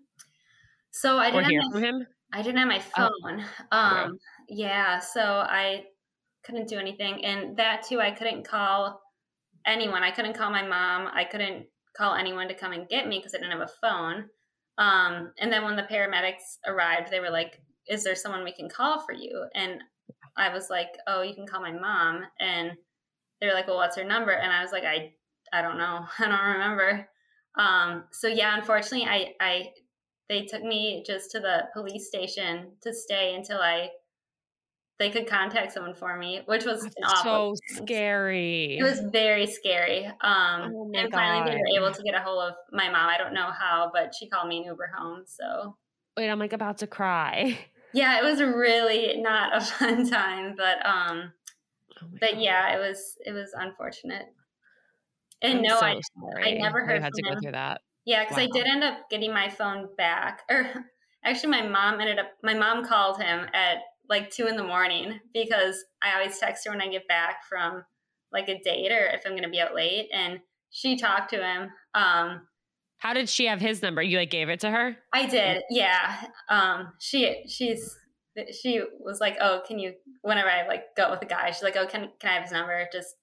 So 0.90 1.18
I 1.18 1.30
didn't 1.30 1.50
hear 1.50 1.60
have 1.62 1.72
my, 1.72 1.80
from 1.80 1.82
him. 1.82 2.06
I 2.32 2.42
didn't 2.42 2.58
have 2.58 2.68
my 2.68 2.82
Oh. 2.96 3.08
phone. 3.22 3.44
Um, 3.72 4.18
yeah, 4.48 4.98
so 5.00 5.20
I 5.22 5.86
couldn't 6.44 6.68
do 6.68 6.78
anything, 6.78 7.24
and 7.24 7.56
that 7.56 7.84
too, 7.84 8.00
I 8.00 8.10
couldn't 8.12 8.44
call 8.46 9.00
anyone. 9.66 10.02
I 10.02 10.10
couldn't 10.10 10.34
call 10.34 10.50
my 10.50 10.66
mom. 10.66 11.08
I 11.12 11.24
couldn't 11.24 11.66
call 11.96 12.14
anyone 12.14 12.48
to 12.48 12.54
come 12.54 12.72
and 12.72 12.88
get 12.88 13.08
me 13.08 13.18
because 13.18 13.34
I 13.34 13.38
didn't 13.38 13.58
have 13.58 13.68
a 13.68 13.72
phone. 13.80 14.28
Um, 14.78 15.32
and 15.38 15.52
then 15.52 15.64
when 15.64 15.76
the 15.76 15.84
paramedics 15.84 16.58
arrived, 16.66 17.10
they 17.10 17.20
were 17.20 17.30
like, 17.30 17.60
"Is 17.88 18.04
there 18.04 18.16
someone 18.16 18.44
we 18.44 18.52
can 18.52 18.68
call 18.68 19.00
for 19.00 19.12
you?" 19.12 19.46
And 19.54 19.82
I 20.36 20.52
was 20.52 20.70
like, 20.70 20.96
"Oh, 21.06 21.22
you 21.22 21.34
can 21.34 21.46
call 21.46 21.60
my 21.60 21.72
mom." 21.72 22.24
And 22.40 22.72
they 23.40 23.46
were 23.46 23.54
like, 23.54 23.66
"Well, 23.66 23.76
what's 23.76 23.96
her 23.96 24.04
number?" 24.04 24.32
And 24.32 24.52
I 24.52 24.62
was 24.62 24.72
like, 24.72 24.84
"I, 24.84 25.14
I 25.52 25.62
don't 25.62 25.78
know. 25.78 26.06
I 26.18 26.28
don't 26.28 26.52
remember." 26.54 27.08
Um, 27.56 28.04
so 28.12 28.28
yeah, 28.28 28.56
unfortunately, 28.56 29.06
I, 29.06 29.34
I, 29.40 29.70
they 30.28 30.44
took 30.44 30.62
me 30.62 31.04
just 31.06 31.30
to 31.32 31.40
the 31.40 31.64
police 31.72 32.08
station 32.08 32.72
to 32.82 32.92
stay 32.92 33.34
until 33.34 33.58
I, 33.60 33.90
they 34.98 35.10
could 35.10 35.26
contact 35.28 35.72
someone 35.72 35.94
for 35.94 36.16
me, 36.16 36.42
which 36.46 36.64
was 36.64 36.84
an 36.84 36.92
awful. 37.04 37.56
So 37.66 37.82
scary. 37.82 38.78
It 38.78 38.82
was 38.82 39.00
very 39.12 39.46
scary. 39.46 40.06
Um, 40.06 40.14
Oh 40.22 40.90
and 40.94 41.12
finally, 41.12 41.50
they 41.50 41.56
were 41.56 41.86
able 41.86 41.94
to 41.94 42.02
get 42.02 42.14
a 42.14 42.20
hold 42.20 42.42
of 42.42 42.54
my 42.72 42.90
mom. 42.90 43.08
I 43.08 43.18
don't 43.18 43.34
know 43.34 43.50
how, 43.50 43.90
but 43.92 44.14
she 44.18 44.28
called 44.28 44.48
me 44.48 44.58
an 44.58 44.64
Uber 44.64 44.90
home. 44.96 45.24
So 45.26 45.76
Wait, 46.16 46.28
I'm 46.28 46.38
like 46.38 46.52
about 46.52 46.78
to 46.78 46.86
cry. 46.86 47.58
yeah, 47.94 48.18
it 48.18 48.24
was 48.24 48.40
really 48.40 49.20
not 49.20 49.56
a 49.56 49.60
fun 49.64 50.08
time, 50.08 50.54
but 50.56 50.84
um, 50.84 51.32
Oh 52.02 52.06
but 52.20 52.32
God. 52.32 52.40
yeah, 52.40 52.74
it 52.74 52.78
was 52.78 53.16
it 53.24 53.32
was 53.32 53.52
unfortunate. 53.54 54.26
And 55.42 55.58
I'm 55.58 55.64
no, 55.64 55.76
so 55.76 55.86
I 55.86 56.00
sorry 56.20 56.58
never 56.58 56.80
you 56.80 56.86
heard 56.86 57.02
had 57.02 57.12
to 57.14 57.22
from 57.22 57.30
go 57.30 57.36
him. 57.36 57.42
through 57.42 57.52
that. 57.52 57.80
Yeah, 58.04 58.24
because 58.24 58.38
I 58.38 58.46
did 58.46 58.66
end 58.66 58.84
up 58.84 59.08
getting 59.10 59.32
my 59.32 59.48
phone 59.48 59.88
back. 59.96 60.42
Or 60.50 61.30
actually, 61.30 61.50
my 61.50 61.66
mom 61.66 62.00
ended 62.00 62.18
up. 62.18 62.32
My 62.42 62.54
mom 62.54 62.84
called 62.84 63.20
him 63.22 63.46
at 63.54 63.78
like 64.08 64.30
two 64.30 64.46
in 64.46 64.56
the 64.56 64.64
morning 64.64 65.20
because 65.32 65.82
I 66.02 66.14
always 66.14 66.38
text 66.38 66.66
her 66.66 66.70
when 66.70 66.82
I 66.82 66.88
get 66.88 67.08
back 67.08 67.44
from 67.48 67.84
like 68.32 68.48
a 68.48 68.60
date 68.60 68.92
or 68.92 69.06
if 69.06 69.22
I'm 69.24 69.32
going 69.32 69.44
to 69.44 69.48
be 69.48 69.60
out 69.60 69.74
late, 69.74 70.08
and 70.12 70.40
she 70.70 70.96
talked 70.96 71.30
to 71.30 71.42
him. 71.42 71.70
Um, 71.94 72.46
How 73.04 73.12
did 73.12 73.28
she 73.28 73.44
have 73.44 73.60
his 73.60 73.82
number? 73.82 74.02
You 74.02 74.16
like 74.16 74.30
gave 74.30 74.48
it 74.48 74.60
to 74.60 74.70
her? 74.70 74.96
I 75.12 75.26
did, 75.26 75.62
yeah. 75.68 76.24
Um, 76.48 76.94
she 76.98 77.44
she's 77.46 77.94
she 78.50 78.80
was 78.98 79.20
like, 79.20 79.36
oh, 79.42 79.60
can 79.68 79.78
you? 79.78 79.92
Whenever 80.22 80.48
I 80.48 80.66
like 80.66 80.96
go 80.96 81.10
with 81.10 81.20
a 81.20 81.26
guy, 81.26 81.50
she's 81.50 81.62
like, 81.62 81.76
oh, 81.76 81.86
can 81.86 82.08
can 82.18 82.30
I 82.30 82.34
have 82.34 82.44
his 82.44 82.52
number? 82.52 82.88
Just 82.90 83.16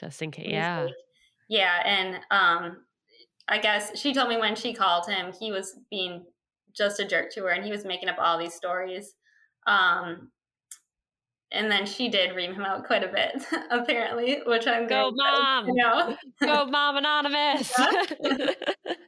Just 0.00 0.22
in 0.22 0.30
case. 0.30 0.46
Yeah. 0.48 0.88
Yeah, 1.50 1.82
and 1.84 2.14
um 2.30 2.78
I 3.46 3.58
guess 3.58 3.98
she 3.98 4.14
told 4.14 4.30
me 4.30 4.38
when 4.38 4.56
she 4.56 4.72
called 4.72 5.06
him, 5.06 5.34
he 5.38 5.52
was 5.52 5.78
being 5.90 6.24
just 6.74 6.98
a 6.98 7.06
jerk 7.06 7.30
to 7.32 7.42
her 7.42 7.50
and 7.50 7.62
he 7.62 7.70
was 7.70 7.84
making 7.84 8.08
up 8.08 8.16
all 8.18 8.38
these 8.38 8.54
stories. 8.54 9.16
Um 9.66 10.30
and 11.56 11.70
then 11.70 11.86
she 11.86 12.08
did 12.08 12.36
ream 12.36 12.54
him 12.54 12.62
out 12.62 12.84
quite 12.84 13.02
a 13.02 13.08
bit, 13.08 13.44
apparently, 13.70 14.40
which 14.46 14.66
I'm 14.66 14.86
going 14.86 15.10
Go, 15.10 15.16
mom. 15.16 15.66
You 15.66 15.74
know? 15.74 16.16
Go, 16.40 16.66
Mom 16.66 16.96
Anonymous. 16.96 17.72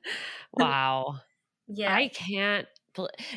wow. 0.55 1.21
Yeah. 1.69 1.95
I 1.95 2.09
can't. 2.09 2.67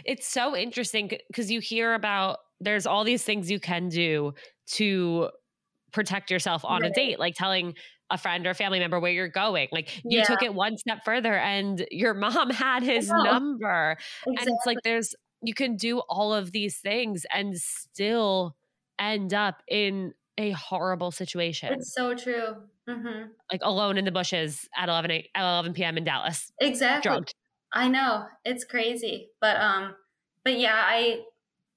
It's 0.05 0.28
so 0.28 0.55
interesting 0.55 1.12
because 1.28 1.51
you 1.51 1.59
hear 1.59 1.93
about 1.93 2.38
there's 2.59 2.88
all 2.88 3.03
these 3.03 3.24
things 3.24 3.51
you 3.51 3.59
can 3.59 3.89
do 3.89 4.34
to 4.74 5.30
protect 5.91 6.32
yourself 6.32 6.64
on 6.64 6.84
a 6.84 6.89
date, 6.89 7.20
like 7.20 7.36
telling 7.36 7.76
a 8.09 8.18
friend 8.18 8.47
or 8.47 8.53
family 8.53 8.80
member 8.80 8.99
where 8.99 9.12
you're 9.12 9.28
going. 9.28 9.68
Like 9.72 10.01
you 10.03 10.24
took 10.26 10.41
it 10.41 10.53
one 10.53 10.78
step 10.78 10.99
further 11.05 11.34
and 11.34 11.86
your 11.91 12.14
mom 12.14 12.49
had 12.49 12.82
his 12.82 13.09
number. 13.09 13.97
And 14.26 14.39
it's 14.39 14.66
like 14.66 14.80
there's, 14.84 15.14
you 15.43 15.53
can 15.53 15.76
do 15.76 15.99
all 16.09 16.34
of 16.34 16.51
these 16.51 16.78
things 16.78 17.26
and 17.32 17.57
still 17.57 18.55
end 19.02 19.34
up 19.34 19.64
in 19.68 20.14
a 20.38 20.52
horrible 20.52 21.12
situation, 21.12 21.74
It's 21.74 21.93
so 21.93 22.16
true. 22.16 22.70
hmm 22.88 23.24
like 23.52 23.62
alone 23.64 23.97
in 23.97 24.06
the 24.06 24.12
bushes 24.12 24.68
at 24.78 24.88
11, 24.89 25.12
a- 25.12 25.30
at 25.36 25.41
11 25.43 25.84
p.m. 25.84 25.97
in 25.97 26.04
Dallas, 26.06 26.52
Exactly. 26.62 27.12
drugged. 27.12 27.34
I 27.74 27.88
know 27.88 28.28
it's 28.45 28.64
crazy, 28.66 29.30
but 29.41 29.58
um, 29.58 29.95
but 30.43 30.58
yeah, 30.58 30.76
I 30.86 31.24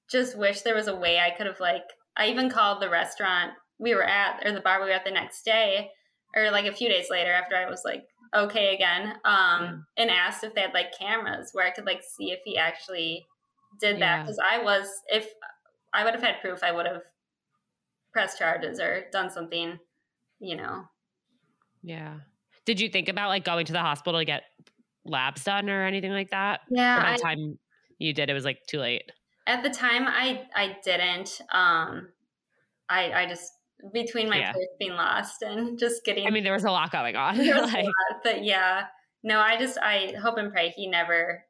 just 0.09 0.37
wish 0.37 0.61
there 0.61 0.75
was 0.75 0.87
a 0.87 0.95
way 0.95 1.19
I 1.19 1.31
could 1.31 1.47
have 1.47 1.59
like. 1.59 1.83
I 2.17 2.27
even 2.27 2.49
called 2.49 2.81
the 2.81 2.89
restaurant 2.89 3.53
we 3.79 3.93
were 3.95 4.03
at 4.03 4.45
or 4.45 4.53
the 4.53 4.61
bar 4.61 4.79
we 4.81 4.87
were 4.87 4.93
at 4.93 5.05
the 5.05 5.11
next 5.11 5.43
day, 5.43 5.91
or 6.35 6.51
like 6.51 6.65
a 6.65 6.73
few 6.73 6.89
days 6.89 7.07
later 7.09 7.31
after 7.31 7.55
I 7.55 7.69
was 7.69 7.83
like 7.85 8.05
okay 8.33 8.75
again, 8.75 9.15
um, 9.25 9.61
Yeah. 9.63 9.77
and 9.97 10.09
asked 10.11 10.43
if 10.43 10.53
they 10.53 10.61
had 10.61 10.73
like 10.73 10.97
cameras 10.97 11.51
where 11.53 11.65
I 11.65 11.71
could 11.71 11.85
like 11.85 12.03
see 12.03 12.31
if 12.31 12.39
he 12.45 12.57
actually 12.57 13.25
did 13.79 13.99
that 14.01 14.19
Yeah. 14.19 14.23
because 14.23 14.39
I 14.39 14.59
was 14.63 14.87
if 15.07 15.29
I 15.93 16.03
would 16.03 16.13
have 16.13 16.23
had 16.23 16.41
proof, 16.41 16.63
I 16.63 16.71
would 16.71 16.85
have 16.85 17.01
pressed 18.15 18.39
charges 18.39 18.79
or 18.79 19.09
done 19.11 19.29
something, 19.29 19.79
you 20.39 20.57
know. 20.57 20.87
Yeah. 21.81 22.21
Did 22.65 22.79
you 22.79 22.89
think 22.89 23.09
about 23.09 23.29
like 23.29 23.43
going 23.43 23.65
to 23.67 23.73
the 23.73 23.79
hospital 23.81 24.19
to 24.19 24.25
get 24.25 24.43
labs 25.05 25.43
done 25.43 25.69
or 25.69 25.85
anything 25.85 26.11
like 26.11 26.31
that? 26.31 26.61
Yeah, 26.69 26.97
Or 26.97 27.01
by 27.01 27.11
I, 27.11 27.17
the 27.17 27.21
time 27.21 27.59
you 27.99 28.13
did, 28.13 28.29
it 28.29 28.33
was 28.33 28.45
like 28.45 28.59
too 28.67 28.79
late. 28.79 29.11
at 29.47 29.63
the 29.63 29.69
time 29.69 30.03
I 30.07 30.47
I 30.55 30.77
didn't. 30.83 31.41
Um, 31.51 32.11
I 32.89 33.13
I 33.13 33.27
just 33.27 33.53
between 33.93 34.29
my 34.29 34.39
Yeah. 34.39 34.53
place 34.53 34.67
being 34.79 34.93
lost 34.93 35.41
and 35.41 35.79
just 35.79 36.05
getting 36.05 36.27
I 36.27 36.31
mean, 36.31 36.43
there 36.43 36.53
was 36.53 36.65
a 36.65 36.71
lot 36.71 36.91
going 36.91 37.15
on. 37.15 37.37
there 37.45 37.55
was 37.61 37.71
a 37.73 37.77
lot, 37.77 38.23
but 38.23 38.43
yeah, 38.43 38.87
no, 39.23 39.39
I 39.39 39.57
just 39.57 39.77
I 39.79 40.13
hope 40.21 40.37
and 40.37 40.51
pray 40.51 40.69
he 40.69 40.87
never 40.87 41.45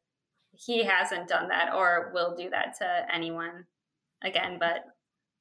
he 0.53 0.84
hasn't 0.86 1.30
done 1.30 1.49
that 1.49 1.74
or 1.76 2.11
will 2.13 2.36
do 2.36 2.49
that 2.51 2.76
to 2.80 3.07
anyone 3.13 3.68
again. 4.24 4.59
But 4.59 4.86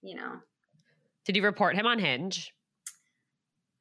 you 0.02 0.16
know, 0.16 0.40
did 1.24 1.36
you 1.36 1.42
report 1.42 1.74
him 1.76 1.86
on 1.86 1.98
Hinge? 1.98 2.52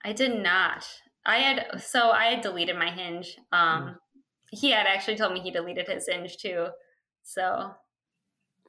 I 0.04 0.14
did 0.14 0.42
not. 0.42 0.86
I 1.26 1.38
had 1.38 1.82
so 1.82 2.10
I 2.12 2.26
had 2.26 2.42
deleted 2.42 2.78
my 2.78 2.92
Hinge. 2.92 3.38
Um, 3.52 3.98
he 4.52 4.72
had 4.72 4.86
actually 4.86 5.16
told 5.18 5.34
me 5.34 5.40
he 5.40 5.52
deleted 5.52 5.88
his 5.88 6.08
Hinge 6.08 6.38
too. 6.38 6.68
So 7.24 7.72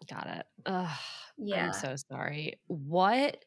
Got 0.08 0.26
it. 0.28 0.46
Ugh, 0.66 0.98
yeah, 1.38 1.66
I'm 1.66 1.72
so 1.72 1.96
sorry. 2.10 2.54
What? 2.66 3.38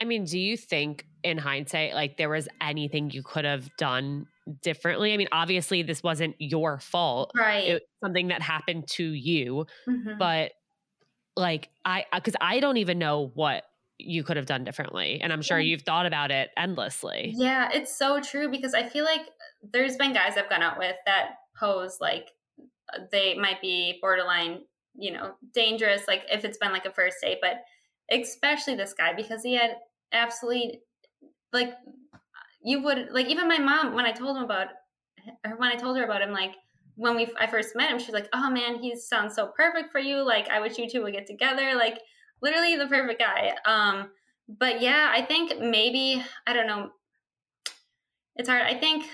I 0.00 0.04
mean, 0.04 0.24
do 0.24 0.38
you 0.38 0.56
think 0.56 1.06
in 1.22 1.38
hindsight, 1.38 1.94
like 1.94 2.16
there 2.16 2.28
was 2.28 2.48
anything 2.60 3.10
you 3.10 3.22
could 3.22 3.44
have 3.44 3.68
done 3.76 4.26
differently? 4.62 5.14
I 5.14 5.16
mean, 5.16 5.28
obviously, 5.32 5.82
this 5.82 6.02
wasn't 6.02 6.34
your 6.38 6.80
fault. 6.80 7.30
right. 7.36 7.66
It 7.68 7.72
was 7.74 7.82
something 8.04 8.28
that 8.28 8.42
happened 8.42 8.88
to 8.92 9.04
you, 9.04 9.66
Mhm. 9.88 10.18
but 10.18 10.52
like 11.36 11.70
I, 11.84 12.04
because 12.14 12.34
I 12.40 12.60
don't 12.60 12.76
even 12.78 12.98
know 12.98 13.28
what 13.34 13.64
you 14.04 14.24
could 14.24 14.36
have 14.36 14.46
done 14.46 14.64
differently, 14.64 15.20
and 15.22 15.32
I'm 15.32 15.42
sure 15.42 15.58
you've 15.58 15.82
thought 15.82 16.06
about 16.06 16.30
it 16.30 16.50
endlessly. 16.56 17.32
Yeah, 17.36 17.68
it's 17.72 17.96
so 17.96 18.20
true 18.20 18.50
because 18.50 18.74
I 18.74 18.88
feel 18.88 19.04
like 19.04 19.22
there's 19.72 19.96
been 19.96 20.12
guys 20.12 20.36
I've 20.36 20.50
gone 20.50 20.62
out 20.62 20.78
with 20.78 20.96
that 21.06 21.36
pose 21.58 21.98
like 22.00 22.30
uh, 22.92 23.00
they 23.10 23.34
might 23.34 23.60
be 23.60 23.98
borderline, 24.00 24.60
you 24.94 25.12
know, 25.12 25.34
dangerous, 25.54 26.02
like 26.08 26.24
if 26.30 26.44
it's 26.44 26.58
been 26.58 26.72
like 26.72 26.86
a 26.86 26.92
first 26.92 27.16
date, 27.22 27.38
but 27.40 27.62
especially 28.10 28.74
this 28.74 28.94
guy 28.94 29.12
because 29.14 29.42
he 29.42 29.54
had 29.54 29.76
absolutely 30.12 30.80
like 31.52 31.74
you 32.62 32.82
would 32.82 33.08
like 33.10 33.26
even 33.28 33.48
my 33.48 33.58
mom 33.58 33.94
when 33.94 34.04
I 34.04 34.12
told 34.12 34.36
him 34.36 34.44
about 34.44 34.68
or 35.44 35.56
when 35.56 35.70
I 35.70 35.76
told 35.76 35.96
her 35.96 36.04
about 36.04 36.22
him 36.22 36.32
like 36.32 36.52
when 36.96 37.16
we 37.16 37.28
I 37.38 37.46
first 37.46 37.74
met 37.74 37.90
him 37.90 37.98
she's 37.98 38.12
like 38.12 38.28
oh 38.32 38.50
man 38.50 38.76
he 38.76 38.94
sounds 38.96 39.34
so 39.34 39.50
perfect 39.56 39.90
for 39.90 39.98
you 39.98 40.24
like 40.26 40.48
I 40.48 40.60
wish 40.60 40.78
you 40.78 40.88
two 40.88 41.02
would 41.02 41.14
get 41.14 41.26
together 41.26 41.74
like 41.74 41.98
literally 42.42 42.76
the 42.76 42.86
perfect 42.86 43.20
guy 43.20 43.52
um 43.64 44.10
but 44.48 44.82
yeah 44.82 45.10
I 45.14 45.22
think 45.22 45.60
maybe 45.60 46.22
I 46.46 46.52
don't 46.52 46.66
know 46.66 46.90
it's 48.36 48.48
hard 48.48 48.62
I 48.62 48.74
think 48.74 49.06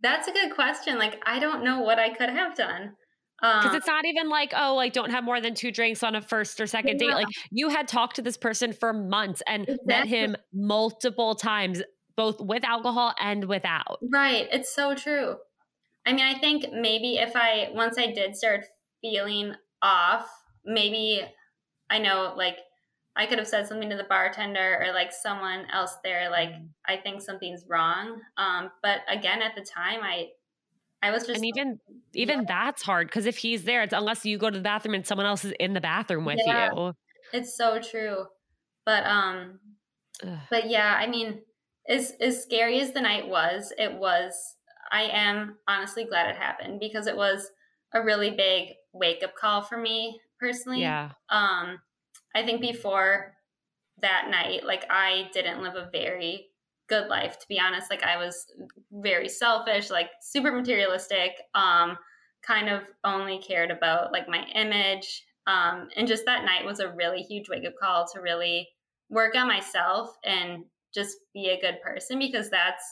that's 0.00 0.28
a 0.28 0.32
good 0.32 0.54
question 0.54 0.98
like 0.98 1.20
I 1.26 1.38
don't 1.38 1.64
know 1.64 1.80
what 1.80 1.98
I 1.98 2.10
could 2.10 2.30
have 2.30 2.54
done 2.54 2.94
Because 3.42 3.70
um, 3.70 3.76
it's 3.76 3.86
not 3.86 4.04
even 4.06 4.28
like, 4.30 4.52
oh, 4.56 4.74
like 4.74 4.92
don't 4.92 5.10
have 5.10 5.24
more 5.24 5.40
than 5.40 5.54
two 5.54 5.70
drinks 5.70 6.02
on 6.02 6.14
a 6.14 6.22
first 6.22 6.60
or 6.60 6.66
second 6.66 6.98
date. 6.98 7.10
Like 7.10 7.26
you 7.50 7.68
had 7.68 7.88
talked 7.88 8.16
to 8.16 8.22
this 8.22 8.36
person 8.36 8.72
for 8.72 8.92
months 8.92 9.42
and 9.46 9.68
met 9.84 10.06
him 10.06 10.36
multiple 10.52 11.34
times, 11.34 11.82
both 12.16 12.40
with 12.40 12.64
alcohol 12.64 13.12
and 13.20 13.44
without. 13.46 13.98
Right. 14.12 14.48
It's 14.52 14.74
so 14.74 14.94
true. 14.94 15.36
I 16.06 16.12
mean, 16.12 16.24
I 16.24 16.38
think 16.38 16.66
maybe 16.72 17.16
if 17.16 17.32
I, 17.34 17.70
once 17.72 17.98
I 17.98 18.12
did 18.12 18.36
start 18.36 18.64
feeling 19.02 19.54
off, 19.82 20.26
maybe 20.64 21.22
I 21.90 21.98
know 21.98 22.34
like 22.36 22.58
I 23.16 23.26
could 23.26 23.38
have 23.38 23.46
said 23.46 23.66
something 23.66 23.90
to 23.90 23.96
the 23.96 24.04
bartender 24.04 24.82
or 24.82 24.92
like 24.92 25.12
someone 25.12 25.66
else 25.72 25.96
there, 26.02 26.30
like 26.30 26.50
mm-hmm. 26.50 26.66
I 26.86 26.96
think 26.96 27.22
something's 27.22 27.64
wrong. 27.68 28.20
Um, 28.36 28.70
but 28.82 29.00
again, 29.08 29.40
at 29.40 29.54
the 29.54 29.62
time, 29.62 30.00
I 30.02 30.28
I 31.02 31.10
was 31.10 31.26
just 31.26 31.36
and 31.36 31.44
even 31.44 31.78
even 32.14 32.40
yeah. 32.40 32.44
that's 32.48 32.82
hard 32.82 33.06
because 33.06 33.26
if 33.26 33.36
he's 33.36 33.64
there, 33.64 33.82
it's 33.82 33.92
unless 33.92 34.24
you 34.24 34.38
go 34.38 34.50
to 34.50 34.56
the 34.56 34.62
bathroom 34.62 34.94
and 34.94 35.06
someone 35.06 35.26
else 35.26 35.44
is 35.44 35.52
in 35.60 35.74
the 35.74 35.80
bathroom 35.80 36.24
with 36.24 36.40
yeah, 36.44 36.70
you. 36.74 36.92
It's 37.32 37.56
so 37.56 37.78
true, 37.78 38.24
but 38.84 39.04
um, 39.04 39.60
Ugh. 40.26 40.38
but 40.50 40.68
yeah, 40.68 40.96
I 40.98 41.06
mean, 41.06 41.42
as 41.88 42.14
as 42.20 42.42
scary 42.42 42.80
as 42.80 42.92
the 42.92 43.00
night 43.00 43.28
was, 43.28 43.72
it 43.78 43.94
was. 43.94 44.56
I 44.90 45.02
am 45.04 45.56
honestly 45.66 46.04
glad 46.04 46.30
it 46.30 46.36
happened 46.36 46.78
because 46.78 47.06
it 47.06 47.16
was 47.16 47.50
a 47.94 48.02
really 48.02 48.30
big 48.30 48.68
wake 48.92 49.22
up 49.24 49.34
call 49.36 49.62
for 49.62 49.76
me 49.76 50.20
personally. 50.44 50.80
Yeah. 50.80 51.10
Um, 51.30 51.78
I 52.34 52.44
think 52.44 52.60
before 52.60 53.34
that 54.02 54.28
night, 54.30 54.64
like 54.64 54.84
I 54.90 55.30
didn't 55.32 55.62
live 55.62 55.76
a 55.76 55.88
very 55.90 56.48
good 56.88 57.08
life 57.08 57.38
to 57.38 57.48
be 57.48 57.58
honest. 57.58 57.90
Like 57.90 58.02
I 58.02 58.16
was 58.16 58.46
very 58.92 59.28
selfish, 59.28 59.90
like 59.90 60.10
super 60.20 60.52
materialistic, 60.52 61.30
um, 61.54 61.96
kind 62.42 62.68
of 62.68 62.82
only 63.04 63.38
cared 63.38 63.70
about 63.70 64.12
like 64.12 64.28
my 64.28 64.44
image. 64.54 65.24
Um, 65.46 65.88
and 65.96 66.06
just 66.06 66.26
that 66.26 66.44
night 66.44 66.64
was 66.64 66.80
a 66.80 66.92
really 66.92 67.22
huge 67.22 67.48
wake 67.48 67.66
up 67.66 67.74
call 67.80 68.06
to 68.12 68.20
really 68.20 68.68
work 69.08 69.34
on 69.34 69.48
myself 69.48 70.16
and 70.24 70.64
just 70.92 71.16
be 71.32 71.50
a 71.50 71.60
good 71.60 71.80
person 71.82 72.18
because 72.18 72.50
that's 72.50 72.84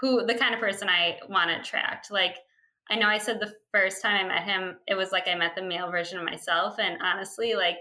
who 0.00 0.24
the 0.24 0.34
kind 0.34 0.54
of 0.54 0.60
person 0.60 0.88
I 0.88 1.18
want 1.28 1.50
to 1.50 1.60
attract. 1.60 2.10
Like 2.10 2.36
I 2.90 2.96
know 2.96 3.06
I 3.06 3.18
said 3.18 3.38
the 3.38 3.54
first 3.72 4.02
time 4.02 4.24
I 4.24 4.28
met 4.28 4.42
him, 4.42 4.76
it 4.88 4.94
was 4.94 5.12
like 5.12 5.28
I 5.28 5.34
met 5.36 5.54
the 5.54 5.62
male 5.62 5.90
version 5.90 6.18
of 6.18 6.24
myself. 6.24 6.76
And 6.78 6.98
honestly, 7.02 7.54
like 7.54 7.78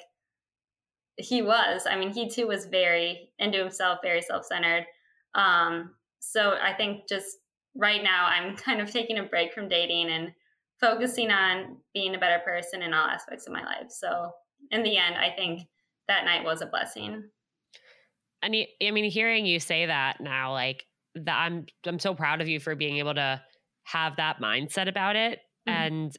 he 1.18 1.42
was. 1.42 1.86
I 1.90 1.98
mean, 1.98 2.12
he 2.12 2.30
too 2.30 2.48
was 2.48 2.66
very 2.66 3.32
into 3.40 3.58
himself, 3.58 4.00
very 4.04 4.22
self 4.22 4.46
centered. 4.46 4.86
Um, 5.36 5.96
so 6.20 6.56
I 6.62 6.74
think 6.74 7.08
just 7.10 7.38
right 7.76 8.04
now, 8.04 8.28
I'm 8.28 8.56
kind 8.56 8.82
of 8.82 8.92
taking 8.92 9.18
a 9.18 9.24
break 9.24 9.54
from 9.54 9.68
dating 9.68 10.10
and 10.10 10.32
focusing 10.80 11.30
on 11.30 11.78
being 11.94 12.16
a 12.16 12.20
better 12.20 12.40
person 12.46 12.82
in 12.82 12.94
all 12.94 13.08
aspects 13.08 13.48
of 13.48 13.54
my 13.54 13.64
life. 13.64 13.90
So 13.90 14.32
in 14.72 14.84
the 14.84 14.98
end, 14.98 15.16
I 15.16 15.36
think 15.36 15.68
that 16.08 16.26
night 16.26 16.46
was 16.46 16.62
a 16.62 16.68
blessing. 16.68 17.24
And 18.42 18.56
I 18.82 18.92
mean, 18.92 19.10
hearing 19.12 19.46
you 19.46 19.60
say 19.60 19.88
that 19.88 20.22
now, 20.22 20.54
like 20.54 20.86
that, 21.16 21.38
I'm 21.38 21.66
I'm 21.86 22.00
so 22.00 22.14
proud 22.14 22.42
of 22.42 22.48
you 22.48 22.60
for 22.60 22.76
being 22.76 22.98
able 22.98 23.16
to 23.16 23.42
have 23.92 24.18
that 24.18 24.40
mindset 24.42 24.88
about 24.88 25.16
it 25.16 25.40
mm-hmm. 25.68 25.78
and 25.78 26.18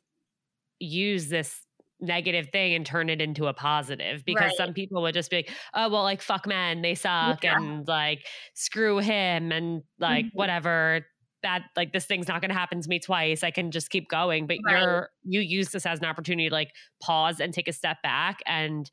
use 0.79 1.29
this 1.29 1.61
negative 2.01 2.49
thing 2.51 2.75
and 2.75 2.87
turn 2.87 3.09
it 3.09 3.21
into 3.21 3.47
a 3.47 3.53
positive 3.53 4.25
because 4.25 4.49
right. 4.49 4.57
some 4.57 4.73
people 4.73 5.03
would 5.03 5.15
just 5.15 5.31
be 5.31 5.37
like, 5.37 5.51
oh, 5.75 5.89
well, 5.91 6.03
like, 6.03 6.23
fuck 6.23 6.47
men, 6.47 6.83
they 6.83 6.95
suck, 6.95 7.45
yeah. 7.45 7.57
and 7.57 7.87
like, 7.87 8.27
screw 8.55 8.99
him, 8.99 9.53
and 9.53 9.83
like, 9.99 10.27
mm-hmm. 10.27 10.39
whatever. 10.39 11.07
That 11.43 11.63
like 11.75 11.95
this 11.95 12.05
thing's 12.05 12.29
not 12.29 12.43
going 12.43 12.51
to 12.51 12.55
happen 12.55 12.83
to 12.83 12.89
me 12.91 12.99
twice. 12.99 13.43
I 13.43 13.51
can 13.51 13.71
just 13.71 13.89
keep 13.89 14.11
going. 14.11 14.47
But 14.47 14.59
right. 14.63 14.79
you're 14.79 15.09
you 15.23 15.41
use 15.41 15.71
this 15.71 15.87
as 15.87 15.99
an 15.99 16.05
opportunity 16.05 16.51
to 16.51 16.55
like 16.55 16.69
pause 17.03 17.41
and 17.41 17.55
take 17.55 17.67
a 17.67 17.73
step 17.73 17.97
back 18.03 18.41
and 18.45 18.91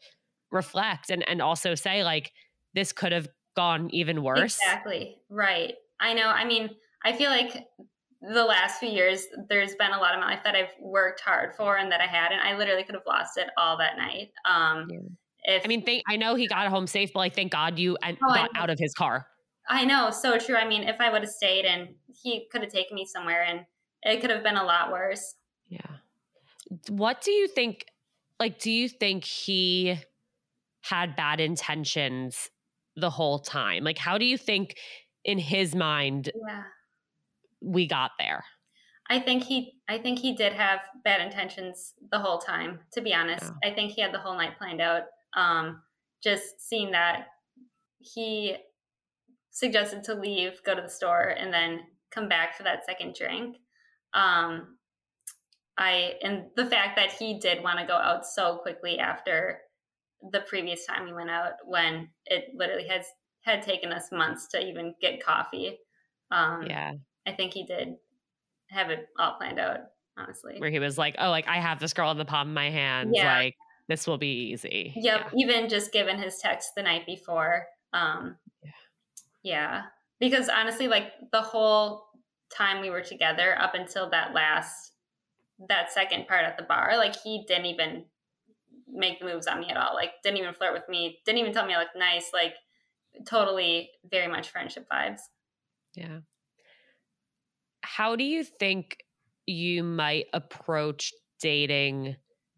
reflect 0.49 1.09
and 1.09 1.27
and 1.27 1.41
also 1.41 1.75
say 1.75 2.05
like 2.05 2.31
this 2.73 2.93
could 2.93 3.11
have 3.11 3.27
gone 3.57 3.89
even 3.91 4.23
worse. 4.23 4.57
Exactly. 4.63 5.17
Right. 5.29 5.73
I 5.99 6.13
know. 6.13 6.27
I 6.27 6.45
mean, 6.45 6.69
I 7.03 7.11
feel 7.11 7.31
like 7.31 7.65
the 8.21 8.43
last 8.43 8.79
few 8.79 8.89
years, 8.89 9.27
there's 9.49 9.75
been 9.75 9.91
a 9.91 9.97
lot 9.97 10.13
of 10.13 10.19
my 10.19 10.27
life 10.27 10.39
that 10.43 10.55
I've 10.55 10.73
worked 10.79 11.21
hard 11.21 11.55
for 11.55 11.77
and 11.77 11.91
that 11.91 12.01
I 12.01 12.07
had, 12.07 12.31
and 12.31 12.41
I 12.41 12.57
literally 12.57 12.83
could 12.83 12.95
have 12.95 13.05
lost 13.05 13.37
it 13.37 13.47
all 13.57 13.77
that 13.77 13.97
night. 13.97 14.31
Um, 14.45 14.87
yeah. 14.89 15.55
If 15.55 15.63
I 15.63 15.67
mean, 15.67 15.85
thank, 15.85 16.03
I 16.09 16.17
know 16.17 16.35
he 16.35 16.47
got 16.47 16.67
home 16.67 16.87
safe, 16.87 17.11
but 17.13 17.19
like, 17.19 17.35
thank 17.35 17.51
God 17.51 17.79
you 17.79 17.97
oh, 18.03 18.33
got 18.33 18.49
out 18.55 18.69
of 18.69 18.77
his 18.79 18.93
car. 18.93 19.27
I 19.69 19.85
know, 19.85 20.09
so 20.09 20.37
true. 20.37 20.55
I 20.55 20.67
mean, 20.67 20.83
if 20.83 20.99
I 20.99 21.11
would 21.11 21.21
have 21.21 21.31
stayed, 21.31 21.65
and 21.65 21.89
he 22.21 22.47
could 22.51 22.61
have 22.63 22.71
taken 22.71 22.95
me 22.95 23.05
somewhere, 23.05 23.43
and 23.43 23.61
it 24.03 24.19
could 24.19 24.29
have 24.29 24.43
been 24.43 24.57
a 24.57 24.63
lot 24.63 24.91
worse. 24.91 25.35
Yeah. 25.69 25.79
What 26.89 27.21
do 27.21 27.31
you 27.31 27.47
think? 27.47 27.85
Like, 28.39 28.59
do 28.59 28.71
you 28.71 28.89
think 28.89 29.23
he 29.23 29.97
had 30.81 31.15
bad 31.15 31.39
intentions 31.39 32.49
the 32.95 33.09
whole 33.09 33.39
time? 33.39 33.83
Like, 33.83 33.97
how 33.97 34.17
do 34.17 34.25
you 34.25 34.37
think 34.37 34.75
in 35.23 35.37
his 35.37 35.75
mind? 35.75 36.29
Yeah 36.47 36.63
we 37.61 37.87
got 37.87 38.11
there. 38.19 38.43
I 39.09 39.19
think 39.19 39.43
he 39.43 39.73
I 39.87 39.97
think 39.97 40.19
he 40.19 40.33
did 40.33 40.53
have 40.53 40.79
bad 41.03 41.21
intentions 41.21 41.93
the 42.11 42.19
whole 42.19 42.39
time, 42.39 42.79
to 42.93 43.01
be 43.01 43.13
honest. 43.13 43.43
Yeah. 43.43 43.71
I 43.71 43.73
think 43.73 43.91
he 43.91 44.01
had 44.01 44.13
the 44.13 44.19
whole 44.19 44.35
night 44.35 44.57
planned 44.57 44.81
out. 44.81 45.03
Um, 45.35 45.81
just 46.23 46.59
seeing 46.59 46.91
that 46.91 47.27
he 47.99 48.55
suggested 49.51 50.03
to 50.05 50.13
leave, 50.13 50.61
go 50.65 50.75
to 50.75 50.81
the 50.81 50.89
store, 50.89 51.35
and 51.37 51.53
then 51.53 51.81
come 52.11 52.27
back 52.27 52.55
for 52.55 52.63
that 52.63 52.85
second 52.85 53.15
drink. 53.15 53.57
Um, 54.13 54.77
I 55.77 56.13
and 56.23 56.45
the 56.55 56.65
fact 56.65 56.97
that 56.97 57.11
he 57.11 57.39
did 57.39 57.63
want 57.63 57.79
to 57.79 57.85
go 57.85 57.95
out 57.95 58.25
so 58.25 58.57
quickly 58.57 58.99
after 58.99 59.59
the 60.31 60.41
previous 60.41 60.85
time 60.85 61.05
we 61.05 61.13
went 61.13 61.29
out 61.29 61.53
when 61.65 62.09
it 62.25 62.45
literally 62.55 62.87
has 62.87 63.05
had 63.41 63.61
taken 63.61 63.93
us 63.93 64.11
months 64.11 64.47
to 64.49 64.59
even 64.59 64.93
get 65.01 65.23
coffee. 65.23 65.77
Um, 66.31 66.63
yeah. 66.67 66.93
I 67.27 67.33
think 67.33 67.53
he 67.53 67.63
did 67.65 67.95
have 68.69 68.89
it 68.89 69.07
all 69.19 69.35
planned 69.37 69.59
out, 69.59 69.79
honestly. 70.17 70.55
Where 70.57 70.69
he 70.69 70.79
was 70.79 70.97
like, 70.97 71.15
oh, 71.19 71.29
like 71.29 71.47
I 71.47 71.57
have 71.57 71.79
this 71.79 71.93
girl 71.93 72.09
in 72.11 72.17
the 72.17 72.25
palm 72.25 72.47
of 72.49 72.53
my 72.53 72.69
hand. 72.69 73.11
Yeah. 73.13 73.37
Like 73.37 73.55
this 73.87 74.07
will 74.07 74.17
be 74.17 74.51
easy. 74.51 74.93
Yep. 74.95 75.31
Yeah. 75.33 75.45
Even 75.45 75.69
just 75.69 75.91
given 75.91 76.17
his 76.17 76.39
text 76.39 76.71
the 76.75 76.83
night 76.83 77.05
before. 77.05 77.65
Um, 77.93 78.37
yeah. 78.63 78.71
yeah. 79.43 79.81
Because 80.19 80.49
honestly, 80.49 80.87
like 80.87 81.11
the 81.31 81.41
whole 81.41 82.05
time 82.55 82.81
we 82.81 82.89
were 82.89 83.01
together 83.01 83.59
up 83.59 83.75
until 83.75 84.09
that 84.09 84.33
last, 84.33 84.93
that 85.67 85.91
second 85.91 86.27
part 86.27 86.45
at 86.45 86.57
the 86.57 86.63
bar, 86.63 86.97
like 86.97 87.15
he 87.21 87.43
didn't 87.47 87.65
even 87.65 88.05
make 88.87 89.19
the 89.19 89.25
moves 89.25 89.47
on 89.47 89.59
me 89.59 89.69
at 89.69 89.77
all. 89.77 89.93
Like 89.93 90.11
didn't 90.23 90.37
even 90.37 90.53
flirt 90.53 90.73
with 90.73 90.87
me. 90.87 91.19
Didn't 91.25 91.39
even 91.39 91.53
tell 91.53 91.65
me 91.65 91.73
I 91.73 91.79
looked 91.79 91.97
nice. 91.97 92.31
Like 92.33 92.53
totally 93.27 93.89
very 94.09 94.27
much 94.27 94.49
friendship 94.49 94.87
vibes. 94.91 95.19
Yeah 95.93 96.19
how 97.97 98.15
do 98.15 98.23
you 98.23 98.43
think 98.43 98.97
you 99.47 99.83
might 99.83 100.25
approach 100.31 101.11
dating 101.41 102.15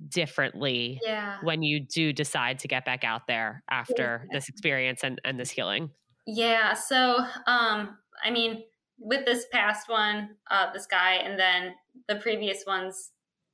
differently 0.10 1.00
yeah. 1.02 1.38
when 1.44 1.64
you 1.64 1.80
do 1.80 2.12
decide 2.12 2.60
to 2.60 2.68
get 2.68 2.84
back 2.84 3.06
out 3.06 3.22
there 3.26 3.64
after 3.70 4.26
yeah. 4.26 4.38
this 4.38 4.50
experience 4.50 5.00
and, 5.02 5.22
and 5.24 5.40
this 5.40 5.50
healing? 5.50 5.92
Yeah. 6.28 6.74
So, 6.74 7.20
um, 7.48 7.98
I 8.22 8.32
mean, 8.32 8.64
with 9.00 9.26
this 9.26 9.46
past 9.50 9.88
one, 9.88 10.32
uh, 10.52 10.74
this 10.74 10.86
guy, 10.86 11.14
and 11.14 11.40
then 11.40 11.74
the 12.10 12.16
previous 12.16 12.66
ones, 12.68 13.12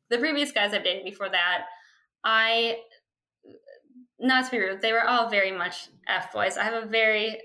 the 0.10 0.18
previous 0.18 0.52
guys 0.52 0.74
I've 0.74 0.84
dated 0.84 1.06
before 1.06 1.30
that, 1.30 1.66
I, 2.24 2.78
not 4.20 4.46
to 4.46 4.52
be 4.52 4.58
rude, 4.58 4.82
they 4.82 4.92
were 4.92 5.08
all 5.08 5.30
very 5.30 5.52
much 5.52 5.90
F 6.08 6.34
boys. 6.34 6.58
I 6.58 6.64
have 6.64 6.84
a 6.84 6.88
very 6.88 7.42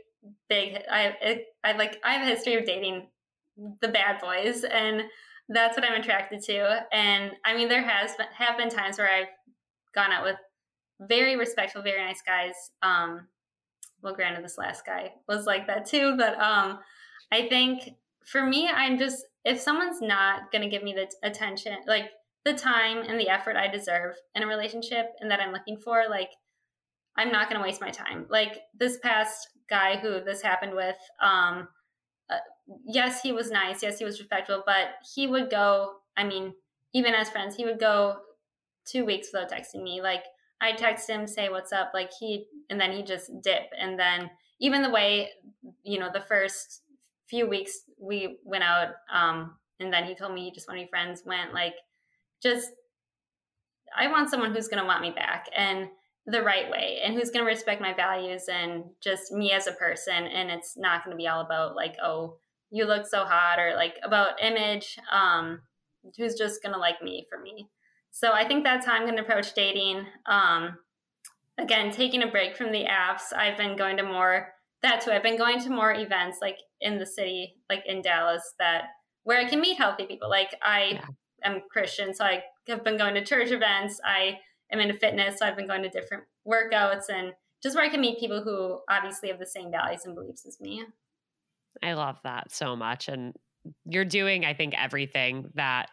big, 0.48 0.78
I, 0.90 1.44
I 1.62 1.72
like, 1.72 2.00
I 2.02 2.14
have 2.14 2.22
a 2.26 2.30
history 2.30 2.54
of 2.54 2.64
dating 2.64 3.08
the 3.80 3.88
bad 3.88 4.20
boys 4.20 4.64
and 4.64 5.02
that's 5.48 5.76
what 5.76 5.84
I'm 5.84 6.00
attracted 6.00 6.42
to. 6.44 6.86
And 6.92 7.32
I 7.44 7.54
mean, 7.54 7.68
there 7.68 7.82
has 7.82 8.14
been, 8.16 8.26
have 8.36 8.56
been 8.56 8.70
times 8.70 8.98
where 8.98 9.10
I've 9.12 9.26
gone 9.94 10.12
out 10.12 10.24
with 10.24 10.36
very 11.00 11.36
respectful, 11.36 11.82
very 11.82 12.02
nice 12.02 12.22
guys. 12.24 12.54
Um, 12.82 13.26
well, 14.02 14.14
granted, 14.14 14.44
this 14.44 14.58
last 14.58 14.86
guy 14.86 15.12
was 15.28 15.46
like 15.46 15.66
that 15.66 15.86
too, 15.86 16.16
but 16.16 16.38
um, 16.40 16.78
I 17.32 17.48
think 17.48 17.90
for 18.24 18.44
me, 18.44 18.68
I'm 18.68 18.98
just 18.98 19.24
if 19.44 19.58
someone's 19.60 20.00
not 20.00 20.52
going 20.52 20.62
to 20.62 20.68
give 20.68 20.82
me 20.82 20.94
the 20.94 21.10
attention, 21.26 21.76
like 21.86 22.10
the 22.44 22.52
time 22.52 22.98
and 22.98 23.18
the 23.18 23.28
effort 23.28 23.56
I 23.56 23.68
deserve 23.68 24.14
in 24.34 24.42
a 24.42 24.46
relationship, 24.46 25.06
and 25.20 25.30
that 25.30 25.40
I'm 25.40 25.52
looking 25.52 25.78
for, 25.78 26.04
like 26.08 26.30
I'm 27.16 27.32
not 27.32 27.48
going 27.48 27.60
to 27.60 27.66
waste 27.66 27.80
my 27.80 27.90
time. 27.90 28.26
Like 28.28 28.60
this 28.78 28.98
past 28.98 29.48
guy 29.68 29.96
who 29.96 30.22
this 30.22 30.42
happened 30.42 30.74
with, 30.74 30.96
um, 31.22 31.68
yes, 32.84 33.20
he 33.22 33.32
was 33.32 33.50
nice. 33.50 33.82
Yes, 33.82 33.98
he 33.98 34.04
was 34.04 34.18
respectful, 34.18 34.62
but 34.66 34.88
he 35.14 35.26
would 35.26 35.50
go, 35.50 35.94
I 36.16 36.24
mean, 36.24 36.54
even 36.92 37.14
as 37.14 37.30
friends, 37.30 37.56
he 37.56 37.64
would 37.64 37.80
go 37.80 38.18
two 38.84 39.04
weeks 39.04 39.28
without 39.32 39.50
texting 39.50 39.82
me. 39.82 40.00
Like 40.00 40.24
I 40.60 40.72
text 40.72 41.08
him, 41.08 41.26
say 41.26 41.48
what's 41.48 41.72
up, 41.72 41.92
like 41.94 42.10
he, 42.18 42.46
and 42.68 42.80
then 42.80 42.92
he 42.92 43.02
just 43.02 43.30
dip. 43.42 43.70
And 43.78 43.98
then 43.98 44.30
even 44.60 44.82
the 44.82 44.90
way, 44.90 45.30
you 45.82 45.98
know, 45.98 46.10
the 46.12 46.20
first 46.20 46.82
few 47.26 47.48
weeks 47.48 47.80
we 47.98 48.38
went 48.44 48.64
out, 48.64 48.88
um, 49.12 49.56
and 49.78 49.92
then 49.92 50.04
he 50.04 50.14
told 50.14 50.34
me 50.34 50.44
he 50.44 50.50
just 50.50 50.68
wanted 50.68 50.80
to 50.80 50.86
be 50.86 50.90
friends, 50.90 51.22
went 51.24 51.54
like, 51.54 51.74
just, 52.42 52.70
I 53.96 54.08
want 54.08 54.30
someone 54.30 54.54
who's 54.54 54.68
going 54.68 54.80
to 54.80 54.86
want 54.86 55.02
me 55.02 55.10
back. 55.10 55.46
And 55.56 55.88
the 56.26 56.42
right 56.42 56.70
way 56.70 57.00
and 57.02 57.14
who's 57.14 57.30
going 57.30 57.44
to 57.44 57.50
respect 57.50 57.80
my 57.80 57.94
values 57.94 58.44
and 58.48 58.84
just 59.00 59.32
me 59.32 59.52
as 59.52 59.66
a 59.66 59.72
person 59.72 60.26
and 60.26 60.50
it's 60.50 60.76
not 60.76 61.04
going 61.04 61.16
to 61.16 61.20
be 61.20 61.26
all 61.26 61.40
about 61.40 61.74
like 61.74 61.96
oh 62.02 62.36
you 62.70 62.84
look 62.84 63.06
so 63.06 63.24
hot 63.24 63.58
or 63.58 63.74
like 63.76 63.96
about 64.04 64.42
image 64.42 64.98
um 65.12 65.60
who's 66.16 66.34
just 66.34 66.62
to 66.74 66.78
like 66.78 67.02
me 67.02 67.26
for 67.28 67.40
me 67.40 67.68
so 68.10 68.32
i 68.32 68.46
think 68.46 68.64
that's 68.64 68.86
how 68.86 68.92
i'm 68.92 69.04
to 69.16 69.22
approach 69.22 69.54
dating 69.54 70.04
um 70.26 70.76
again, 71.60 71.90
taking 71.90 72.22
a 72.22 72.26
break 72.26 72.56
from 72.56 72.72
the 72.72 72.84
apps, 72.84 73.36
I've 73.36 73.56
been 73.56 73.76
going 73.76 73.96
to 73.98 74.02
more 74.02 74.52
that 74.82 75.00
too. 75.02 75.10
I've 75.10 75.22
been 75.22 75.36
going 75.36 75.60
to 75.60 75.70
more 75.70 75.92
events 75.92 76.38
like 76.40 76.58
in 76.80 76.98
the 76.98 77.06
city, 77.06 77.56
like 77.68 77.82
in 77.86 78.02
Dallas, 78.02 78.54
that 78.58 78.84
where 79.24 79.38
I 79.38 79.48
can 79.48 79.60
meet 79.60 79.76
healthy 79.76 80.06
people. 80.06 80.30
Like 80.30 80.54
I 80.62 80.92
yeah. 80.92 81.04
am 81.44 81.62
Christian, 81.70 82.14
so 82.14 82.24
I 82.24 82.42
have 82.68 82.84
been 82.84 82.96
going 82.96 83.14
to 83.14 83.24
church 83.24 83.50
events. 83.50 84.00
I 84.04 84.38
am 84.72 84.80
into 84.80 84.94
fitness, 84.94 85.38
so 85.38 85.46
I've 85.46 85.56
been 85.56 85.66
going 85.66 85.82
to 85.82 85.90
different 85.90 86.24
workouts 86.46 87.10
and 87.12 87.32
just 87.62 87.76
where 87.76 87.84
I 87.84 87.90
can 87.90 88.00
meet 88.00 88.18
people 88.18 88.42
who 88.42 88.80
obviously 88.88 89.28
have 89.28 89.38
the 89.38 89.46
same 89.46 89.70
values 89.70 90.06
and 90.06 90.14
beliefs 90.14 90.46
as 90.46 90.58
me. 90.60 90.82
I 91.82 91.94
love 91.94 92.16
that 92.24 92.52
so 92.52 92.76
much. 92.76 93.08
And 93.08 93.34
you're 93.84 94.04
doing, 94.04 94.44
I 94.44 94.54
think, 94.54 94.74
everything 94.76 95.50
that 95.54 95.86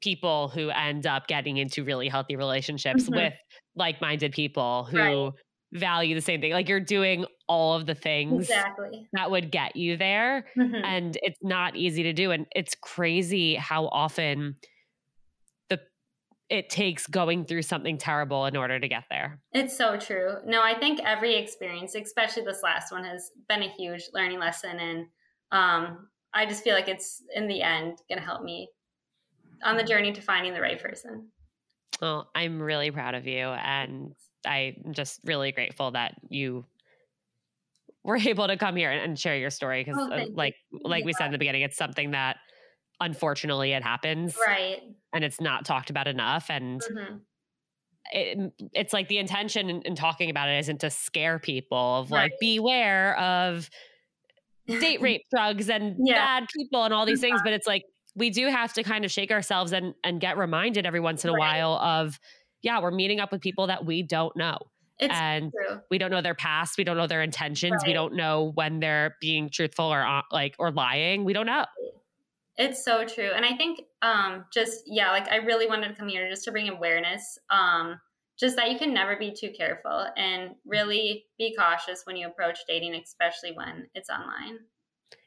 people 0.00 0.48
who 0.48 0.70
end 0.70 1.06
up 1.06 1.26
getting 1.26 1.56
into 1.56 1.84
really 1.84 2.08
healthy 2.08 2.36
relationships 2.36 3.04
mm-hmm. 3.04 3.14
with 3.14 3.34
like-minded 3.76 4.32
people 4.32 4.84
who 4.84 4.98
right. 4.98 5.32
value 5.72 6.14
the 6.14 6.20
same 6.20 6.40
thing. 6.40 6.52
Like 6.52 6.68
you're 6.68 6.80
doing 6.80 7.24
all 7.48 7.74
of 7.74 7.86
the 7.86 7.94
things 7.94 8.42
exactly 8.42 9.06
that 9.12 9.30
would 9.30 9.50
get 9.50 9.76
you 9.76 9.96
there. 9.96 10.46
Mm-hmm. 10.58 10.84
And 10.84 11.18
it's 11.22 11.38
not 11.42 11.76
easy 11.76 12.02
to 12.04 12.12
do. 12.12 12.30
And 12.30 12.46
it's 12.54 12.74
crazy 12.74 13.54
how 13.54 13.86
often 13.86 14.56
it 16.50 16.68
takes 16.68 17.06
going 17.06 17.44
through 17.44 17.62
something 17.62 17.96
terrible 17.96 18.46
in 18.46 18.56
order 18.56 18.78
to 18.78 18.88
get 18.88 19.04
there. 19.10 19.40
It's 19.52 19.76
so 19.76 19.96
true. 19.96 20.36
No, 20.44 20.62
I 20.62 20.78
think 20.78 21.00
every 21.04 21.36
experience, 21.36 21.94
especially 21.94 22.44
this 22.44 22.62
last 22.62 22.92
one, 22.92 23.04
has 23.04 23.30
been 23.48 23.62
a 23.62 23.68
huge 23.68 24.02
learning 24.12 24.38
lesson. 24.38 24.78
And 24.78 25.06
um, 25.52 26.08
I 26.34 26.46
just 26.46 26.62
feel 26.62 26.74
like 26.74 26.88
it's 26.88 27.22
in 27.34 27.48
the 27.48 27.62
end 27.62 27.98
gonna 28.08 28.20
help 28.20 28.42
me 28.42 28.68
on 29.62 29.76
the 29.76 29.84
journey 29.84 30.12
to 30.12 30.20
finding 30.20 30.52
the 30.52 30.60
right 30.60 30.80
person. 30.80 31.28
Well, 32.00 32.28
I'm 32.34 32.60
really 32.60 32.90
proud 32.90 33.14
of 33.14 33.26
you. 33.26 33.46
And 33.46 34.14
I'm 34.46 34.92
just 34.92 35.20
really 35.24 35.52
grateful 35.52 35.92
that 35.92 36.14
you 36.28 36.66
were 38.02 38.16
able 38.24 38.46
to 38.46 38.56
come 38.56 38.76
here 38.76 38.90
and 38.90 39.18
share 39.18 39.36
your 39.36 39.50
story 39.50 39.82
because 39.82 39.98
oh, 39.98 40.12
uh, 40.12 40.26
like 40.34 40.54
like 40.82 41.00
yeah. 41.00 41.06
we 41.06 41.12
said 41.14 41.26
in 41.26 41.32
the 41.32 41.38
beginning 41.38 41.62
it's 41.62 41.76
something 41.76 42.10
that 42.10 42.36
unfortunately 43.00 43.72
it 43.72 43.82
happens 43.82 44.36
right 44.46 44.80
and 45.12 45.24
it's 45.24 45.40
not 45.40 45.64
talked 45.64 45.90
about 45.90 46.06
enough 46.06 46.46
and 46.48 46.80
mm-hmm. 46.80 47.16
it, 48.12 48.52
it's 48.72 48.92
like 48.92 49.08
the 49.08 49.18
intention 49.18 49.68
in, 49.68 49.82
in, 49.82 49.94
talking 49.94 50.30
about 50.30 50.48
it 50.48 50.58
isn't 50.60 50.80
to 50.80 50.90
scare 50.90 51.38
people 51.38 51.96
of 52.00 52.10
like 52.10 52.32
beware 52.40 53.18
of 53.18 53.68
date 54.66 55.00
rape 55.00 55.22
drugs 55.30 55.68
and 55.68 55.96
yeah. 55.98 56.40
bad 56.40 56.48
people 56.54 56.84
and 56.84 56.94
all 56.94 57.04
these 57.04 57.20
things 57.20 57.40
but 57.42 57.52
it's 57.52 57.66
like 57.66 57.84
we 58.16 58.30
do 58.30 58.48
have 58.48 58.72
to 58.72 58.82
kind 58.82 59.04
of 59.04 59.10
shake 59.10 59.32
ourselves 59.32 59.72
and 59.72 59.94
and 60.04 60.20
get 60.20 60.38
reminded 60.38 60.86
every 60.86 61.00
once 61.00 61.24
in 61.24 61.30
a 61.30 61.32
right. 61.32 61.60
while 61.60 61.74
of 61.74 62.18
yeah, 62.64 62.80
we're 62.80 62.90
meeting 62.90 63.20
up 63.20 63.30
with 63.30 63.42
people 63.42 63.68
that 63.68 63.84
we 63.84 64.02
don't 64.02 64.34
know. 64.36 64.58
It's 64.98 65.12
and 65.12 65.52
true. 65.52 65.80
we 65.90 65.98
don't 65.98 66.10
know 66.10 66.22
their 66.22 66.34
past, 66.34 66.78
we 66.78 66.84
don't 66.84 66.96
know 66.96 67.06
their 67.06 67.22
intentions, 67.22 67.82
right. 67.82 67.88
we 67.88 67.92
don't 67.92 68.14
know 68.14 68.52
when 68.54 68.80
they're 68.80 69.16
being 69.20 69.50
truthful 69.50 69.86
or 69.86 70.04
uh, 70.04 70.22
like 70.32 70.54
or 70.58 70.70
lying. 70.70 71.24
We 71.24 71.32
don't 71.32 71.46
know. 71.46 71.66
It's 72.56 72.84
so 72.84 73.04
true. 73.04 73.30
And 73.34 73.44
I 73.44 73.56
think 73.56 73.80
um 74.02 74.44
just 74.52 74.84
yeah, 74.86 75.10
like 75.10 75.30
I 75.30 75.36
really 75.36 75.66
wanted 75.66 75.88
to 75.88 75.94
come 75.94 76.08
here 76.08 76.28
just 76.28 76.44
to 76.44 76.52
bring 76.52 76.68
awareness 76.68 77.38
um 77.50 78.00
just 78.38 78.56
that 78.56 78.70
you 78.70 78.78
can 78.78 78.92
never 78.92 79.16
be 79.16 79.32
too 79.32 79.50
careful 79.56 80.06
and 80.16 80.56
really 80.66 81.26
be 81.38 81.54
cautious 81.56 82.02
when 82.04 82.16
you 82.16 82.26
approach 82.26 82.58
dating 82.66 82.94
especially 82.94 83.52
when 83.52 83.86
it's 83.94 84.10
online. 84.10 84.58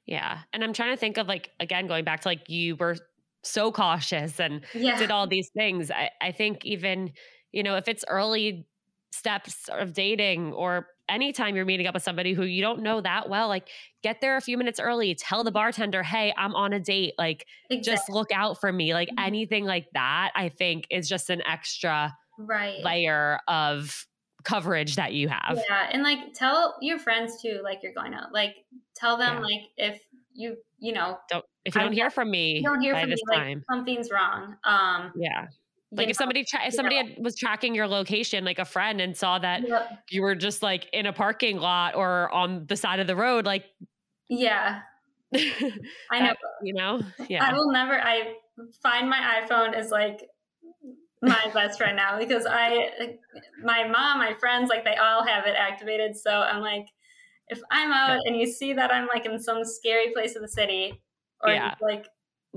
Yeah. 0.06 0.40
And 0.54 0.64
I'm 0.64 0.74
trying 0.74 0.94
to 0.94 1.00
think 1.00 1.18
of 1.18 1.28
like, 1.28 1.52
again, 1.60 1.86
going 1.88 2.06
back 2.06 2.22
to 2.22 2.30
like 2.30 2.50
you 2.50 2.76
were 2.78 2.96
so 3.44 3.72
cautious 3.72 4.40
and 4.40 4.62
yeah. 4.74 4.98
did 4.98 5.12
all 5.12 5.28
these 5.28 5.50
things. 5.56 5.92
I, 5.92 6.10
I 6.22 6.32
think 6.32 6.66
even, 6.66 7.12
you 7.52 7.62
know, 7.62 7.76
if 7.76 7.88
it's 7.88 8.06
early 8.08 8.68
steps 9.12 9.70
of 9.70 9.94
dating 9.94 10.54
or 10.54 10.88
anytime 11.10 11.56
you're 11.56 11.66
meeting 11.66 11.88
up 11.88 11.94
with 11.94 12.04
somebody 12.04 12.34
who 12.34 12.44
you 12.44 12.62
don't 12.62 12.82
know 12.82 13.02
that 13.02 13.30
well, 13.30 13.48
like 13.48 13.70
get 14.04 14.22
there 14.22 14.38
a 14.38 14.42
few 14.42 14.58
minutes 14.58 14.80
early, 14.80 15.16
tell 15.16 15.44
the 15.44 15.52
bartender, 15.52 16.04
hey, 16.04 16.34
I'm 16.38 16.56
on 16.56 16.74
a 16.74 16.80
date. 16.80 17.14
Like 17.18 17.46
exactly. 17.70 17.94
just 17.94 18.10
look 18.10 18.32
out 18.34 18.60
for 18.60 18.72
me. 18.72 18.94
Like 18.94 19.10
mm-hmm. 19.10 19.26
anything 19.26 19.66
like 19.66 19.88
that, 19.94 20.32
I 20.36 20.50
think 20.50 20.88
is 20.90 21.10
just 21.10 21.30
an 21.30 21.42
extra 21.48 22.16
right. 22.38 22.84
layer 22.84 23.40
of 23.48 24.06
coverage 24.44 24.96
that 24.96 25.14
you 25.14 25.28
have. 25.28 25.60
Yeah. 25.70 25.90
And 25.92 26.04
like 26.04 26.34
tell 26.34 26.76
your 26.82 27.00
friends 27.00 27.42
too, 27.42 27.62
like 27.64 27.80
you're 27.84 27.94
going 27.94 28.14
out. 28.14 28.34
Like 28.34 28.56
tell 28.96 29.18
them 29.18 29.36
yeah. 29.36 29.42
like 29.42 29.62
if 29.78 30.02
you 30.34 30.56
you 30.80 30.94
know 30.94 31.18
don't 31.30 31.44
if 31.66 31.74
you 31.74 31.82
don't 31.82 31.92
I, 31.92 31.96
hear 31.96 32.10
from 32.12 32.30
me 32.30 32.62
don't 32.64 32.80
hear 32.80 32.94
from 32.94 33.10
me 33.10 33.16
time. 33.34 33.58
like 33.58 33.64
something's 33.70 34.12
wrong. 34.12 34.56
Um 34.64 35.12
yeah. 35.16 35.48
Like 35.92 36.10
if 36.10 36.18
somebody 36.18 36.44
tra- 36.44 36.66
if 36.68 36.74
somebody 36.74 36.98
had, 36.98 37.16
was 37.20 37.36
tracking 37.36 37.74
your 37.74 37.88
location, 37.88 38.44
like 38.44 38.60
a 38.60 38.66
friend, 38.66 39.00
and 39.00 39.16
saw 39.16 39.40
that 39.40 39.68
yep. 39.68 40.04
you 40.10 40.22
were 40.22 40.36
just 40.36 40.62
like 40.62 40.88
in 40.92 41.06
a 41.06 41.14
parking 41.14 41.60
lot 41.60 41.96
or 41.96 42.30
on 42.34 42.66
the 42.68 42.76
side 42.76 43.00
of 43.00 43.08
the 43.08 43.16
road, 43.16 43.46
like 43.46 43.64
yeah, 44.30 44.82
I 45.34 46.20
know. 46.20 46.34
You 46.62 46.74
know, 46.74 47.02
yeah. 47.30 47.46
I 47.46 47.54
will 47.54 47.72
never. 47.72 47.94
I 47.94 48.34
find 48.82 49.10
my 49.10 49.42
iPhone 49.42 49.78
is 49.78 49.90
like 49.90 50.28
my 51.22 51.50
best 51.54 51.78
friend 51.78 51.96
now 51.96 52.20
because 52.20 52.46
I, 52.46 53.18
my 53.64 53.88
mom, 53.88 54.20
my 54.20 54.34
friends, 54.40 54.70
like 54.70 54.84
they 54.84 54.96
all 54.96 55.26
have 55.26 55.46
it 55.46 55.56
activated. 55.58 56.16
So 56.18 56.32
I'm 56.32 56.62
like, 56.62 56.88
if 57.48 57.60
I'm 57.72 57.92
out 57.92 58.20
and 58.26 58.36
you 58.36 58.46
see 58.46 58.74
that 58.74 58.92
I'm 58.92 59.08
like 59.08 59.26
in 59.26 59.40
some 59.40 59.64
scary 59.64 60.12
place 60.14 60.36
of 60.36 60.42
the 60.42 60.50
city, 60.50 61.02
or 61.42 61.52
yeah. 61.52 61.76
like 61.82 62.08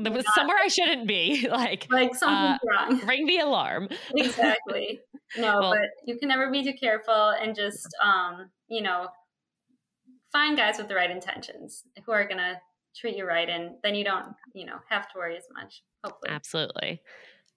not, 0.03 0.25
somewhere 0.35 0.57
I 0.63 0.69
shouldn't 0.69 1.07
be, 1.07 1.49
like 1.51 1.87
like 1.91 2.15
something's 2.15 2.61
uh, 2.63 2.89
wrong, 2.89 3.07
ring 3.07 3.27
the 3.27 3.39
alarm. 3.39 3.89
exactly. 4.15 5.01
No, 5.37 5.59
well, 5.61 5.71
but 5.73 5.89
you 6.07 6.19
can 6.19 6.29
never 6.29 6.51
be 6.51 6.63
too 6.63 6.75
careful 6.75 7.31
and 7.31 7.55
just 7.55 7.89
um, 8.03 8.51
you 8.69 8.83
know, 8.83 9.09
find 10.33 10.57
guys 10.57 10.79
with 10.79 10.89
the 10.89 10.95
right 10.95 11.11
intentions 11.11 11.85
who 12.05 12.13
are 12.13 12.27
gonna 12.27 12.61
treat 12.97 13.17
you 13.17 13.27
right, 13.27 13.49
and 13.49 13.77
then 13.83 13.95
you 13.95 14.05
don't, 14.05 14.27
you 14.55 14.67
know, 14.67 14.79
have 14.89 15.09
to 15.09 15.19
worry 15.19 15.37
as 15.37 15.45
much. 15.55 15.83
Hopefully, 16.05 16.31
absolutely. 16.31 17.03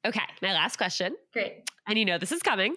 Okay, 0.05 0.21
my 0.41 0.53
last 0.53 0.77
question. 0.77 1.15
Great. 1.31 1.69
And 1.87 1.97
you 1.97 2.05
know 2.05 2.17
this 2.17 2.31
is 2.31 2.41
coming. 2.41 2.75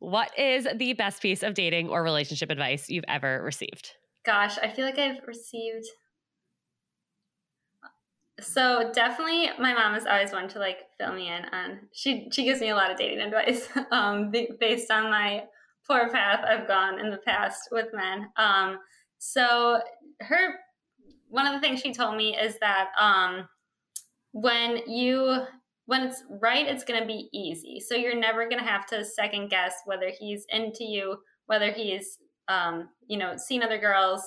What 0.00 0.36
is 0.38 0.66
the 0.76 0.92
best 0.92 1.20
piece 1.20 1.42
of 1.42 1.54
dating 1.54 1.88
or 1.88 2.04
relationship 2.04 2.50
advice 2.50 2.88
you've 2.88 3.04
ever 3.08 3.42
received? 3.42 3.94
Gosh, 4.24 4.56
I 4.58 4.68
feel 4.68 4.84
like 4.84 4.98
I've 4.98 5.26
received 5.26 5.86
so 8.40 8.90
definitely 8.92 9.48
my 9.58 9.74
mom 9.74 9.94
is 9.94 10.06
always 10.06 10.32
one 10.32 10.48
to 10.48 10.58
like 10.58 10.78
fill 10.98 11.12
me 11.12 11.28
in 11.28 11.44
on 11.46 11.80
she 11.92 12.28
she 12.32 12.44
gives 12.44 12.60
me 12.60 12.68
a 12.70 12.74
lot 12.74 12.90
of 12.90 12.96
dating 12.96 13.20
advice 13.20 13.68
um 13.92 14.32
based 14.60 14.90
on 14.90 15.04
my 15.04 15.42
poor 15.86 16.08
path 16.10 16.44
I've 16.46 16.68
gone 16.68 17.00
in 17.00 17.10
the 17.10 17.18
past 17.18 17.68
with 17.72 17.86
men. 17.94 18.28
Um 18.36 18.78
so 19.18 19.80
her 20.20 20.54
one 21.28 21.46
of 21.46 21.54
the 21.54 21.60
things 21.60 21.80
she 21.80 21.92
told 21.92 22.16
me 22.16 22.36
is 22.36 22.58
that 22.60 22.88
um 23.00 23.48
when 24.32 24.78
you 24.86 25.46
when 25.88 26.02
it's 26.02 26.22
right, 26.28 26.66
it's 26.66 26.84
going 26.84 27.00
to 27.00 27.06
be 27.06 27.30
easy. 27.32 27.80
So 27.80 27.94
you're 27.94 28.14
never 28.14 28.46
going 28.46 28.62
to 28.62 28.70
have 28.70 28.84
to 28.88 29.02
second 29.06 29.48
guess 29.48 29.72
whether 29.86 30.10
he's 30.10 30.44
into 30.50 30.84
you, 30.84 31.16
whether 31.46 31.72
he's, 31.72 32.18
um, 32.46 32.90
you 33.06 33.16
know, 33.16 33.38
seen 33.38 33.62
other 33.62 33.78
girls, 33.78 34.20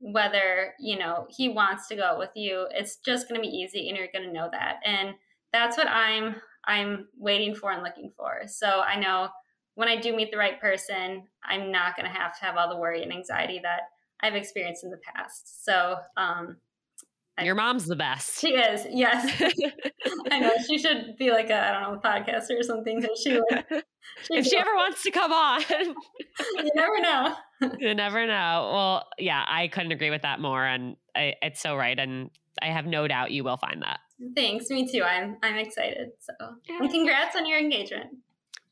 whether, 0.00 0.74
you 0.78 0.98
know, 0.98 1.26
he 1.30 1.48
wants 1.48 1.88
to 1.88 1.96
go 1.96 2.16
with 2.18 2.30
you. 2.34 2.66
It's 2.70 2.96
just 3.04 3.28
going 3.28 3.40
to 3.40 3.48
be 3.48 3.54
easy 3.54 3.88
and 3.88 3.96
you're 3.96 4.08
going 4.12 4.26
to 4.26 4.32
know 4.32 4.48
that. 4.52 4.76
And 4.84 5.14
that's 5.52 5.76
what 5.76 5.88
I'm, 5.88 6.36
I'm 6.64 7.08
waiting 7.18 7.54
for 7.54 7.70
and 7.70 7.82
looking 7.82 8.12
for. 8.16 8.42
So 8.46 8.66
I 8.66 8.98
know 8.98 9.28
when 9.74 9.88
I 9.88 10.00
do 10.00 10.14
meet 10.14 10.30
the 10.30 10.38
right 10.38 10.60
person, 10.60 11.24
I'm 11.44 11.70
not 11.70 11.96
going 11.96 12.10
to 12.10 12.18
have 12.18 12.38
to 12.38 12.44
have 12.44 12.56
all 12.56 12.68
the 12.68 12.76
worry 12.76 13.02
and 13.02 13.12
anxiety 13.12 13.60
that 13.62 13.82
I've 14.20 14.34
experienced 14.34 14.84
in 14.84 14.90
the 14.90 14.98
past. 14.98 15.64
So, 15.64 15.98
um, 16.16 16.56
your 17.42 17.54
mom's 17.54 17.86
the 17.86 17.96
best. 17.96 18.40
She 18.40 18.54
is, 18.54 18.86
yes. 18.90 19.42
I 20.30 20.40
know 20.40 20.52
she 20.66 20.78
should 20.78 21.16
be 21.18 21.30
like 21.30 21.50
a 21.50 21.68
I 21.68 21.72
don't 21.72 21.92
know 21.92 21.98
a 21.98 22.00
podcaster 22.00 22.58
or 22.58 22.62
something. 22.62 23.04
She, 23.22 23.38
like, 23.50 23.66
if 24.30 24.46
she 24.46 24.56
ever 24.56 24.74
wants 24.74 25.02
to 25.02 25.10
come 25.10 25.32
on, 25.32 25.60
you 25.70 26.70
never 26.74 26.98
know. 27.00 27.34
you 27.78 27.94
never 27.94 28.26
know. 28.26 28.70
Well, 28.72 29.06
yeah, 29.18 29.44
I 29.46 29.68
couldn't 29.68 29.92
agree 29.92 30.10
with 30.10 30.22
that 30.22 30.40
more, 30.40 30.64
and 30.64 30.96
I, 31.14 31.34
it's 31.42 31.60
so 31.60 31.76
right, 31.76 31.98
and 31.98 32.30
I 32.60 32.66
have 32.66 32.86
no 32.86 33.06
doubt 33.08 33.30
you 33.30 33.44
will 33.44 33.56
find 33.56 33.82
that. 33.82 34.00
Thanks, 34.34 34.70
me 34.70 34.90
too. 34.90 35.02
I'm 35.02 35.36
I'm 35.42 35.56
excited. 35.56 36.10
So, 36.20 36.32
yeah. 36.68 36.78
and 36.80 36.90
congrats 36.90 37.36
on 37.36 37.46
your 37.46 37.58
engagement. 37.58 38.06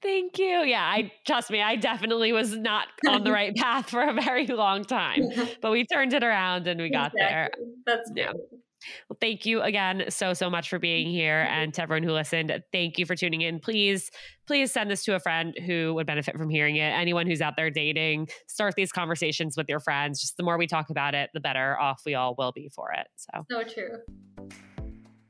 Thank 0.05 0.39
you. 0.39 0.62
Yeah, 0.64 0.82
I 0.82 1.11
trust 1.26 1.51
me, 1.51 1.62
I 1.62 1.76
definitely 1.76 2.32
was 2.32 2.55
not 2.55 2.89
on 3.09 3.24
the 3.24 3.32
right 3.32 3.55
path 3.57 3.89
for 3.89 4.03
a 4.03 4.12
very 4.12 4.47
long 4.47 4.85
time, 4.85 5.22
but 5.62 5.72
we 5.72 5.87
turned 5.87 6.12
it 6.12 6.22
around 6.22 6.66
and 6.66 6.80
we 6.80 6.91
got 6.91 7.12
exactly. 7.14 7.20
there. 7.20 7.51
That's 7.87 8.11
yeah. 8.14 8.32
Well, 9.09 9.16
thank 9.20 9.47
you 9.47 9.62
again 9.62 10.05
so, 10.09 10.35
so 10.35 10.51
much 10.51 10.68
for 10.68 10.78
being 10.78 11.09
here. 11.09 11.47
And 11.51 11.72
to 11.74 11.82
everyone 11.82 12.03
who 12.03 12.12
listened, 12.12 12.53
thank 12.72 12.99
you 12.99 13.07
for 13.07 13.14
tuning 13.14 13.43
in. 13.43 13.61
Please, 13.61 14.11
please 14.47 14.72
send 14.72 14.91
this 14.91 15.05
to 15.05 15.14
a 15.14 15.20
friend 15.20 15.55
who 15.66 15.95
would 15.95 16.07
benefit 16.07 16.37
from 16.37 16.51
hearing 16.51 16.76
it. 16.76 16.91
Anyone 16.91 17.26
who's 17.26 17.41
out 17.41 17.55
there 17.57 17.70
dating, 17.70 18.28
start 18.49 18.74
these 18.76 18.93
conversations 18.93 19.57
with 19.57 19.68
your 19.68 19.80
friends. 19.80 20.20
Just 20.20 20.37
the 20.37 20.43
more 20.43 20.59
we 20.59 20.66
talk 20.66 20.91
about 20.91 21.14
it, 21.14 21.30
the 21.35 21.41
better 21.41 21.78
off 21.78 22.03
we 22.05 22.14
all 22.14 22.35
will 22.37 22.53
be 22.53 22.70
for 22.74 22.93
it. 22.93 23.07
So, 23.16 23.45
so 23.51 23.62
true. 23.64 24.59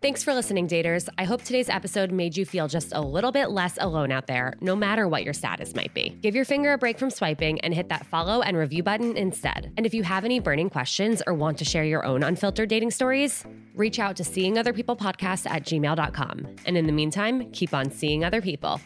Thanks 0.05 0.23
for 0.23 0.35
listening, 0.35 0.69
daters. 0.69 1.09
I 1.17 1.25
hope 1.25 1.43
today's 1.43 1.71
episode 1.71 2.13
made 2.13 2.37
you 2.37 2.45
feel 2.45 2.69
just 2.69 2.93
a 2.93 3.01
little 3.01 3.33
bit 3.33 3.49
less 3.49 3.79
alone 3.81 4.13
out 4.13 4.27
there, 4.27 4.53
no 4.61 4.77
matter 4.77 5.09
what 5.09 5.25
your 5.25 5.33
status 5.33 5.75
might 5.75 5.95
be. 5.95 6.11
Give 6.21 6.35
your 6.35 6.45
finger 6.45 6.75
a 6.75 6.77
break 6.77 6.99
from 6.99 7.09
swiping 7.09 7.59
and 7.63 7.73
hit 7.73 7.89
that 7.89 8.05
follow 8.05 8.43
and 8.43 8.55
review 8.55 8.83
button 8.83 9.17
instead. 9.17 9.73
And 9.79 9.87
if 9.87 9.95
you 9.95 10.03
have 10.03 10.27
any 10.27 10.41
burning 10.41 10.69
questions 10.69 11.23
or 11.27 11.33
want 11.33 11.57
to 11.57 11.65
share 11.65 11.85
your 11.85 12.05
own 12.05 12.23
unfiltered 12.23 12.69
dating 12.69 12.91
stories, 12.91 13.47
reach 13.75 13.99
out 13.99 14.15
to 14.17 14.25
seeing 14.25 14.59
other 14.59 14.75
people 14.75 14.95
podcast 14.95 15.51
at 15.51 15.63
gmail.com. 15.63 16.55
And 16.67 16.77
in 16.77 16.87
the 16.87 16.93
meantime, 16.93 17.51
keep 17.53 17.73
on 17.73 17.91
seeing 17.91 18.25
other 18.25 18.43
people. 18.43 18.83